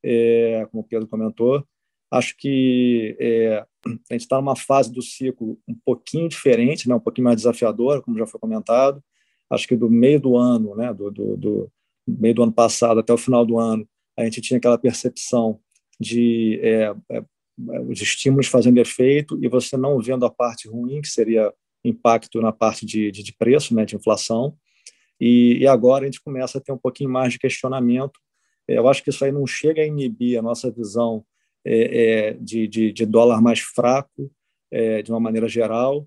é, 0.04 0.66
como 0.70 0.82
o 0.82 0.86
Pedro 0.86 1.08
comentou. 1.08 1.66
Acho 2.10 2.36
que 2.36 3.16
é, 3.18 3.64
a 3.86 4.12
gente 4.12 4.22
está 4.22 4.36
numa 4.36 4.54
fase 4.54 4.92
do 4.92 5.02
ciclo 5.02 5.58
um 5.66 5.74
pouquinho 5.84 6.28
diferente, 6.28 6.88
né, 6.88 6.94
um 6.94 7.00
pouquinho 7.00 7.24
mais 7.24 7.38
desafiadora, 7.38 8.02
como 8.02 8.18
já 8.18 8.26
foi 8.26 8.38
comentado. 8.38 9.02
Acho 9.50 9.66
que 9.66 9.76
do 9.76 9.90
meio 9.90 10.20
do 10.20 10.36
ano, 10.36 10.76
né, 10.76 10.92
do, 10.92 11.10
do, 11.10 11.36
do 11.36 11.72
meio 12.06 12.34
do 12.34 12.42
ano 12.42 12.52
passado 12.52 13.00
até 13.00 13.12
o 13.12 13.18
final 13.18 13.44
do 13.46 13.58
ano, 13.58 13.88
a 14.16 14.24
gente 14.24 14.42
tinha 14.42 14.58
aquela 14.58 14.78
percepção 14.78 15.58
de 15.98 16.60
é, 16.62 16.94
é, 17.10 17.24
os 17.88 18.00
estímulos 18.00 18.46
fazendo 18.46 18.78
efeito 18.78 19.38
e 19.42 19.48
você 19.48 19.76
não 19.76 20.00
vendo 20.00 20.26
a 20.26 20.30
parte 20.30 20.68
ruim, 20.68 21.00
que 21.00 21.08
seria 21.08 21.52
impacto 21.84 22.40
na 22.40 22.52
parte 22.52 22.84
de, 22.86 23.10
de, 23.10 23.22
de 23.22 23.32
preço, 23.36 23.74
né, 23.74 23.84
de 23.84 23.94
inflação. 23.94 24.56
E, 25.20 25.58
e, 25.60 25.66
agora 25.66 26.04
a 26.04 26.06
gente 26.06 26.22
começa 26.22 26.58
a 26.58 26.60
ter 26.60 26.72
um 26.72 26.78
pouquinho 26.78 27.10
mais 27.10 27.32
de 27.32 27.38
questionamento 27.38 28.18
eu 28.66 28.88
acho 28.88 29.02
que 29.02 29.10
isso 29.10 29.24
aí 29.24 29.32
não 29.32 29.46
chega 29.46 29.82
a 29.82 29.86
inibir 29.86 30.38
a 30.38 30.42
nossa 30.42 30.70
visão 30.70 31.24
é, 31.64 32.28
é, 32.28 32.32
de, 32.34 32.66
de, 32.66 32.92
de, 32.92 33.06
dólar 33.06 33.40
mais 33.40 33.60
fraco, 33.60 34.30
é, 34.70 35.02
de 35.02 35.10
uma 35.10 35.20
maneira 35.20 35.48
geral, 35.48 36.06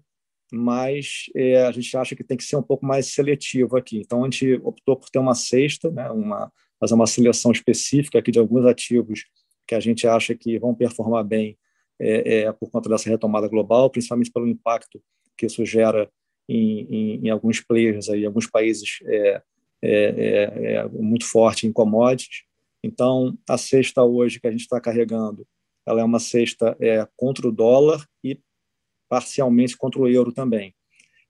mas 0.52 1.26
a 1.68 1.72
gente 1.72 1.96
acha 1.98 2.16
que 2.16 2.24
tem 2.24 2.38
que 2.38 2.44
ser 2.44 2.56
um 2.56 2.64
pouco 2.64 2.86
mais 2.86 3.08
seletivo 3.08 3.78
aqui. 3.78 4.00
Então, 4.00 4.22
a 4.22 4.24
gente 4.26 4.54
optou 4.64 4.96
por 4.96 5.10
ter 5.10 5.20
uma 5.20 5.36
cesta, 5.36 5.92
né, 5.92 6.10
uma, 6.10 6.52
fazer 6.80 6.94
uma 6.94 7.08
seleção 7.08 7.52
específica 7.52 8.20
aqui 8.20 8.32
de 8.32 8.40
alguns 8.40 8.66
ativos 8.66 9.26
que 9.68 9.76
a 9.76 9.80
gente 9.80 10.08
acha 10.08 10.34
que 10.34 10.58
vão 10.58 10.74
performar 10.74 11.24
bem 11.24 11.58
é, 12.00 12.40
é, 12.40 12.52
por 12.52 12.70
conta 12.70 12.90
dessa 12.90 13.10
retomada 13.10 13.48
global, 13.48 13.90
principalmente 13.90 14.32
pelo 14.32 14.48
impacto 14.48 15.02
que 15.38 15.46
isso 15.46 15.66
gera 15.66 16.10
em, 16.48 16.82
em, 16.90 17.28
em 17.28 17.30
alguns 17.30 17.60
players, 17.60 18.10
aí, 18.10 18.26
alguns 18.26 18.48
países 18.48 19.00
é, 19.06 19.42
é, 19.82 20.76
é, 20.76 20.88
muito 20.88 21.26
forte 21.26 21.68
em 21.68 21.72
commodities. 21.72 22.44
Então, 22.84 23.38
a 23.50 23.58
cesta 23.58 24.04
hoje 24.04 24.40
que 24.40 24.48
a 24.48 24.52
gente 24.52 24.62
está 24.62 24.80
carregando, 24.80 25.46
ela 25.86 26.02
é 26.02 26.04
uma 26.04 26.20
cesta 26.20 26.76
é, 26.80 27.08
contra 27.16 27.48
o 27.48 27.52
dólar 27.52 28.06
e 28.24 28.40
parcialmente 29.10 29.78
contra 29.78 30.00
o 30.00 30.08
euro 30.08 30.32
também. 30.32 30.74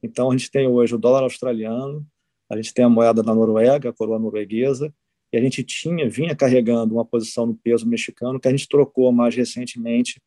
Então, 0.02 0.30
a 0.30 0.38
gente 0.38 0.52
tem 0.52 0.68
hoje 0.68 0.96
o 0.96 0.98
dólar 0.98 1.24
australiano, 1.24 2.06
a 2.50 2.56
gente 2.56 2.74
tem 2.74 2.86
a 2.86 2.90
moeda 2.90 3.22
da 3.24 3.34
Noruega, 3.34 3.90
a 3.90 3.94
coroa 3.94 4.20
norueguesa, 4.20 4.94
e 5.32 5.38
a 5.38 5.42
gente 5.42 5.64
tinha 5.64 6.10
vinha 6.10 6.36
carregando 6.36 6.96
uma 6.96 7.06
posição 7.06 7.46
no 7.46 7.56
peso 7.56 7.88
mexicano 7.88 8.40
que 8.40 8.48
a 8.48 8.52
gente 8.52 8.68
trocou 8.68 9.12
mais 9.12 9.36
recentemente 9.36 10.22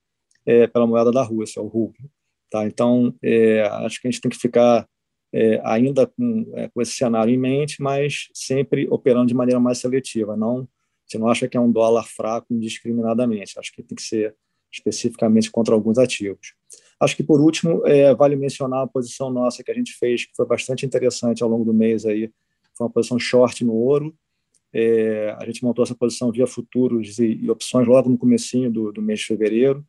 é, 0.45 0.67
pela 0.67 0.87
moeda 0.87 1.11
da 1.11 1.23
Rússia, 1.23 1.63
o 1.63 1.67
rublo. 1.67 2.11
Tá? 2.51 2.67
Então, 2.67 3.15
é, 3.23 3.63
acho 3.63 4.01
que 4.01 4.09
a 4.09 4.11
gente 4.11 4.21
tem 4.21 4.31
que 4.31 4.37
ficar 4.37 4.87
é, 5.33 5.61
ainda 5.65 6.07
com, 6.07 6.51
é, 6.55 6.69
com, 6.69 6.83
esse 6.83 6.93
cenário 6.93 7.33
em 7.33 7.39
mente, 7.39 7.81
mas 7.81 8.29
sempre 8.35 8.89
operando 8.91 9.27
de 9.27 9.35
maneira 9.35 9.61
mais 9.61 9.79
seletiva. 9.79 10.37
Não, 10.37 10.69
você 11.07 11.19
não 11.19 11.29
acha 11.29 11.49
que 11.49 11.57
é 11.57 11.61
um 11.61 11.71
dólar 11.71 12.05
fraco 12.05 12.53
indiscriminadamente. 12.53 13.59
Acho 13.59 13.73
que 13.73 13.83
tem 13.83 13.97
que 13.97 14.03
ser 14.03 14.35
especificamente 14.73 15.51
contra 15.51 15.75
alguns 15.75 15.99
ativos. 15.99 16.55
Acho 17.01 17.17
que, 17.17 17.23
por 17.23 17.41
último, 17.41 17.87
é, 17.87 18.15
vale 18.15 18.37
mencionar 18.37 18.85
a 18.85 18.87
posição 18.87 19.31
nossa 19.31 19.65
que 19.65 19.71
a 19.71 19.75
gente 19.75 19.93
fez, 19.95 20.27
que 20.27 20.37
foi 20.37 20.47
bastante 20.47 20.85
interessante 20.85 21.43
ao 21.43 21.49
longo 21.49 21.65
do 21.65 21.73
mês. 21.73 22.05
Aí. 22.05 22.31
Foi 22.75 22.87
uma 22.87 22.93
posição 22.93 23.19
short 23.19 23.65
no 23.65 23.75
ouro. 23.75 24.15
É, 24.73 25.37
a 25.39 25.45
gente 25.45 25.65
montou 25.65 25.83
essa 25.83 25.95
posição 25.95 26.31
via 26.31 26.47
futuros 26.47 27.19
e, 27.19 27.39
e 27.43 27.51
opções 27.51 27.87
logo 27.87 28.09
no 28.09 28.19
comecinho 28.19 28.71
do, 28.71 28.93
do, 28.93 29.03
mês 29.03 29.21
de 29.21 29.27
fevereiro. 29.27 29.85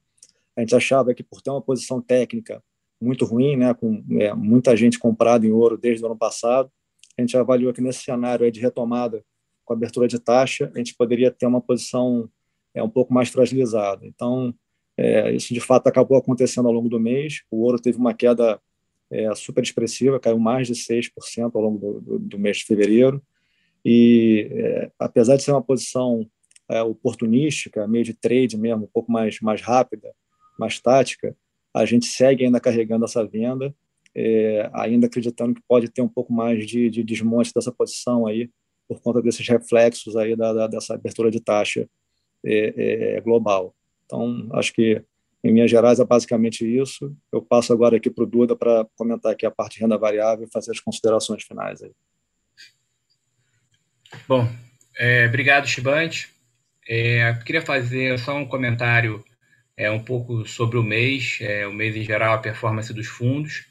A 0.55 0.61
gente 0.61 0.75
achava 0.75 1.13
que, 1.13 1.23
por 1.23 1.41
ter 1.41 1.49
uma 1.49 1.61
posição 1.61 2.01
técnica 2.01 2.63
muito 2.99 3.25
ruim, 3.25 3.55
né, 3.55 3.73
com 3.73 4.03
é, 4.19 4.33
muita 4.33 4.75
gente 4.75 4.99
comprada 4.99 5.45
em 5.45 5.51
ouro 5.51 5.77
desde 5.77 6.03
o 6.03 6.07
ano 6.07 6.17
passado, 6.17 6.71
a 7.17 7.21
gente 7.21 7.35
avaliou 7.37 7.73
que 7.73 7.81
nesse 7.81 8.03
cenário 8.03 8.51
de 8.51 8.59
retomada 8.59 9.23
com 9.65 9.73
abertura 9.73 10.07
de 10.07 10.19
taxa, 10.19 10.71
a 10.73 10.77
gente 10.77 10.95
poderia 10.95 11.31
ter 11.31 11.45
uma 11.45 11.61
posição 11.61 12.29
é, 12.73 12.81
um 12.81 12.89
pouco 12.89 13.13
mais 13.13 13.29
fragilizada. 13.29 14.05
Então, 14.05 14.53
é, 14.97 15.31
isso 15.33 15.53
de 15.53 15.59
fato 15.59 15.87
acabou 15.87 16.17
acontecendo 16.17 16.67
ao 16.67 16.73
longo 16.73 16.89
do 16.89 16.99
mês. 16.99 17.41
O 17.49 17.63
ouro 17.63 17.79
teve 17.79 17.97
uma 17.97 18.13
queda 18.13 18.59
é, 19.09 19.33
super 19.35 19.63
expressiva, 19.63 20.19
caiu 20.19 20.39
mais 20.39 20.67
de 20.67 20.73
6% 20.73 21.09
ao 21.53 21.61
longo 21.61 21.77
do, 21.77 22.01
do, 22.01 22.19
do, 22.19 22.39
mês 22.39 22.57
de 22.57 22.65
fevereiro. 22.65 23.21
E 23.83 24.47
é, 24.51 24.91
apesar 24.99 25.35
de 25.35 25.43
ser 25.43 25.51
uma 25.51 25.61
posição 25.61 26.27
é, 26.69 26.81
oportunística, 26.81 27.87
meio 27.87 28.03
de 28.03 28.13
trade 28.13 28.57
mesmo, 28.57 28.85
um 28.85 28.89
pouco 28.91 29.11
mais, 29.11 29.39
mais 29.41 29.61
rápida, 29.61 30.13
mais 30.57 30.79
tática, 30.79 31.35
a 31.73 31.85
gente 31.85 32.05
segue 32.05 32.45
ainda 32.45 32.59
carregando 32.59 33.05
essa 33.05 33.25
venda, 33.25 33.73
é, 34.15 34.69
ainda 34.73 35.07
acreditando 35.07 35.55
que 35.55 35.61
pode 35.67 35.89
ter 35.89 36.01
um 36.01 36.07
pouco 36.07 36.33
mais 36.33 36.65
de, 36.67 36.89
de 36.89 37.03
desmonte 37.03 37.53
dessa 37.53 37.71
posição 37.71 38.27
aí, 38.27 38.49
por 38.87 39.01
conta 39.01 39.21
desses 39.21 39.47
reflexos 39.47 40.15
aí 40.17 40.35
da, 40.35 40.51
da 40.51 40.67
dessa 40.67 40.93
abertura 40.93 41.31
de 41.31 41.39
taxa 41.39 41.87
é, 42.45 43.15
é, 43.15 43.21
global. 43.21 43.73
Então, 44.05 44.49
acho 44.51 44.73
que 44.73 45.01
em 45.43 45.51
Minas 45.51 45.71
Gerais 45.71 45.99
é 45.99 46.05
basicamente 46.05 46.65
isso. 46.65 47.15
Eu 47.31 47.41
passo 47.41 47.71
agora 47.73 47.97
aqui 47.97 48.09
para 48.09 48.23
o 48.23 48.27
Duda 48.27 48.55
para 48.55 48.85
comentar 48.95 49.31
aqui 49.31 49.45
a 49.45 49.51
parte 49.51 49.75
de 49.75 49.81
renda 49.81 49.97
variável 49.97 50.45
e 50.45 50.51
fazer 50.51 50.71
as 50.71 50.79
considerações 50.79 51.43
finais. 51.43 51.81
Aí. 51.81 51.91
Bom, 54.27 54.49
é, 54.97 55.25
obrigado, 55.27 55.67
Chibante. 55.67 56.29
É, 56.87 57.33
queria 57.45 57.61
fazer 57.61 58.17
só 58.19 58.35
um 58.35 58.45
comentário 58.45 59.23
é, 59.77 59.89
um 59.89 60.03
pouco 60.03 60.45
sobre 60.45 60.77
o 60.77 60.83
mês, 60.83 61.37
é, 61.41 61.65
o 61.67 61.73
mês 61.73 61.95
em 61.95 62.03
geral, 62.03 62.33
a 62.33 62.37
performance 62.37 62.93
dos 62.93 63.07
fundos. 63.07 63.65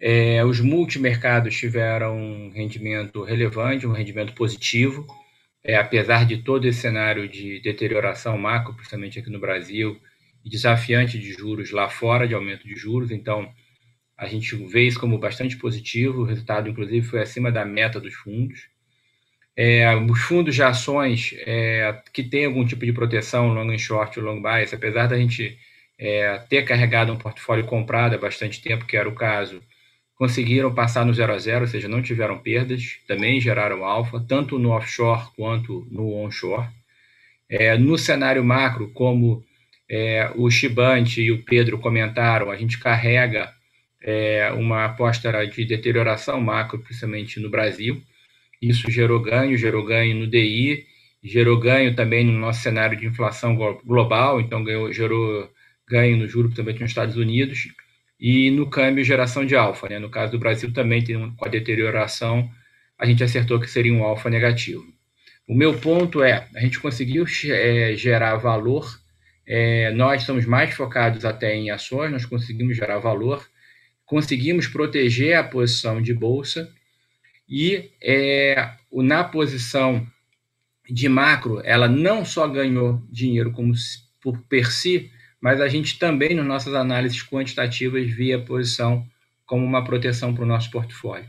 É, 0.00 0.44
os 0.44 0.60
multimercados 0.60 1.56
tiveram 1.56 2.18
um 2.18 2.50
rendimento 2.50 3.22
relevante, 3.22 3.86
um 3.86 3.92
rendimento 3.92 4.34
positivo, 4.34 5.06
é, 5.62 5.76
apesar 5.76 6.26
de 6.26 6.38
todo 6.38 6.66
esse 6.66 6.80
cenário 6.80 7.28
de 7.28 7.60
deterioração 7.60 8.36
macro, 8.36 8.74
principalmente 8.74 9.20
aqui 9.20 9.30
no 9.30 9.38
Brasil, 9.38 10.00
e 10.44 10.50
desafiante 10.50 11.18
de 11.18 11.32
juros 11.32 11.70
lá 11.70 11.88
fora, 11.88 12.26
de 12.26 12.34
aumento 12.34 12.66
de 12.66 12.74
juros. 12.74 13.12
Então, 13.12 13.48
a 14.16 14.26
gente 14.26 14.56
vê 14.66 14.86
isso 14.86 14.98
como 14.98 15.18
bastante 15.18 15.56
positivo. 15.56 16.22
O 16.22 16.24
resultado, 16.24 16.68
inclusive, 16.68 17.06
foi 17.06 17.20
acima 17.20 17.52
da 17.52 17.64
meta 17.64 18.00
dos 18.00 18.14
fundos. 18.14 18.71
É, 19.56 19.94
os 19.96 20.20
fundos 20.20 20.54
de 20.54 20.62
ações 20.62 21.34
é, 21.46 22.00
que 22.12 22.22
têm 22.22 22.46
algum 22.46 22.64
tipo 22.64 22.86
de 22.86 22.92
proteção, 22.92 23.52
long 23.52 23.70
and 23.70 23.78
short, 23.78 24.18
long 24.18 24.40
bias, 24.40 24.72
apesar 24.72 25.06
da 25.06 25.18
gente 25.18 25.58
é, 25.98 26.38
ter 26.48 26.62
carregado 26.62 27.12
um 27.12 27.18
portfólio 27.18 27.64
comprado 27.64 28.14
há 28.14 28.18
bastante 28.18 28.62
tempo, 28.62 28.86
que 28.86 28.96
era 28.96 29.08
o 29.08 29.14
caso, 29.14 29.62
conseguiram 30.14 30.74
passar 30.74 31.04
no 31.04 31.12
zero 31.12 31.32
a 31.34 31.38
zero, 31.38 31.62
ou 31.62 31.66
seja, 31.68 31.88
não 31.88 32.02
tiveram 32.02 32.38
perdas, 32.38 32.98
também 33.06 33.40
geraram 33.40 33.84
alfa, 33.84 34.20
tanto 34.20 34.58
no 34.58 34.70
offshore 34.70 35.28
quanto 35.36 35.86
no 35.90 36.14
onshore. 36.14 36.68
É, 37.48 37.76
no 37.76 37.98
cenário 37.98 38.42
macro, 38.42 38.90
como 38.90 39.44
é, 39.90 40.30
o 40.36 40.50
Chibante 40.50 41.20
e 41.20 41.30
o 41.30 41.42
Pedro 41.42 41.78
comentaram, 41.78 42.50
a 42.50 42.56
gente 42.56 42.78
carrega 42.78 43.52
é, 44.00 44.50
uma 44.52 44.86
aposta 44.86 45.30
de 45.46 45.64
deterioração 45.64 46.40
macro, 46.40 46.78
principalmente 46.78 47.38
no 47.38 47.50
Brasil. 47.50 48.02
Isso 48.62 48.88
gerou 48.88 49.20
ganho, 49.20 49.58
gerou 49.58 49.84
ganho 49.84 50.14
no 50.16 50.26
DI, 50.28 50.86
gerou 51.22 51.58
ganho 51.58 51.96
também 51.96 52.24
no 52.24 52.32
nosso 52.32 52.62
cenário 52.62 52.96
de 52.96 53.06
inflação 53.06 53.56
global, 53.84 54.40
então 54.40 54.62
ganhou, 54.62 54.92
gerou 54.92 55.50
ganho 55.88 56.16
no 56.16 56.28
juro 56.28 56.48
também 56.54 56.78
nos 56.78 56.90
Estados 56.90 57.16
Unidos 57.16 57.68
e 58.20 58.52
no 58.52 58.70
câmbio 58.70 59.04
geração 59.04 59.44
de 59.44 59.56
alfa. 59.56 59.88
Né? 59.88 59.98
No 59.98 60.08
caso 60.08 60.30
do 60.30 60.38
Brasil 60.38 60.72
também 60.72 61.02
tem 61.02 61.16
um, 61.16 61.34
com 61.34 61.44
a 61.44 61.48
deterioração, 61.48 62.48
a 62.96 63.04
gente 63.04 63.24
acertou 63.24 63.58
que 63.58 63.68
seria 63.68 63.92
um 63.92 64.04
alfa 64.04 64.30
negativo. 64.30 64.84
O 65.48 65.54
meu 65.54 65.76
ponto 65.76 66.22
é, 66.22 66.46
a 66.54 66.60
gente 66.60 66.78
conseguiu 66.78 67.26
é, 67.46 67.94
gerar 67.96 68.36
valor, 68.36 68.86
é, 69.44 69.90
nós 69.90 70.20
estamos 70.20 70.46
mais 70.46 70.72
focados 70.72 71.24
até 71.24 71.52
em 71.52 71.70
ações, 71.70 72.12
nós 72.12 72.24
conseguimos 72.24 72.76
gerar 72.76 73.00
valor, 73.00 73.44
conseguimos 74.06 74.68
proteger 74.68 75.36
a 75.36 75.42
posição 75.42 76.00
de 76.00 76.14
bolsa 76.14 76.72
e 77.52 77.90
é, 78.00 78.70
na 78.90 79.22
posição 79.22 80.06
de 80.88 81.06
macro, 81.06 81.60
ela 81.62 81.86
não 81.86 82.24
só 82.24 82.48
ganhou 82.48 83.02
dinheiro 83.10 83.52
como 83.52 83.74
por 84.22 84.38
per 84.48 84.72
si, 84.72 85.10
mas 85.38 85.60
a 85.60 85.68
gente 85.68 85.98
também, 85.98 86.34
nas 86.34 86.46
nossas 86.46 86.72
análises 86.72 87.22
quantitativas, 87.22 88.10
via 88.10 88.38
a 88.38 88.40
posição 88.40 89.06
como 89.44 89.66
uma 89.66 89.84
proteção 89.84 90.34
para 90.34 90.44
o 90.44 90.46
nosso 90.46 90.70
portfólio. 90.70 91.28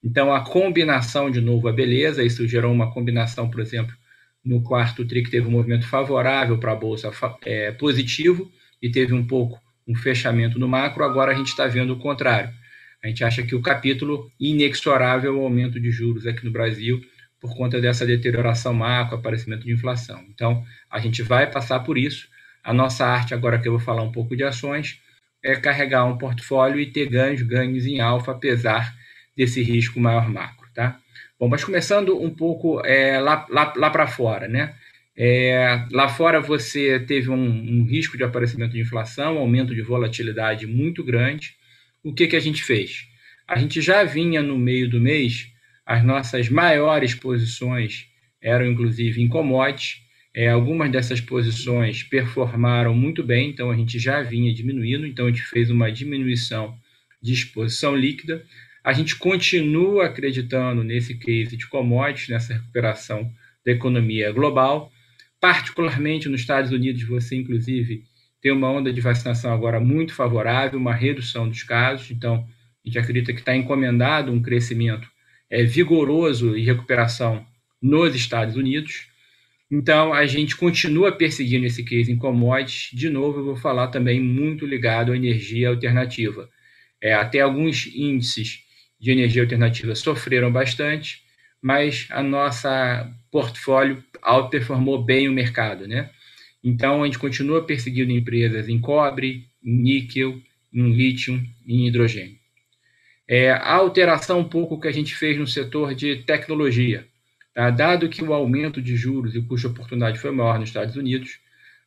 Então, 0.00 0.32
a 0.32 0.44
combinação, 0.44 1.28
de 1.28 1.40
novo, 1.40 1.66
a 1.66 1.72
beleza, 1.72 2.22
isso 2.22 2.46
gerou 2.46 2.72
uma 2.72 2.92
combinação, 2.92 3.50
por 3.50 3.58
exemplo, 3.58 3.96
no 4.44 4.62
quarto 4.62 5.04
TRI, 5.04 5.24
que 5.24 5.30
teve 5.30 5.48
um 5.48 5.50
movimento 5.50 5.88
favorável 5.88 6.56
para 6.58 6.70
a 6.70 6.76
Bolsa 6.76 7.10
é, 7.44 7.72
positivo 7.72 8.48
e 8.80 8.88
teve 8.90 9.12
um 9.12 9.26
pouco 9.26 9.58
um 9.88 9.94
fechamento 9.96 10.56
no 10.56 10.68
macro, 10.68 11.02
agora 11.02 11.32
a 11.32 11.34
gente 11.34 11.48
está 11.48 11.66
vendo 11.66 11.94
o 11.94 11.98
contrário. 11.98 12.54
A 13.04 13.08
gente 13.08 13.22
acha 13.22 13.42
que 13.42 13.54
o 13.54 13.60
capítulo 13.60 14.32
inexorável 14.40 15.34
é 15.34 15.36
o 15.36 15.42
aumento 15.42 15.78
de 15.78 15.90
juros 15.90 16.26
aqui 16.26 16.42
no 16.42 16.50
Brasil 16.50 17.04
por 17.38 17.54
conta 17.54 17.78
dessa 17.78 18.06
deterioração 18.06 18.72
macro, 18.72 19.16
aparecimento 19.16 19.66
de 19.66 19.72
inflação. 19.72 20.24
Então, 20.30 20.64
a 20.90 20.98
gente 20.98 21.20
vai 21.22 21.50
passar 21.50 21.80
por 21.80 21.98
isso, 21.98 22.26
a 22.62 22.72
nossa 22.72 23.04
arte, 23.04 23.34
agora 23.34 23.58
que 23.58 23.68
eu 23.68 23.72
vou 23.72 23.80
falar 23.80 24.02
um 24.02 24.10
pouco 24.10 24.34
de 24.34 24.42
ações, 24.42 24.98
é 25.42 25.54
carregar 25.54 26.06
um 26.06 26.16
portfólio 26.16 26.80
e 26.80 26.86
ter 26.86 27.06
ganhos, 27.06 27.42
ganhos 27.42 27.84
em 27.84 28.00
alfa, 28.00 28.32
apesar 28.32 28.94
desse 29.36 29.62
risco 29.62 30.00
maior 30.00 30.26
macro, 30.30 30.66
tá? 30.72 30.98
Bom, 31.38 31.46
mas 31.46 31.62
começando 31.62 32.18
um 32.18 32.30
pouco 32.30 32.80
é, 32.86 33.20
lá, 33.20 33.46
lá, 33.50 33.74
lá 33.76 33.90
para 33.90 34.06
fora, 34.06 34.48
né? 34.48 34.74
É, 35.14 35.84
lá 35.92 36.08
fora 36.08 36.40
você 36.40 36.98
teve 37.00 37.28
um, 37.28 37.34
um, 37.36 37.84
risco 37.84 38.16
de 38.16 38.24
aparecimento 38.24 38.72
de 38.72 38.80
inflação, 38.80 39.36
aumento 39.36 39.74
de 39.74 39.82
volatilidade 39.82 40.66
muito 40.66 41.04
grande. 41.04 41.54
O 42.04 42.12
que, 42.12 42.26
que 42.26 42.36
a 42.36 42.40
gente 42.40 42.62
fez? 42.62 43.08
A 43.48 43.58
gente 43.58 43.80
já 43.80 44.04
vinha 44.04 44.42
no 44.42 44.58
meio 44.58 44.90
do 44.90 45.00
mês, 45.00 45.50
as 45.86 46.04
nossas 46.04 46.50
maiores 46.50 47.14
posições 47.14 48.06
eram 48.42 48.66
inclusive 48.66 49.22
em 49.22 49.26
commodities, 49.26 50.02
é, 50.34 50.50
algumas 50.50 50.92
dessas 50.92 51.18
posições 51.18 52.02
performaram 52.02 52.94
muito 52.94 53.22
bem, 53.22 53.48
então 53.48 53.70
a 53.70 53.76
gente 53.76 53.98
já 53.98 54.20
vinha 54.20 54.52
diminuindo, 54.52 55.06
então 55.06 55.26
a 55.26 55.30
gente 55.30 55.44
fez 55.44 55.70
uma 55.70 55.90
diminuição 55.90 56.76
de 57.22 57.32
exposição 57.32 57.96
líquida. 57.96 58.44
A 58.84 58.92
gente 58.92 59.16
continua 59.16 60.04
acreditando 60.04 60.84
nesse 60.84 61.14
case 61.14 61.56
de 61.56 61.66
commodities, 61.66 62.28
nessa 62.28 62.52
recuperação 62.52 63.32
da 63.64 63.72
economia 63.72 64.30
global, 64.30 64.92
particularmente 65.40 66.28
nos 66.28 66.42
Estados 66.42 66.70
Unidos, 66.70 67.02
você 67.04 67.34
inclusive 67.34 68.04
tem 68.44 68.52
uma 68.52 68.70
onda 68.70 68.92
de 68.92 69.00
vacinação 69.00 69.54
agora 69.54 69.80
muito 69.80 70.12
favorável, 70.12 70.78
uma 70.78 70.92
redução 70.92 71.48
dos 71.48 71.62
casos, 71.62 72.10
então 72.10 72.46
a 72.84 72.86
gente 72.86 72.98
acredita 72.98 73.32
que 73.32 73.38
está 73.38 73.56
encomendado 73.56 74.30
um 74.30 74.42
crescimento 74.42 75.08
é, 75.48 75.64
vigoroso 75.64 76.54
e 76.54 76.62
recuperação 76.62 77.46
nos 77.80 78.14
Estados 78.14 78.54
Unidos. 78.54 79.08
Então, 79.70 80.12
a 80.12 80.26
gente 80.26 80.58
continua 80.58 81.10
perseguindo 81.10 81.64
esse 81.64 81.82
case 81.82 82.12
em 82.12 82.18
commodities. 82.18 82.90
De 82.92 83.08
novo, 83.08 83.38
eu 83.38 83.44
vou 83.46 83.56
falar 83.56 83.86
também 83.86 84.20
muito 84.20 84.66
ligado 84.66 85.12
à 85.12 85.16
energia 85.16 85.70
alternativa. 85.70 86.46
É, 87.00 87.14
até 87.14 87.40
alguns 87.40 87.86
índices 87.86 88.58
de 89.00 89.10
energia 89.10 89.40
alternativa 89.40 89.94
sofreram 89.94 90.52
bastante, 90.52 91.22
mas 91.62 92.06
a 92.10 92.22
nossa 92.22 93.10
portfólio 93.30 94.04
outperformou 94.22 95.02
bem 95.02 95.30
o 95.30 95.32
mercado, 95.32 95.88
né? 95.88 96.10
Então, 96.64 97.02
a 97.02 97.06
gente 97.06 97.18
continua 97.18 97.62
perseguindo 97.62 98.10
empresas 98.10 98.70
em 98.70 98.80
cobre, 98.80 99.44
em 99.62 99.82
níquel, 99.82 100.40
em 100.72 100.90
lítio 100.90 101.38
e 101.66 101.74
em 101.74 101.86
hidrogênio. 101.86 102.38
É, 103.28 103.50
a 103.50 103.74
alteração 103.74 104.40
um 104.40 104.48
pouco 104.48 104.80
que 104.80 104.88
a 104.88 104.92
gente 104.92 105.14
fez 105.14 105.38
no 105.38 105.46
setor 105.46 105.94
de 105.94 106.16
tecnologia. 106.24 107.06
Tá? 107.54 107.70
Dado 107.70 108.08
que 108.08 108.24
o 108.24 108.32
aumento 108.32 108.80
de 108.80 108.96
juros 108.96 109.34
e 109.34 109.38
o 109.38 109.46
custo 109.46 109.68
de 109.68 109.74
oportunidade 109.74 110.18
foi 110.18 110.30
maior 110.30 110.58
nos 110.58 110.70
Estados 110.70 110.96
Unidos, 110.96 111.38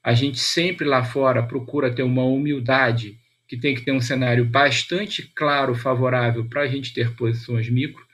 a 0.04 0.14
gente 0.14 0.40
sempre 0.40 0.86
lá 0.86 1.04
fora 1.04 1.44
procura 1.44 1.94
ter 1.94 2.04
uma 2.04 2.24
humildade 2.24 3.18
que 3.48 3.58
tem 3.58 3.74
que 3.74 3.82
ter 3.82 3.92
um 3.92 4.02
cenário 4.02 4.46
bastante 4.46 5.24
claro, 5.36 5.74
favorável 5.74 6.46
para 6.46 6.62
a 6.62 6.68
gente 6.68 6.94
ter 6.94 7.16
posições 7.16 7.70
micro. 7.70 8.06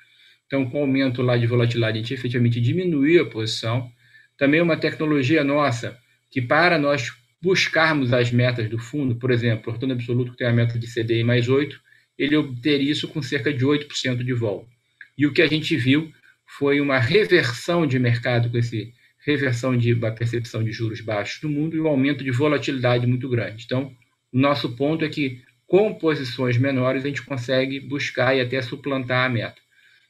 Então, 0.48 0.70
com 0.70 0.80
o 0.80 0.82
aumento 0.82 1.22
lá 1.22 1.36
de 1.38 1.48
volatilidade, 1.48 1.98
a 1.98 2.02
gente 2.02 2.14
efetivamente 2.14 2.62
diminuiu 2.62 3.24
a 3.24 3.30
posição. 3.30 3.92
Também 4.38 4.62
uma 4.62 4.78
tecnologia 4.78 5.44
nossa, 5.44 5.98
que 6.34 6.42
para 6.42 6.80
nós 6.80 7.14
buscarmos 7.40 8.12
as 8.12 8.32
metas 8.32 8.68
do 8.68 8.80
fundo, 8.80 9.16
por 9.16 9.30
exemplo, 9.30 9.70
o 9.70 9.74
retorno 9.74 9.94
absoluto 9.94 10.32
que 10.32 10.38
tem 10.40 10.48
a 10.48 10.52
meta 10.52 10.80
de 10.80 10.88
CDI 10.88 11.24
mais 11.24 11.48
8, 11.48 11.80
ele 12.18 12.36
obteria 12.36 12.92
isso 12.92 13.08
com 13.08 13.22
cerca 13.22 13.54
de 13.54 13.64
8% 13.64 14.24
de 14.24 14.34
vol. 14.34 14.68
E 15.16 15.28
o 15.28 15.32
que 15.32 15.44
a 15.44 15.48
gente 15.48 15.78
viu 15.78 16.12
foi 16.58 16.82
uma 16.82 16.98
reversão 16.98 17.86
de 17.86 18.00
mercado 18.00 18.50
com 18.50 18.58
esse 18.58 18.92
reversão 19.24 19.78
de 19.78 19.96
percepção 19.96 20.64
de 20.64 20.72
juros 20.72 21.02
baixos 21.02 21.42
no 21.44 21.50
mundo 21.50 21.76
e 21.76 21.80
um 21.80 21.88
aumento 21.88 22.24
de 22.24 22.32
volatilidade 22.32 23.06
muito 23.06 23.30
grande. 23.30 23.64
Então, 23.66 23.96
nosso 24.32 24.76
ponto 24.76 25.06
é 25.06 25.10
que 25.10 25.44
com 25.68 25.94
posições 25.94 26.58
menores 26.58 27.06
a 27.06 27.08
gente 27.08 27.22
consegue 27.22 27.80
buscar 27.80 28.36
e 28.36 28.42
até 28.42 28.60
suplantar 28.60 29.26
a 29.26 29.30
meta. 29.30 29.62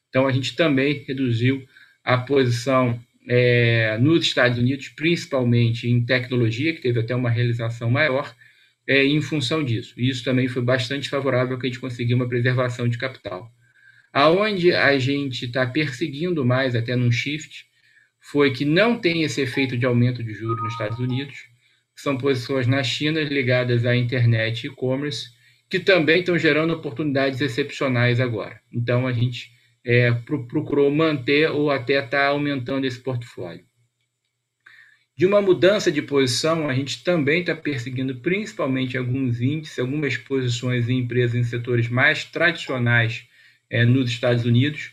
Então, 0.07 0.25
a 0.25 0.31
gente 0.31 0.55
também 0.55 1.03
reduziu 1.05 1.67
a 2.01 2.17
posição 2.17 2.97
é, 3.27 3.97
nos 3.97 4.25
Estados 4.25 4.57
Unidos, 4.57 4.89
principalmente 4.89 5.87
em 5.89 6.05
tecnologia, 6.05 6.73
que 6.73 6.81
teve 6.81 6.99
até 6.99 7.15
uma 7.15 7.29
realização 7.29 7.89
maior, 7.89 8.33
é, 8.87 9.03
em 9.03 9.21
função 9.21 9.63
disso. 9.63 9.93
E 9.97 10.09
isso 10.09 10.23
também 10.23 10.47
foi 10.47 10.61
bastante 10.61 11.09
favorável 11.09 11.57
que 11.57 11.67
a 11.67 11.69
gente 11.69 11.79
conseguiu 11.79 12.17
uma 12.17 12.27
preservação 12.27 12.87
de 12.87 12.97
capital. 12.97 13.49
Aonde 14.11 14.73
a 14.73 14.97
gente 14.99 15.45
está 15.45 15.65
perseguindo 15.65 16.45
mais, 16.45 16.75
até 16.75 16.95
num 16.95 17.11
shift, 17.11 17.65
foi 18.19 18.51
que 18.51 18.65
não 18.65 18.97
tem 18.97 19.23
esse 19.23 19.41
efeito 19.41 19.77
de 19.77 19.85
aumento 19.85 20.23
de 20.23 20.33
juros 20.33 20.63
nos 20.63 20.73
Estados 20.73 20.99
Unidos, 20.99 21.35
são 21.95 22.17
posições 22.17 22.67
na 22.67 22.83
China 22.83 23.21
ligadas 23.21 23.85
à 23.85 23.95
internet 23.95 24.63
e 24.63 24.67
e-commerce, 24.67 25.29
que 25.69 25.79
também 25.79 26.19
estão 26.19 26.37
gerando 26.37 26.73
oportunidades 26.73 27.41
excepcionais 27.41 28.19
agora. 28.19 28.59
Então, 28.71 29.07
a 29.07 29.11
gente 29.11 29.52
é, 29.85 30.11
procurou 30.47 30.89
manter 30.91 31.51
ou 31.51 31.69
até 31.69 32.03
está 32.03 32.27
aumentando 32.27 32.85
esse 32.85 32.99
portfólio. 32.99 33.65
De 35.15 35.27
uma 35.27 35.41
mudança 35.41 35.91
de 35.91 36.01
posição, 36.01 36.67
a 36.67 36.73
gente 36.73 37.03
também 37.03 37.41
está 37.41 37.55
perseguindo 37.55 38.15
principalmente 38.15 38.97
alguns 38.97 39.41
índices, 39.41 39.77
algumas 39.77 40.17
posições 40.17 40.89
em 40.89 40.99
empresas 40.99 41.35
em 41.35 41.43
setores 41.43 41.87
mais 41.87 42.23
tradicionais 42.23 43.27
é, 43.69 43.85
nos 43.85 44.09
Estados 44.09 44.43
Unidos, 44.43 44.91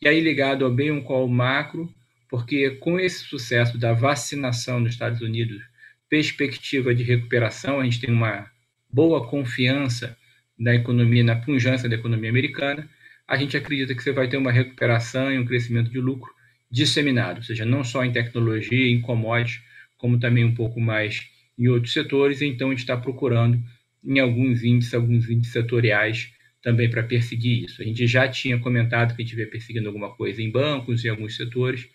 e 0.00 0.08
aí 0.08 0.20
ligado 0.20 0.64
ao 0.64 0.70
bem 0.70 0.90
um 0.90 1.02
call 1.02 1.28
macro, 1.28 1.92
porque 2.30 2.70
com 2.70 2.98
esse 2.98 3.24
sucesso 3.24 3.76
da 3.76 3.92
vacinação 3.92 4.80
nos 4.80 4.92
Estados 4.92 5.20
Unidos, 5.20 5.62
perspectiva 6.08 6.94
de 6.94 7.02
recuperação, 7.02 7.80
a 7.80 7.84
gente 7.84 8.00
tem 8.00 8.10
uma 8.10 8.50
boa 8.90 9.28
confiança 9.28 10.16
na 10.58 10.74
economia, 10.74 11.22
na 11.22 11.36
pujança 11.36 11.88
da 11.88 11.94
economia 11.94 12.30
americana, 12.30 12.88
a 13.28 13.36
gente 13.36 13.56
acredita 13.56 13.94
que 13.94 14.02
você 14.02 14.10
vai 14.10 14.26
ter 14.26 14.38
uma 14.38 14.50
recuperação 14.50 15.30
e 15.30 15.38
um 15.38 15.44
crescimento 15.44 15.90
de 15.90 16.00
lucro 16.00 16.32
disseminado, 16.70 17.36
ou 17.36 17.42
seja, 17.42 17.64
não 17.64 17.84
só 17.84 18.02
em 18.02 18.10
tecnologia, 18.10 18.90
em 18.90 19.00
commodities, 19.02 19.62
como 19.98 20.18
também 20.18 20.44
um 20.44 20.54
pouco 20.54 20.80
mais 20.80 21.28
em 21.58 21.68
outros 21.68 21.92
setores. 21.92 22.40
Então, 22.40 22.68
a 22.68 22.70
gente 22.70 22.80
está 22.80 22.96
procurando 22.96 23.62
em 24.04 24.18
alguns 24.18 24.64
índices, 24.64 24.94
alguns 24.94 25.28
índices 25.28 25.52
setoriais 25.52 26.32
também 26.62 26.88
para 26.90 27.02
perseguir 27.02 27.64
isso. 27.64 27.82
A 27.82 27.84
gente 27.84 28.06
já 28.06 28.26
tinha 28.28 28.58
comentado 28.58 29.14
que 29.14 29.22
a 29.22 29.24
gente 29.24 29.36
vem 29.36 29.48
perseguindo 29.48 29.88
alguma 29.88 30.14
coisa 30.14 30.42
em 30.42 30.50
bancos 30.50 31.04
e 31.04 31.08
alguns 31.08 31.36
setores, 31.36 31.88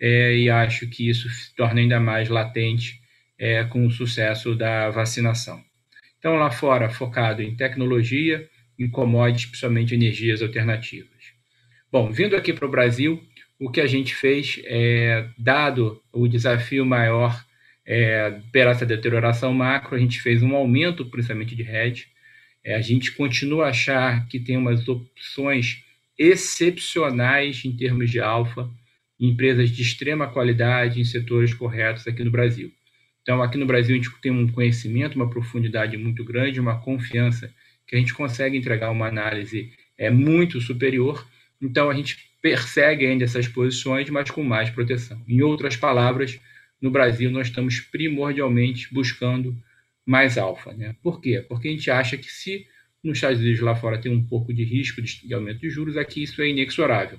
é, 0.00 0.34
e 0.36 0.48
acho 0.48 0.86
que 0.86 1.08
isso 1.08 1.28
se 1.28 1.54
torna 1.54 1.80
ainda 1.80 2.00
mais 2.00 2.28
latente 2.28 3.00
é, 3.38 3.64
com 3.64 3.86
o 3.86 3.90
sucesso 3.90 4.54
da 4.54 4.88
vacinação. 4.90 5.62
Então, 6.18 6.36
lá 6.36 6.50
fora, 6.50 6.88
focado 6.88 7.42
em 7.42 7.54
tecnologia, 7.54 8.48
em 8.80 8.88
commodities, 8.88 9.46
principalmente 9.46 9.94
energias 9.94 10.40
alternativas. 10.40 11.34
Bom, 11.92 12.10
vindo 12.10 12.34
aqui 12.34 12.52
para 12.52 12.66
o 12.66 12.70
Brasil, 12.70 13.22
o 13.58 13.70
que 13.70 13.80
a 13.80 13.86
gente 13.86 14.14
fez, 14.14 14.58
é, 14.64 15.28
dado 15.36 16.02
o 16.10 16.26
desafio 16.26 16.86
maior 16.86 17.44
é, 17.86 18.40
pela 18.50 18.70
essa 18.70 18.86
deterioração 18.86 19.52
macro, 19.52 19.96
a 19.96 19.98
gente 19.98 20.20
fez 20.22 20.42
um 20.42 20.56
aumento 20.56 21.04
principalmente 21.04 21.54
de 21.54 21.62
hedge. 21.62 22.06
É, 22.64 22.74
a 22.74 22.80
gente 22.80 23.12
continua 23.12 23.66
a 23.66 23.70
achar 23.70 24.26
que 24.28 24.40
tem 24.40 24.56
umas 24.56 24.88
opções 24.88 25.84
excepcionais 26.18 27.62
em 27.64 27.76
termos 27.76 28.10
de 28.10 28.20
alfa, 28.20 28.70
empresas 29.18 29.70
de 29.70 29.82
extrema 29.82 30.26
qualidade, 30.26 31.00
em 31.00 31.04
setores 31.04 31.52
corretos 31.52 32.06
aqui 32.06 32.24
no 32.24 32.30
Brasil. 32.30 32.72
Então, 33.22 33.42
aqui 33.42 33.58
no 33.58 33.66
Brasil, 33.66 33.94
a 33.94 33.98
gente 33.98 34.10
tem 34.22 34.32
um 34.32 34.48
conhecimento, 34.48 35.16
uma 35.16 35.28
profundidade 35.28 35.96
muito 35.98 36.24
grande, 36.24 36.60
uma 36.60 36.80
confiança 36.80 37.52
que 37.90 37.96
a 37.96 37.98
gente 37.98 38.14
consegue 38.14 38.56
entregar 38.56 38.88
uma 38.92 39.08
análise 39.08 39.72
é, 39.98 40.08
muito 40.10 40.60
superior. 40.60 41.26
Então, 41.60 41.90
a 41.90 41.94
gente 41.94 42.30
persegue 42.40 43.04
ainda 43.04 43.24
essas 43.24 43.48
posições, 43.48 44.08
mas 44.08 44.30
com 44.30 44.44
mais 44.44 44.70
proteção. 44.70 45.20
Em 45.26 45.42
outras 45.42 45.74
palavras, 45.74 46.38
no 46.80 46.88
Brasil, 46.88 47.32
nós 47.32 47.48
estamos 47.48 47.80
primordialmente 47.80 48.94
buscando 48.94 49.56
mais 50.06 50.38
alfa. 50.38 50.72
Né? 50.72 50.94
Por 51.02 51.20
quê? 51.20 51.44
Porque 51.48 51.66
a 51.66 51.70
gente 51.72 51.90
acha 51.90 52.16
que 52.16 52.30
se 52.30 52.64
nos 53.02 53.18
Estados 53.18 53.40
Unidos 53.40 53.58
lá 53.58 53.74
fora 53.74 54.00
tem 54.00 54.12
um 54.12 54.24
pouco 54.24 54.54
de 54.54 54.62
risco 54.62 55.02
de 55.02 55.34
aumento 55.34 55.58
de 55.58 55.68
juros, 55.68 55.96
aqui 55.96 56.22
isso 56.22 56.40
é 56.40 56.48
inexorável. 56.48 57.18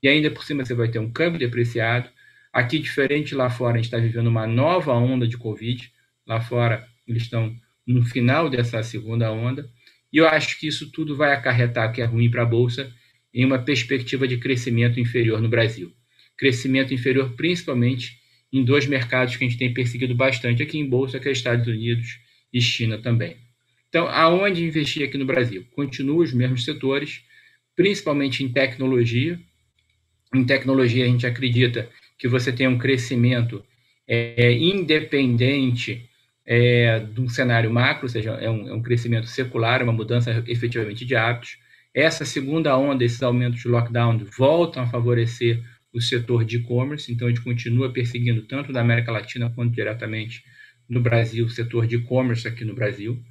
E 0.00 0.06
ainda 0.06 0.30
por 0.30 0.44
cima 0.44 0.64
você 0.64 0.72
vai 0.72 0.86
ter 0.86 1.00
um 1.00 1.10
câmbio 1.10 1.40
depreciado. 1.40 2.08
Aqui, 2.52 2.78
diferente 2.78 3.34
lá 3.34 3.50
fora, 3.50 3.74
a 3.74 3.76
gente 3.78 3.86
está 3.86 3.98
vivendo 3.98 4.28
uma 4.28 4.46
nova 4.46 4.92
onda 4.92 5.26
de 5.26 5.36
Covid. 5.36 5.90
Lá 6.24 6.40
fora, 6.40 6.86
eles 7.08 7.24
estão 7.24 7.52
no 7.84 8.04
final 8.04 8.48
dessa 8.48 8.84
segunda 8.84 9.32
onda. 9.32 9.68
E 10.12 10.18
eu 10.18 10.26
acho 10.26 10.58
que 10.60 10.66
isso 10.66 10.90
tudo 10.90 11.16
vai 11.16 11.32
acarretar, 11.32 11.92
que 11.92 12.02
é 12.02 12.04
ruim 12.04 12.30
para 12.30 12.42
a 12.42 12.46
Bolsa, 12.46 12.92
em 13.32 13.44
uma 13.44 13.58
perspectiva 13.58 14.28
de 14.28 14.36
crescimento 14.36 15.00
inferior 15.00 15.40
no 15.40 15.48
Brasil. 15.48 15.90
Crescimento 16.36 16.92
inferior 16.92 17.34
principalmente 17.34 18.20
em 18.52 18.62
dois 18.62 18.86
mercados 18.86 19.36
que 19.36 19.44
a 19.44 19.48
gente 19.48 19.58
tem 19.58 19.72
perseguido 19.72 20.14
bastante 20.14 20.62
aqui 20.62 20.78
em 20.78 20.86
Bolsa, 20.86 21.18
que 21.18 21.28
é 21.28 21.32
Estados 21.32 21.66
Unidos 21.66 22.18
e 22.52 22.60
China 22.60 22.98
também. 22.98 23.36
Então, 23.88 24.06
aonde 24.08 24.64
investir 24.64 25.06
aqui 25.06 25.16
no 25.16 25.24
Brasil? 25.24 25.66
Continua 25.72 26.22
os 26.22 26.32
mesmos 26.32 26.64
setores, 26.64 27.22
principalmente 27.74 28.44
em 28.44 28.48
tecnologia. 28.52 29.40
Em 30.34 30.44
tecnologia, 30.44 31.04
a 31.04 31.08
gente 31.08 31.26
acredita 31.26 31.90
que 32.18 32.28
você 32.28 32.52
tem 32.52 32.68
um 32.68 32.78
crescimento 32.78 33.64
é, 34.06 34.52
independente 34.52 36.08
é, 36.44 37.00
de 37.00 37.20
um 37.20 37.28
cenário 37.28 37.70
macro, 37.70 38.04
ou 38.04 38.08
seja, 38.08 38.32
é 38.32 38.50
um, 38.50 38.68
é 38.68 38.74
um 38.74 38.82
crescimento 38.82 39.26
secular, 39.26 39.82
uma 39.82 39.92
mudança 39.92 40.42
efetivamente 40.46 41.04
de 41.04 41.14
hábitos. 41.14 41.58
Essa 41.94 42.24
segunda 42.24 42.76
onda, 42.76 43.04
esses 43.04 43.22
aumentos 43.22 43.60
de 43.60 43.68
lockdown, 43.68 44.18
voltam 44.36 44.82
a 44.82 44.86
favorecer 44.86 45.62
o 45.92 46.00
setor 46.00 46.44
de 46.44 46.56
e-commerce, 46.56 47.12
então 47.12 47.28
a 47.28 47.30
gente 47.30 47.42
continua 47.42 47.92
perseguindo 47.92 48.42
tanto 48.42 48.72
da 48.72 48.80
América 48.80 49.12
Latina 49.12 49.50
quanto 49.54 49.74
diretamente 49.74 50.42
no 50.88 51.00
Brasil, 51.00 51.44
o 51.44 51.50
setor 51.50 51.86
de 51.86 51.96
e-commerce 51.96 52.48
aqui 52.48 52.64
no 52.64 52.74
Brasil. 52.74 53.22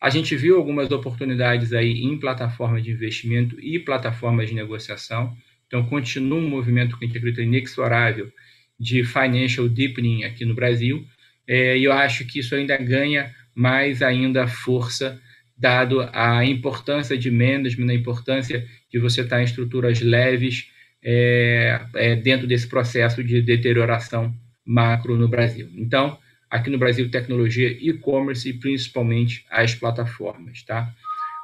A 0.00 0.10
gente 0.10 0.36
viu 0.36 0.56
algumas 0.56 0.90
oportunidades 0.90 1.72
aí 1.72 2.02
em 2.02 2.18
plataformas 2.18 2.82
de 2.82 2.90
investimento 2.90 3.58
e 3.60 3.78
plataformas 3.78 4.48
de 4.48 4.54
negociação, 4.54 5.34
então 5.66 5.84
continua 5.86 6.38
um 6.38 6.48
movimento 6.48 6.98
que 6.98 7.04
a 7.04 7.08
gente 7.08 7.16
acredita 7.16 7.42
inexorável 7.42 8.30
de 8.78 9.04
financial 9.04 9.68
deepening 9.68 10.24
aqui 10.24 10.44
no 10.44 10.54
Brasil, 10.54 11.06
é, 11.46 11.76
e 11.76 11.84
eu 11.84 11.92
acho 11.92 12.24
que 12.26 12.38
isso 12.38 12.54
ainda 12.54 12.76
ganha 12.76 13.34
mais 13.54 14.02
ainda 14.02 14.46
força, 14.46 15.20
dado 15.56 16.08
a 16.12 16.44
importância 16.44 17.16
de 17.16 17.30
management, 17.30 17.90
a 17.90 17.94
importância 17.94 18.66
de 18.90 18.98
você 18.98 19.20
estar 19.20 19.40
em 19.40 19.44
estruturas 19.44 20.00
leves 20.00 20.70
é, 21.04 21.80
é, 21.94 22.16
dentro 22.16 22.46
desse 22.46 22.68
processo 22.68 23.22
de 23.22 23.42
deterioração 23.42 24.34
macro 24.64 25.16
no 25.16 25.28
Brasil. 25.28 25.68
Então, 25.74 26.18
aqui 26.50 26.70
no 26.70 26.78
Brasil, 26.78 27.10
tecnologia, 27.10 27.68
e-commerce 27.80 28.48
e 28.48 28.52
principalmente 28.52 29.44
as 29.50 29.74
plataformas, 29.74 30.62
tá? 30.62 30.92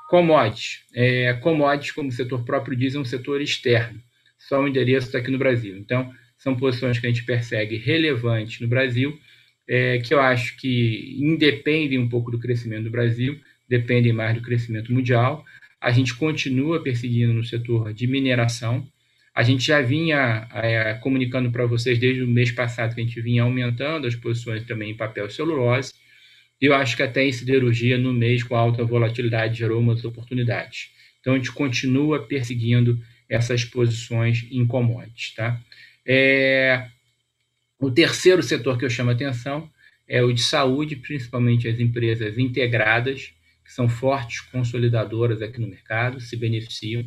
Commodities. 0.09 0.81
É, 0.95 1.35
commodities, 1.35 1.93
como 1.93 2.09
o 2.09 2.13
setor 2.13 2.45
próprio 2.45 2.77
diz, 2.77 2.95
é 2.95 2.99
um 2.99 3.05
setor 3.05 3.41
externo. 3.41 4.01
Só 4.39 4.63
o 4.63 4.69
endereço 4.69 5.09
está 5.09 5.19
aqui 5.19 5.31
no 5.31 5.39
Brasil. 5.39 5.77
Então, 5.77 6.13
são 6.39 6.57
posições 6.57 6.99
que 6.99 7.07
a 7.07 7.11
gente 7.11 7.25
persegue 7.25 7.77
relevantes 7.77 8.61
no 8.61 8.69
Brasil 8.69 9.19
é, 9.69 9.99
que 9.99 10.15
eu 10.15 10.21
acho 10.21 10.57
que 10.57 11.17
independem 11.21 11.99
um 11.99 12.09
pouco 12.09 12.31
do 12.31 12.39
crescimento 12.39 12.85
do 12.85 12.91
Brasil, 12.91 13.39
dependem 13.69 14.13
mais 14.13 14.35
do 14.35 14.41
crescimento 14.41 14.93
mundial. 14.93 15.45
A 15.81 15.91
gente 15.91 16.15
continua 16.15 16.83
perseguindo 16.83 17.33
no 17.33 17.45
setor 17.45 17.93
de 17.93 18.07
mineração. 18.07 18.89
A 19.35 19.43
gente 19.43 19.65
já 19.65 19.81
vinha 19.81 20.49
é, 20.55 20.95
comunicando 20.95 21.51
para 21.53 21.67
vocês 21.67 21.99
desde 21.99 22.23
o 22.23 22.27
mês 22.27 22.51
passado 22.51 22.95
que 22.95 23.01
a 23.01 23.05
gente 23.05 23.21
vinha 23.21 23.43
aumentando 23.43 24.07
as 24.07 24.17
posições 24.17 24.65
também 24.65 24.91
em 24.93 24.97
papel 24.97 25.27
e 25.27 25.31
celulose. 25.31 25.93
Eu 26.61 26.75
acho 26.75 26.97
que 26.97 27.03
até 27.03 27.25
em 27.25 27.31
siderurgia, 27.31 27.97
no 27.99 28.13
mês 28.13 28.43
com 28.43 28.57
alta 28.57 28.83
volatilidade, 28.83 29.59
gerou 29.59 29.81
umas 29.81 30.05
oportunidades. 30.05 30.91
Então, 31.21 31.35
a 31.35 31.37
gente 31.37 31.53
continua 31.53 32.27
perseguindo 32.27 32.99
essas 33.29 33.65
posições 33.65 34.45
em 34.51 34.67
commodities. 34.67 35.35
Tá? 35.35 35.61
É, 36.05 36.89
o 37.81 37.91
terceiro 37.91 38.43
setor 38.43 38.79
que 38.79 38.85
eu 38.85 38.91
chamo 38.91 39.11
a 39.11 39.15
atenção 39.15 39.71
é 40.07 40.23
o 40.23 40.33
de 40.33 40.43
saúde, 40.43 40.97
principalmente 40.97 41.69
as 41.69 41.79
empresas 41.79 42.39
integradas, 42.39 43.33
que 43.65 43.73
são 43.73 43.89
fortes 43.89 44.41
consolidadoras 44.41 45.43
aqui 45.43 45.61
no 45.61 45.69
mercado, 45.69 46.21
se 46.21 46.37
beneficiam. 46.37 47.05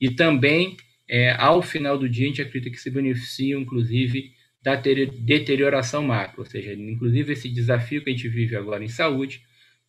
E 0.00 0.10
também, 0.10 0.76
é, 1.08 1.32
ao 1.32 1.60
final 1.60 1.98
do 1.98 2.08
dia, 2.08 2.24
a 2.24 2.28
gente 2.28 2.42
acredita 2.42 2.70
que 2.70 2.80
se 2.80 2.90
beneficiam, 2.90 3.60
inclusive, 3.60 4.32
da 4.62 4.74
deterioração 4.74 6.02
macro, 6.02 6.40
ou 6.40 6.46
seja, 6.46 6.72
inclusive 6.72 7.32
esse 7.32 7.48
desafio 7.48 8.02
que 8.02 8.10
a 8.10 8.12
gente 8.12 8.28
vive 8.28 8.56
agora 8.56 8.82
em 8.82 8.88
saúde, 8.88 9.42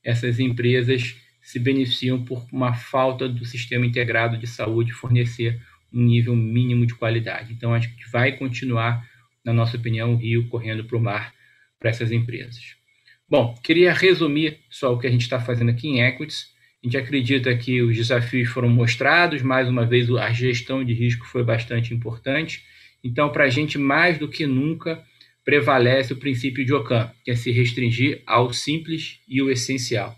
essas 0.04 0.40
empresas 0.40 1.16
se 1.42 1.60
beneficiam 1.60 2.24
por 2.24 2.46
uma 2.52 2.74
falta 2.74 3.28
do 3.28 3.46
sistema 3.46 3.86
integrado 3.86 4.38
de 4.38 4.46
saúde 4.46 4.92
fornecer 4.92 5.60
um 5.92 6.02
nível 6.02 6.36
mínimo 6.36 6.86
de 6.86 6.94
qualidade. 6.94 7.54
Então, 7.54 7.74
acho 7.74 7.90
que 7.96 8.10
vai 8.10 8.34
continuar, 8.34 9.08
na 9.48 9.54
nossa 9.54 9.78
opinião, 9.78 10.14
o 10.14 10.18
rio 10.18 10.46
correndo 10.50 10.84
para 10.84 10.98
o 10.98 11.02
mar 11.02 11.34
para 11.80 11.90
essas 11.90 12.12
empresas. 12.12 12.76
Bom, 13.30 13.56
queria 13.64 13.94
resumir 13.94 14.60
só 14.70 14.94
o 14.94 15.00
que 15.00 15.08
a 15.08 15.10
gente 15.10 15.22
está 15.22 15.40
fazendo 15.40 15.72
aqui 15.72 15.88
em 15.88 16.02
Equities. 16.02 16.48
A 16.84 16.88
gente 16.88 16.98
acredita 16.98 17.56
que 17.56 17.82
os 17.82 17.96
desafios 17.96 18.50
foram 18.50 18.68
mostrados, 18.68 19.42
mais 19.42 19.70
uma 19.70 19.86
vez 19.86 20.10
a 20.12 20.34
gestão 20.34 20.84
de 20.84 20.94
risco 20.94 21.26
foi 21.26 21.46
bastante 21.46 21.94
importante. 21.94 22.62
Então, 23.02 23.30
para 23.30 23.46
a 23.46 23.50
gente, 23.50 23.78
mais 23.78 24.18
do 24.18 24.28
que 24.28 24.46
nunca, 24.46 25.02
prevalece 25.46 26.12
o 26.12 26.18
princípio 26.18 26.66
de 26.66 26.74
Ocam, 26.74 27.10
que 27.24 27.32
é 27.32 27.36
se 27.36 27.50
restringir 27.50 28.22
ao 28.28 28.52
simples 28.52 29.22
e 29.30 29.42
o 29.42 29.50
essencial. 29.50 30.14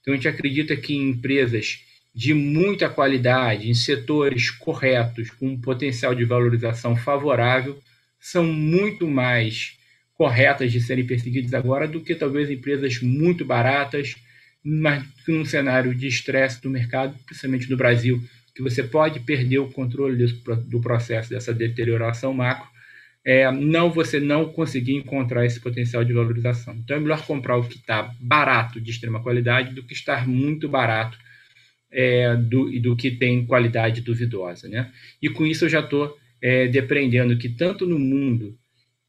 Então, 0.00 0.12
a 0.12 0.16
gente 0.16 0.28
acredita 0.28 0.76
que 0.76 0.94
em 0.94 1.08
empresas 1.08 1.78
de 2.14 2.34
muita 2.34 2.90
qualidade, 2.90 3.70
em 3.70 3.74
setores 3.74 4.50
corretos, 4.50 5.30
com 5.30 5.48
um 5.48 5.60
potencial 5.60 6.14
de 6.14 6.24
valorização 6.26 6.94
favorável, 6.94 7.82
são 8.24 8.46
muito 8.46 9.06
mais 9.06 9.76
corretas 10.14 10.72
de 10.72 10.80
serem 10.80 11.06
perseguidas 11.06 11.52
agora 11.52 11.86
do 11.86 12.00
que 12.00 12.14
talvez 12.14 12.50
empresas 12.50 13.02
muito 13.02 13.44
baratas, 13.44 14.16
mas 14.64 15.04
num 15.28 15.44
cenário 15.44 15.94
de 15.94 16.06
estresse 16.06 16.62
do 16.62 16.70
mercado, 16.70 17.14
principalmente 17.26 17.68
no 17.68 17.76
Brasil, 17.76 18.18
que 18.54 18.62
você 18.62 18.82
pode 18.82 19.20
perder 19.20 19.58
o 19.58 19.70
controle 19.70 20.26
do 20.66 20.80
processo 20.80 21.28
dessa 21.28 21.52
deterioração 21.52 22.32
macro, 22.32 22.66
é, 23.22 23.50
não 23.52 23.90
você 23.90 24.18
não 24.18 24.50
conseguir 24.50 24.94
encontrar 24.94 25.44
esse 25.44 25.60
potencial 25.60 26.02
de 26.02 26.14
valorização. 26.14 26.74
Então 26.76 26.96
é 26.96 27.00
melhor 27.00 27.26
comprar 27.26 27.58
o 27.58 27.68
que 27.68 27.76
está 27.76 28.10
barato 28.18 28.80
de 28.80 28.90
extrema 28.90 29.22
qualidade 29.22 29.74
do 29.74 29.82
que 29.82 29.92
estar 29.92 30.26
muito 30.26 30.66
barato 30.66 31.18
é, 31.92 32.34
do, 32.36 32.70
do 32.80 32.96
que 32.96 33.10
tem 33.10 33.44
qualidade 33.44 34.00
duvidosa. 34.00 34.66
Né? 34.66 34.90
E 35.20 35.28
com 35.28 35.44
isso 35.44 35.66
eu 35.66 35.68
já 35.68 35.80
estou 35.80 36.16
é, 36.44 36.68
depreendendo 36.68 37.38
que 37.38 37.48
tanto 37.48 37.86
no 37.86 37.98
mundo 37.98 38.54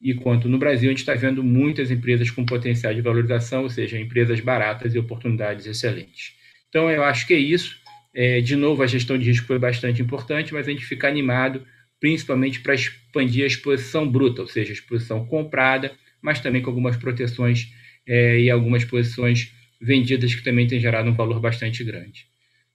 e 0.02 0.14
quanto 0.14 0.48
no 0.48 0.58
Brasil 0.58 0.88
a 0.88 0.92
gente 0.94 1.00
está 1.00 1.14
vendo 1.16 1.44
muitas 1.44 1.92
empresas 1.92 2.32
com 2.32 2.46
potencial 2.46 2.94
de 2.94 3.02
valorização, 3.02 3.64
ou 3.64 3.70
seja, 3.70 4.00
empresas 4.00 4.40
baratas 4.40 4.96
e 4.96 5.00
oportunidades 5.00 5.66
excelentes. 5.66 6.34
Então 6.70 6.90
eu 6.90 7.04
acho 7.04 7.28
que 7.28 7.34
é 7.34 7.38
isso. 7.38 7.76
É, 8.14 8.40
de 8.40 8.56
novo, 8.56 8.82
a 8.82 8.88
gestão 8.88 9.18
de 9.18 9.26
risco 9.26 9.48
foi 9.48 9.60
bastante 9.60 10.02
importante, 10.02 10.54
mas 10.54 10.66
a 10.66 10.72
gente 10.72 10.86
fica 10.86 11.10
animado, 11.10 11.66
principalmente 12.00 12.62
para 12.62 12.74
expandir 12.74 13.44
a 13.44 13.48
exposição 13.48 14.10
bruta, 14.10 14.42
ou 14.42 14.48
seja, 14.48 14.72
a 14.72 14.74
exposição 14.74 15.26
comprada, 15.26 15.92
mas 16.22 16.40
também 16.40 16.62
com 16.62 16.70
algumas 16.70 16.96
proteções 16.96 17.68
é, 18.08 18.40
e 18.40 18.50
algumas 18.50 18.86
posições 18.86 19.52
vendidas 19.82 20.34
que 20.34 20.42
também 20.42 20.68
têm 20.68 20.80
gerado 20.80 21.10
um 21.10 21.14
valor 21.14 21.42
bastante 21.42 21.84
grande. 21.84 22.28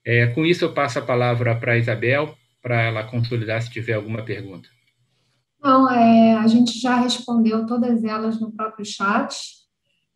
É, 0.04 0.26
com 0.26 0.44
isso, 0.44 0.66
eu 0.66 0.74
passo 0.74 0.98
a 0.98 1.02
palavra 1.02 1.54
para 1.54 1.72
a 1.72 1.78
Isabel, 1.78 2.36
para 2.62 2.82
ela 2.82 3.04
consolidar 3.04 3.61
se 3.62 3.70
tiver 3.70 3.94
alguma 3.94 4.24
pergunta. 4.24 4.68
Não, 5.62 5.90
é, 5.90 6.34
a 6.34 6.46
gente 6.46 6.78
já 6.78 6.96
respondeu 6.96 7.66
todas 7.66 8.02
elas 8.04 8.40
no 8.40 8.52
próprio 8.52 8.84
chat. 8.84 9.61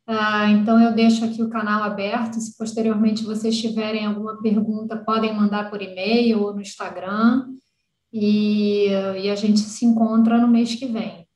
Ah, 0.07 0.51
então, 0.51 0.81
eu 0.81 0.95
deixo 0.95 1.25
aqui 1.25 1.43
o 1.43 1.51
canal 1.51 1.83
aberto. 1.83 2.41
Se 2.41 2.57
posteriormente 2.57 3.25
vocês 3.25 3.59
tiverem 3.59 4.07
alguma 4.07 4.41
pergunta, 4.41 4.97
podem 5.05 5.35
mandar 5.35 5.71
por 5.71 5.81
e-mail 5.83 6.43
ou 6.43 6.55
no 6.55 6.61
Instagram. 6.61 7.47
E, 8.13 8.87
e 8.89 9.31
a 9.31 9.35
gente 9.35 9.61
se 9.61 9.85
encontra 9.85 10.39
no 10.39 10.49
mês 10.49 10.75
que 10.75 10.87
vem. 10.87 11.27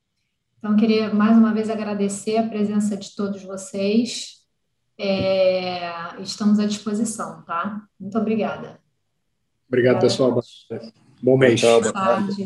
Então, 0.57 0.75
queria 0.75 1.13
mais 1.13 1.37
uma 1.37 1.53
vez 1.53 1.69
agradecer 1.69 2.37
a 2.37 2.47
presença 2.47 2.97
de 2.97 3.15
todos 3.15 3.43
vocês. 3.43 4.39
É, 4.97 6.21
estamos 6.21 6.59
à 6.59 6.65
disposição, 6.65 7.43
tá? 7.43 7.81
Muito 7.99 8.17
obrigada. 8.17 8.78
Obrigado, 9.69 10.01
pessoal. 10.01 10.41
Bom 11.21 11.37
mês. 11.37 11.61
Boa 11.61 11.93
tarde. 11.93 12.45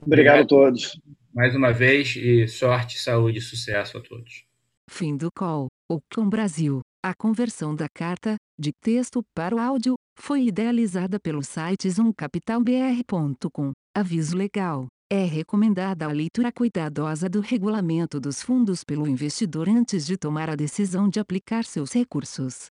Obrigado 0.00 0.40
a 0.40 0.46
todos. 0.46 0.98
Mais 1.34 1.54
uma 1.54 1.72
vez, 1.72 2.16
e 2.16 2.48
sorte, 2.48 2.98
saúde 2.98 3.40
e 3.40 3.42
sucesso 3.42 3.98
a 3.98 4.00
todos. 4.00 4.46
Fim 4.88 5.16
do 5.16 5.30
call. 5.30 5.66
O 5.90 6.00
Com 6.14 6.28
Brasil. 6.28 6.80
A 7.04 7.12
conversão 7.14 7.74
da 7.74 7.88
carta, 7.88 8.36
de 8.58 8.72
texto 8.72 9.22
para 9.34 9.54
o 9.54 9.58
áudio, 9.58 9.94
foi 10.18 10.46
idealizada 10.46 11.20
pelo 11.20 11.42
site 11.42 11.90
zoomcapitalbr.com. 11.90 13.72
Aviso 13.94 14.36
legal. 14.36 14.86
É 15.10 15.24
recomendada 15.24 16.06
a 16.06 16.12
leitura 16.12 16.50
cuidadosa 16.50 17.28
do 17.28 17.40
regulamento 17.40 18.18
dos 18.18 18.42
fundos 18.42 18.82
pelo 18.82 19.06
investidor 19.06 19.68
antes 19.68 20.04
de 20.04 20.16
tomar 20.16 20.50
a 20.50 20.56
decisão 20.56 21.08
de 21.08 21.20
aplicar 21.20 21.64
seus 21.64 21.92
recursos. 21.92 22.70